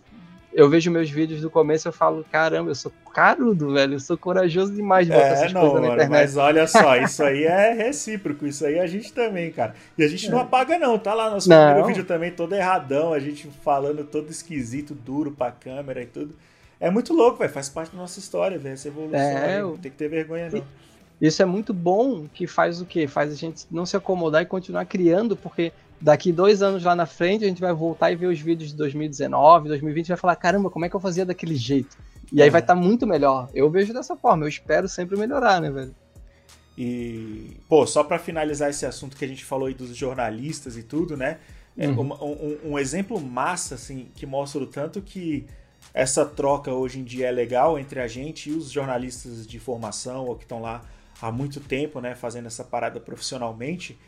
[0.54, 4.00] eu vejo meus vídeos do começo e eu falo, caramba, eu sou carudo, velho, eu
[4.00, 6.20] sou corajoso demais de botar é, essas não, coisas na mano, internet.
[6.20, 9.74] Mas olha só, isso aí é recíproco, isso aí a gente também, cara.
[9.98, 10.30] E a gente é.
[10.30, 11.64] não apaga não, tá lá nosso não.
[11.64, 16.34] primeiro vídeo também todo erradão, a gente falando todo esquisito, duro pra câmera e tudo.
[16.78, 19.76] É muito louco, velho, faz parte da nossa história, velho, essa evolução é, aí, não
[19.76, 20.64] tem que ter vergonha não.
[21.20, 23.06] Isso é muito bom, que faz o quê?
[23.06, 27.06] Faz a gente não se acomodar e continuar criando, porque daqui dois anos lá na
[27.06, 30.36] frente a gente vai voltar e ver os vídeos de 2019, 2020 e vai falar,
[30.36, 31.96] caramba, como é que eu fazia daquele jeito?
[32.32, 32.50] E aí é.
[32.50, 33.48] vai estar tá muito melhor.
[33.54, 35.94] Eu vejo dessa forma, eu espero sempre melhorar, né, velho?
[36.76, 40.82] E, pô, só para finalizar esse assunto que a gente falou aí dos jornalistas e
[40.82, 41.38] tudo, né?
[41.76, 42.00] É uhum.
[42.00, 45.46] um, um, um, exemplo massa, assim, que mostra o tanto que
[45.92, 50.26] essa troca hoje em dia é legal entre a gente e os jornalistas de formação
[50.26, 50.82] ou que estão lá
[51.20, 53.98] há muito tempo, né, fazendo essa parada profissionalmente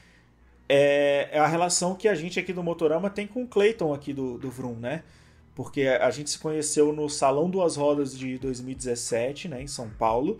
[0.68, 4.12] é, é a relação que a gente aqui do Motorama tem com o Clayton aqui
[4.12, 5.02] do, do Vroom, né?
[5.54, 10.38] Porque a gente se conheceu no Salão Duas Rodas de 2017, né, em São Paulo.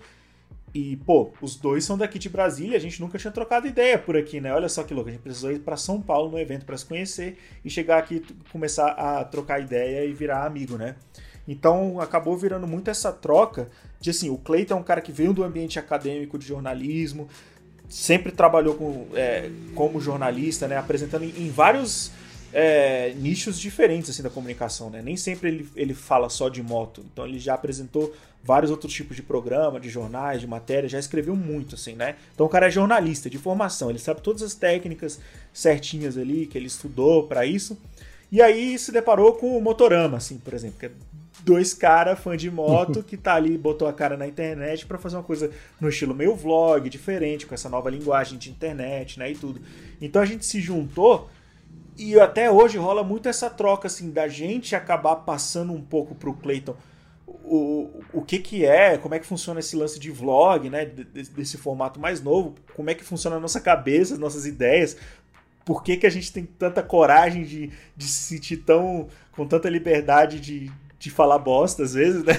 [0.75, 4.15] E, pô, os dois são daqui de Brasília, a gente nunca tinha trocado ideia por
[4.15, 4.53] aqui, né?
[4.53, 6.85] Olha só que louco, a gente precisou ir para São Paulo no evento para se
[6.85, 8.23] conhecer e chegar aqui
[8.53, 10.97] começar a trocar ideia e virar amigo, né?
[11.49, 15.33] Então acabou virando muito essa troca de assim, o Cleiton é um cara que veio
[15.33, 17.29] do ambiente acadêmico de jornalismo,
[17.89, 22.11] sempre trabalhou com, é, como jornalista, né, apresentando em, em vários
[22.53, 25.03] é, nichos diferentes assim da comunicação, né?
[25.03, 27.05] Nem sempre ele, ele fala só de moto.
[27.13, 31.37] Então ele já apresentou vários outros tipos de programa, de jornais, de matéria, já escreveu
[31.37, 32.17] muito assim, né?
[32.35, 35.21] Então o cara é jornalista de formação, ele sabe todas as técnicas
[35.53, 37.77] certinhas ali que ele estudou para isso.
[38.31, 40.91] E aí se deparou com o Motorama, assim, por exemplo, que é
[41.47, 45.17] dois caras fã de moto que tá ali, botou a cara na internet para fazer
[45.17, 45.51] uma coisa
[45.81, 49.61] no estilo meio vlog, diferente, com essa nova linguagem de internet, né, e tudo.
[50.01, 51.31] Então a gente se juntou
[51.97, 56.35] e até hoje rola muito essa troca, assim, da gente acabar passando um pouco pro
[56.35, 56.77] Clayton
[57.27, 60.85] o, o que que é, como é que funciona esse lance de vlog, né?
[60.85, 64.97] Desse, desse formato mais novo, como é que funciona a nossa cabeça, as nossas ideias,
[65.65, 69.69] por que, que a gente tem tanta coragem de, de se sentir tão com tanta
[69.69, 72.35] liberdade de, de falar bosta às vezes, né?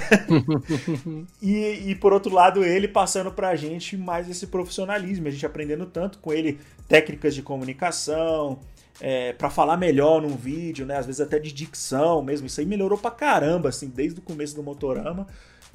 [1.42, 5.86] e, e por outro lado, ele passando pra gente mais esse profissionalismo, a gente aprendendo
[5.86, 8.60] tanto com ele técnicas de comunicação,
[9.00, 10.98] é, para falar melhor num vídeo, né?
[10.98, 12.48] Às vezes até de dicção mesmo.
[12.48, 15.28] Isso aí melhorou pra caramba, assim, desde o começo do Motorama.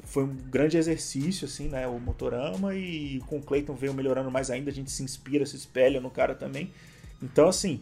[0.05, 1.87] Foi um grande exercício, assim, né?
[1.87, 4.71] O Motorama e com o Clayton veio melhorando mais ainda.
[4.71, 6.73] A gente se inspira, se espelha no cara também.
[7.23, 7.81] Então, assim,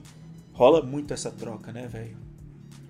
[0.52, 2.16] rola muito essa troca, né, velho?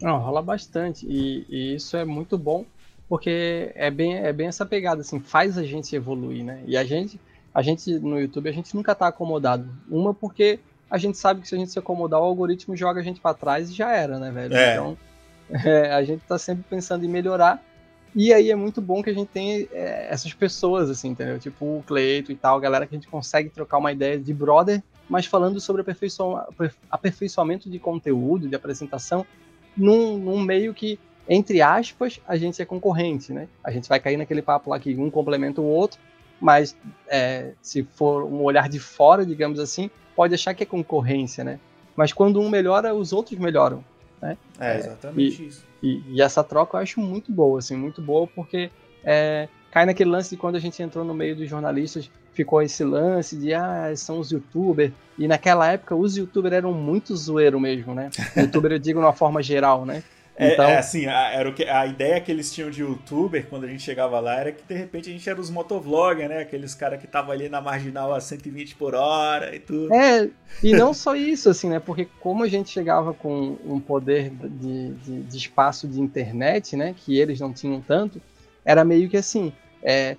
[0.01, 1.07] Não, rola bastante.
[1.07, 2.65] E, e, isso é muito bom,
[3.09, 6.63] porque é bem, é bem essa pegada, assim, faz a gente evoluir, né?
[6.67, 7.21] E a gente,
[7.55, 9.69] a gente no YouTube, a gente nunca tá acomodado.
[9.89, 10.61] Uma porque
[10.91, 13.35] a gente sabe que se a gente se acomodar, o algoritmo joga a gente para
[13.35, 14.55] trás e já era, né, velho?
[14.55, 14.75] É.
[14.75, 14.99] Então,
[15.65, 17.63] é, a gente tá sempre pensando em melhorar.
[18.15, 21.39] E aí é muito bom que a gente tenha é, essas pessoas, assim, entendeu?
[21.39, 24.83] Tipo o Cleito e tal, galera que a gente consegue trocar uma ideia de brother,
[25.09, 25.85] mas falando sobre
[26.91, 29.25] aperfeiçoamento de conteúdo, de apresentação,
[29.77, 30.99] num, num meio que,
[31.29, 33.49] entre aspas, a gente é concorrente, né?
[33.63, 35.99] A gente vai cair naquele papo lá que um complementa o outro,
[36.41, 36.77] mas
[37.09, 41.61] é, se for um olhar de fora, digamos assim, pode achar que é concorrência, né?
[41.95, 43.85] Mas quando um melhora, os outros melhoram,
[44.21, 44.37] né?
[44.59, 45.67] É, exatamente e, isso.
[45.83, 48.71] E, e, essa troca eu acho muito boa, assim, muito boa, porque
[49.05, 52.85] é, cai naquele lance de quando a gente entrou no meio dos jornalistas, ficou esse
[52.85, 57.95] lance de, ah, são os youtubers, e naquela época os youtubers eram muito zoeiro mesmo,
[57.95, 58.11] né?
[58.37, 60.03] Youtuber eu digo de uma forma geral, né?
[60.41, 60.65] É, então...
[60.65, 63.67] é assim, a, era o que, a ideia que eles tinham de youtuber quando a
[63.67, 66.41] gente chegava lá era que de repente a gente era os motovloggers, né?
[66.41, 69.93] Aqueles caras que estavam ali na marginal a 120 por hora e tudo.
[69.93, 70.31] É,
[70.63, 71.79] e não só isso, assim, né?
[71.79, 76.95] Porque como a gente chegava com um poder de, de, de espaço de internet, né?
[76.97, 78.19] Que eles não tinham tanto,
[78.65, 79.53] era meio que assim.
[79.83, 80.17] É,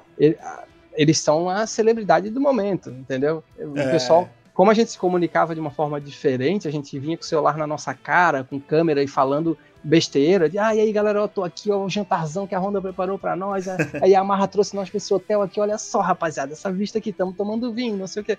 [0.93, 3.43] eles são a celebridade do momento, entendeu?
[3.57, 3.91] O é.
[3.91, 7.25] pessoal como a gente se comunicava de uma forma diferente, a gente vinha com o
[7.25, 11.27] celular na nossa cara, com câmera e falando besteira, de ah, e aí galera, eu
[11.27, 13.65] tô aqui, ó, o jantarzão que a Honda preparou para nós,
[14.01, 17.09] aí a Marra trouxe nós pra esse hotel aqui, olha só, rapaziada, essa vista aqui,
[17.09, 18.37] estamos tomando vinho, não sei o que.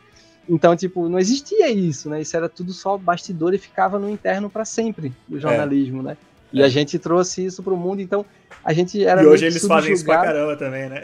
[0.49, 2.21] Então, tipo, não existia isso, né?
[2.21, 6.05] Isso era tudo só bastidor e ficava no interno para sempre do jornalismo, é.
[6.05, 6.17] né?
[6.53, 6.65] E é.
[6.65, 8.25] a gente trouxe isso pro mundo, então
[8.65, 9.23] a gente era.
[9.23, 11.03] E hoje eles fazem isso pra caramba também, né?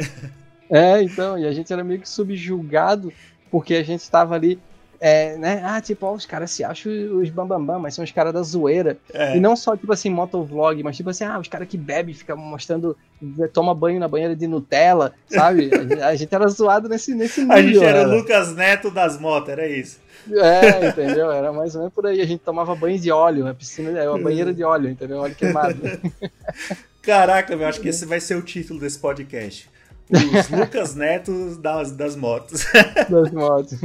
[0.71, 3.11] É, então, e a gente era meio que subjugado
[3.51, 4.59] porque a gente estava ali
[5.01, 5.63] é, né?
[5.65, 8.33] Ah, tipo, ó, os caras se acham os bambambam, bam, bam, mas são os caras
[8.33, 8.99] da zoeira.
[9.13, 9.37] É.
[9.37, 12.37] E não só, tipo assim, motovlog, mas tipo assim, ah, os caras que bebem, ficam
[12.37, 12.97] mostrando,
[13.53, 15.71] toma banho na banheira de Nutella, sabe?
[16.03, 17.57] a, gente era zoado nesse, nesse nível.
[17.57, 20.01] A gente era o Lucas Neto das motos, era isso.
[20.31, 21.31] É, entendeu?
[21.31, 22.21] Era mais ou menos por aí.
[22.21, 25.19] A gente tomava banho de óleo, a piscina, é uma banheira de óleo, entendeu?
[25.19, 25.81] Óleo queimado.
[27.03, 29.71] Caraca, eu acho que esse vai ser o título desse podcast.
[30.11, 32.65] Os Lucas Netos das, das motos.
[33.09, 33.79] Das motos.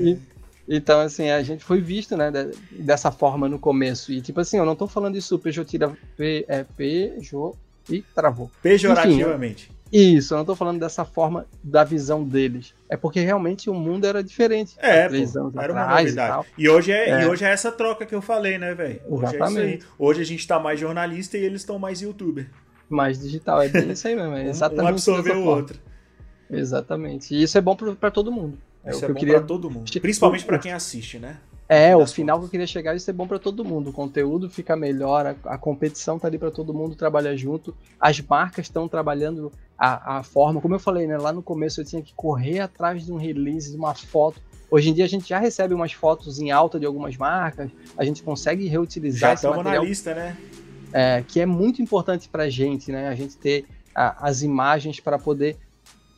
[0.00, 0.18] E,
[0.68, 2.30] então, assim, a gente foi visto, né,
[2.70, 4.12] dessa forma no começo.
[4.12, 7.54] E, tipo assim, eu não tô falando isso pejorativa, P, é, pejo,
[7.88, 8.50] e travou.
[8.62, 9.64] Pejorativamente.
[9.64, 12.72] Enfim, isso, eu não tô falando dessa forma da visão deles.
[12.88, 14.76] É porque realmente o mundo era diferente.
[14.78, 16.46] É, pô, era uma novidade.
[16.56, 17.22] E, e, hoje é, é.
[17.22, 19.00] e hoje é essa troca que eu falei, né, velho?
[19.08, 19.60] Hoje Exatamente.
[19.60, 19.92] é isso aí.
[19.98, 22.46] Hoje a gente tá mais jornalista e eles estão mais youtuber
[22.94, 23.62] mais digital.
[23.62, 24.34] É bem isso aí mesmo.
[24.34, 25.78] É exatamente um absorver o outro.
[26.50, 27.34] Exatamente.
[27.34, 28.58] E isso é bom para todo mundo.
[28.84, 29.38] É isso é bom queria...
[29.38, 29.90] para todo mundo.
[30.00, 31.38] Principalmente para quem assiste, né?
[31.72, 33.90] É, o final que eu queria chegar, isso é bom para todo mundo.
[33.90, 37.72] O conteúdo fica melhor, a, a competição tá ali para todo mundo trabalhar junto.
[38.00, 41.16] As marcas estão trabalhando a, a, forma, como eu falei, né?
[41.16, 44.42] Lá no começo eu tinha que correr atrás de um release, de uma foto.
[44.68, 48.04] Hoje em dia a gente já recebe umas fotos em alta de algumas marcas, a
[48.04, 49.74] gente consegue reutilizar já esse material.
[49.74, 50.36] Já na lista, né?
[50.92, 53.08] É, que é muito importante para a gente, né?
[53.08, 53.64] A gente ter
[53.94, 55.56] a, as imagens para poder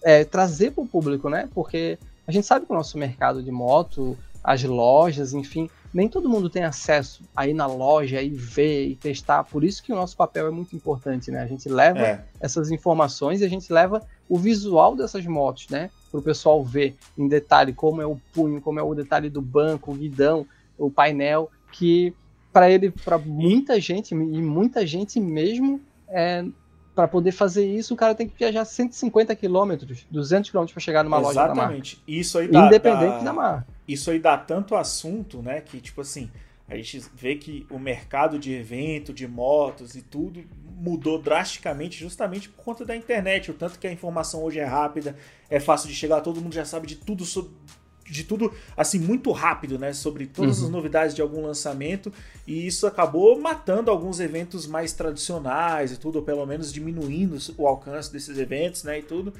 [0.02, 1.48] é, trazer para o público, né?
[1.54, 6.28] Porque a gente sabe que o nosso mercado de moto, as lojas, enfim, nem todo
[6.28, 9.44] mundo tem acesso aí na loja e ver e testar.
[9.44, 11.42] Por isso que o nosso papel é muito importante, né?
[11.42, 12.24] A gente leva é.
[12.40, 15.90] essas informações e a gente leva o visual dessas motos, né?
[16.10, 19.42] Para o pessoal ver em detalhe como é o punho, como é o detalhe do
[19.42, 20.46] banco, o guidão,
[20.78, 22.14] o painel, que
[22.52, 26.44] para ele, para muita gente, e muita gente mesmo, é,
[26.94, 31.02] para poder fazer isso, o cara tem que viajar 150 quilômetros, 200 quilômetros para chegar
[31.02, 31.38] numa Exatamente.
[31.38, 31.74] loja da marca.
[31.74, 32.02] Exatamente.
[32.06, 33.66] Isso aí dá, Independente dá, da marca.
[33.88, 36.30] Isso aí dá tanto assunto, né, que tipo assim,
[36.68, 40.44] a gente vê que o mercado de evento, de motos e tudo
[40.76, 43.50] mudou drasticamente justamente por conta da internet.
[43.50, 45.16] O tanto que a informação hoje é rápida,
[45.48, 47.52] é fácil de chegar, todo mundo já sabe de tudo sobre
[48.08, 49.92] de tudo assim muito rápido, né?
[49.92, 50.66] Sobre todas Uhum.
[50.66, 52.12] as novidades de algum lançamento
[52.46, 57.66] e isso acabou matando alguns eventos mais tradicionais e tudo, ou pelo menos diminuindo o
[57.66, 58.98] alcance desses eventos, né?
[58.98, 59.32] E tudo.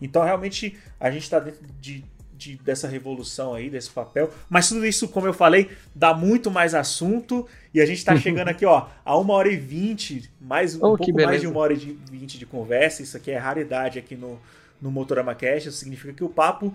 [0.00, 4.30] Então realmente a gente está dentro de, de- dessa revolução aí, desse papel.
[4.48, 8.48] Mas tudo isso, como eu falei, dá muito mais assunto e a gente está chegando
[8.48, 11.72] aqui, ó, a uma hora e vinte, mais um Oh, pouco mais de uma hora
[11.74, 11.76] e
[12.10, 13.02] vinte de conversa.
[13.02, 14.38] Isso aqui é raridade aqui no
[14.82, 16.72] no Motorama Cast, isso significa que o papo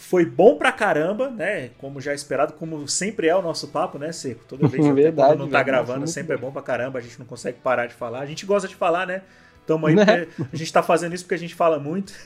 [0.00, 1.70] foi bom pra caramba, né?
[1.78, 4.44] Como já esperado, como sempre é o nosso papo, né, Seco?
[4.48, 7.26] Toda vez até Verdade, não tá gravando, sempre é bom pra caramba, a gente não
[7.26, 8.20] consegue parar de falar.
[8.20, 9.22] A gente gosta de falar, né?
[9.66, 10.26] Tamo aí, Né?
[10.52, 12.12] a gente tá fazendo isso porque a gente fala muito.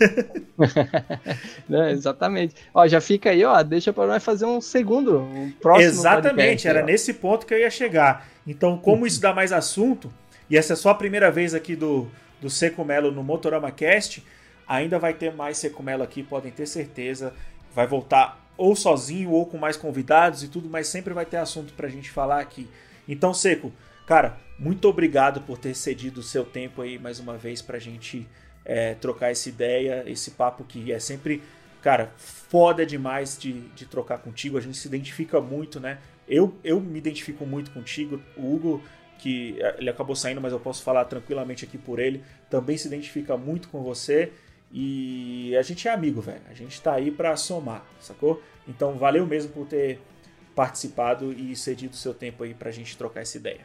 [1.69, 2.55] Né, exatamente.
[2.73, 6.69] Ó, já fica aí, ó, deixa pra nós fazer um segundo, um próximo Exatamente, podcast,
[6.69, 6.87] era ó.
[6.87, 8.27] nesse ponto que eu ia chegar.
[8.47, 10.13] Então, como isso dá mais assunto,
[10.49, 12.07] e essa é só a primeira vez aqui do,
[12.41, 14.25] do Seco Melo no Motorama Cast,
[14.67, 17.33] ainda vai ter mais Seco Melo aqui, podem ter certeza.
[17.75, 21.73] Vai voltar ou sozinho ou com mais convidados e tudo, mas sempre vai ter assunto
[21.73, 22.69] pra gente falar aqui.
[23.09, 23.73] Então, Seco,
[24.07, 28.27] cara, muito obrigado por ter cedido o seu tempo aí mais uma vez pra gente
[28.65, 31.43] é, trocar essa ideia, esse papo que é sempre,
[31.83, 34.57] cara, foda demais de, de trocar contigo.
[34.57, 35.99] A gente se identifica muito, né?
[36.27, 38.23] Eu, eu me identifico muito contigo.
[38.37, 38.83] O Hugo,
[39.19, 42.87] que é, ele acabou saindo, mas eu posso falar tranquilamente aqui por ele, também se
[42.87, 44.33] identifica muito com você.
[44.77, 46.43] E a gente é amigo, velho.
[46.51, 48.43] A gente tá aí pra somar, sacou?
[48.67, 50.01] Então valeu mesmo por ter
[50.53, 53.61] participado e cedido o seu tempo aí pra gente trocar essa ideia.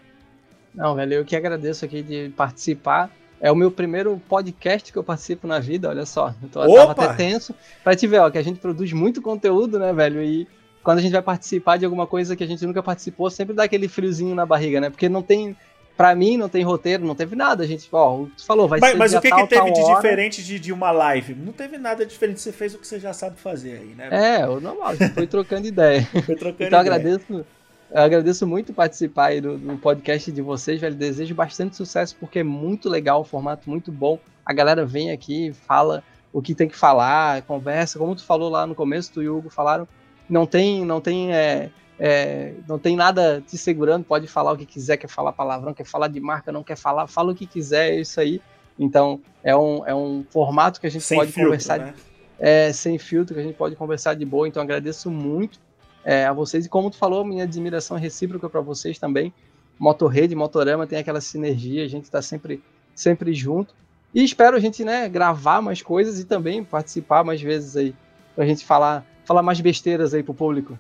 [0.74, 3.10] Não, velho, eu que agradeço aqui de participar.
[3.42, 6.36] É o meu primeiro podcast que eu participo na vida, olha só.
[6.44, 7.06] Eu tô, tava Opa!
[7.06, 7.56] até tenso.
[7.84, 10.22] Pra te ver, ó, que a gente produz muito conteúdo, né, velho?
[10.22, 10.48] E
[10.84, 13.64] quando a gente vai participar de alguma coisa que a gente nunca participou, sempre dá
[13.64, 14.90] aquele friozinho na barriga, né?
[14.90, 15.56] Porque não tem,
[16.00, 17.66] pra mim, não tem roteiro, não teve nada.
[17.66, 19.82] A gente, ó, tu falou, vai Mas, ser mas o que, tal, que teve de
[19.82, 19.96] hora.
[19.96, 21.36] diferente de, de uma live?
[21.36, 22.40] Não teve nada diferente.
[22.40, 24.08] Você fez o que você já sabe fazer aí, né?
[24.40, 26.08] É, o normal, foi trocando ideia.
[26.26, 26.80] Foi trocando Então ideia.
[26.80, 27.46] agradeço,
[27.92, 30.96] eu agradeço muito participar aí do, do podcast de vocês, velho.
[30.96, 34.18] Desejo bastante sucesso porque é muito legal, o formato muito bom.
[34.46, 36.02] A galera vem aqui, fala
[36.32, 39.38] o que tem que falar, conversa, como tu falou lá no começo, tu e o
[39.38, 39.86] Hugo falaram,
[40.30, 41.70] não tem, não tem, é,
[42.00, 45.86] é, não tem nada te segurando, pode falar o que quiser, quer falar palavrão, quer
[45.86, 48.42] falar de marca, não quer falar, fala o que quiser, é isso aí.
[48.78, 51.94] Então é um, é um formato que a gente Sem pode filtro, conversar né?
[52.40, 54.48] é, sem filtro, que a gente pode conversar de boa.
[54.48, 55.60] Então agradeço muito
[56.06, 56.66] é, a vocês.
[56.66, 59.34] E como tu falou, minha admiração é recíproca para vocês também.
[59.78, 62.64] Motorrede, Motorama tem aquela sinergia, a gente está sempre,
[62.96, 63.76] sempre junto.
[64.14, 67.94] E espero a gente né, gravar mais coisas e também participar mais vezes aí,
[68.36, 70.80] pra gente falar, falar mais besteiras aí pro público.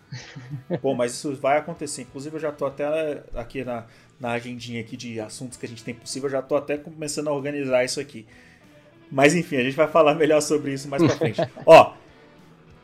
[0.81, 2.01] Bom, mas isso vai acontecer.
[2.01, 3.85] Inclusive, eu já tô até aqui na,
[4.19, 7.27] na agendinha aqui de assuntos que a gente tem possível, eu já tô até começando
[7.27, 8.25] a organizar isso aqui.
[9.11, 11.39] Mas enfim, a gente vai falar melhor sobre isso mais pra frente.
[11.63, 11.93] Ó,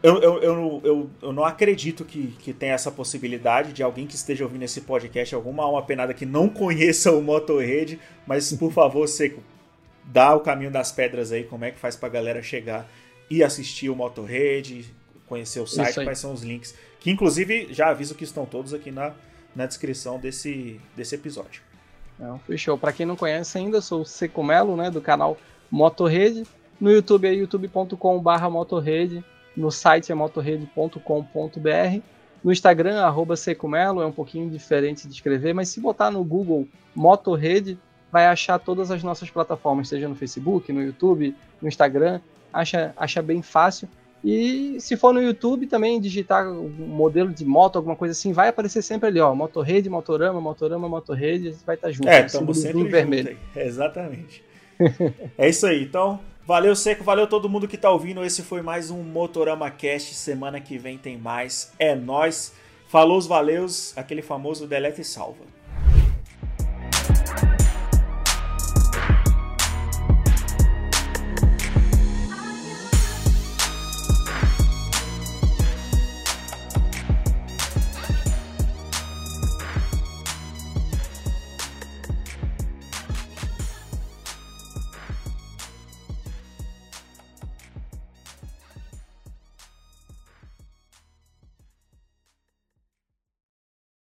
[0.03, 4.13] eu, eu, eu, eu, eu não acredito que, que tenha essa possibilidade de alguém que
[4.13, 9.07] esteja ouvindo esse podcast, alguma alma penada que não conheça o Motorrede, mas por favor,
[9.07, 9.41] Seco,
[10.03, 12.87] dá o caminho das pedras aí, como é que faz pra galera chegar
[13.31, 14.93] e assistir o Motorrede,
[15.27, 16.05] conhecer o site, Isso aí.
[16.05, 16.75] quais são os links.
[16.99, 19.13] Que inclusive já aviso que estão todos aqui na,
[19.55, 21.61] na descrição desse, desse episódio.
[22.17, 22.77] Não, fechou.
[22.77, 25.37] Para quem não conhece ainda, sou o Seco Melo, né, do canal
[25.69, 26.43] Motorrede.
[26.79, 29.23] No YouTube é youtube.com.br motorrede.
[29.55, 32.01] No site é motorrede.com.br.
[32.43, 36.67] No Instagram, arroba Secomelo, é um pouquinho diferente de escrever, mas se botar no Google
[36.93, 37.75] Motorrede,
[38.11, 42.21] vai achar todas as nossas plataformas, seja no Facebook, no YouTube, no Instagram,
[42.53, 43.89] acha, acha bem fácil.
[44.25, 48.47] E se for no YouTube também digitar um modelo de moto, alguma coisa assim, vai
[48.47, 52.09] aparecer sempre ali, ó, Motorrede, Motorama, Motorama, Motorrede, a gente vai estar junto.
[52.09, 53.37] É, estamos símbolozinho sempre juntos vermelho.
[53.55, 53.63] aí.
[53.67, 54.43] Exatamente.
[55.37, 55.83] é isso aí.
[55.83, 57.03] Então, valeu, Seco.
[57.03, 58.25] Valeu todo mundo que tá ouvindo.
[58.25, 60.15] Esse foi mais um Motorama Cast.
[60.15, 61.71] Semana que vem tem mais.
[61.77, 62.51] É nós.
[62.87, 65.54] Falou os valeus, aquele famoso deleta e salva.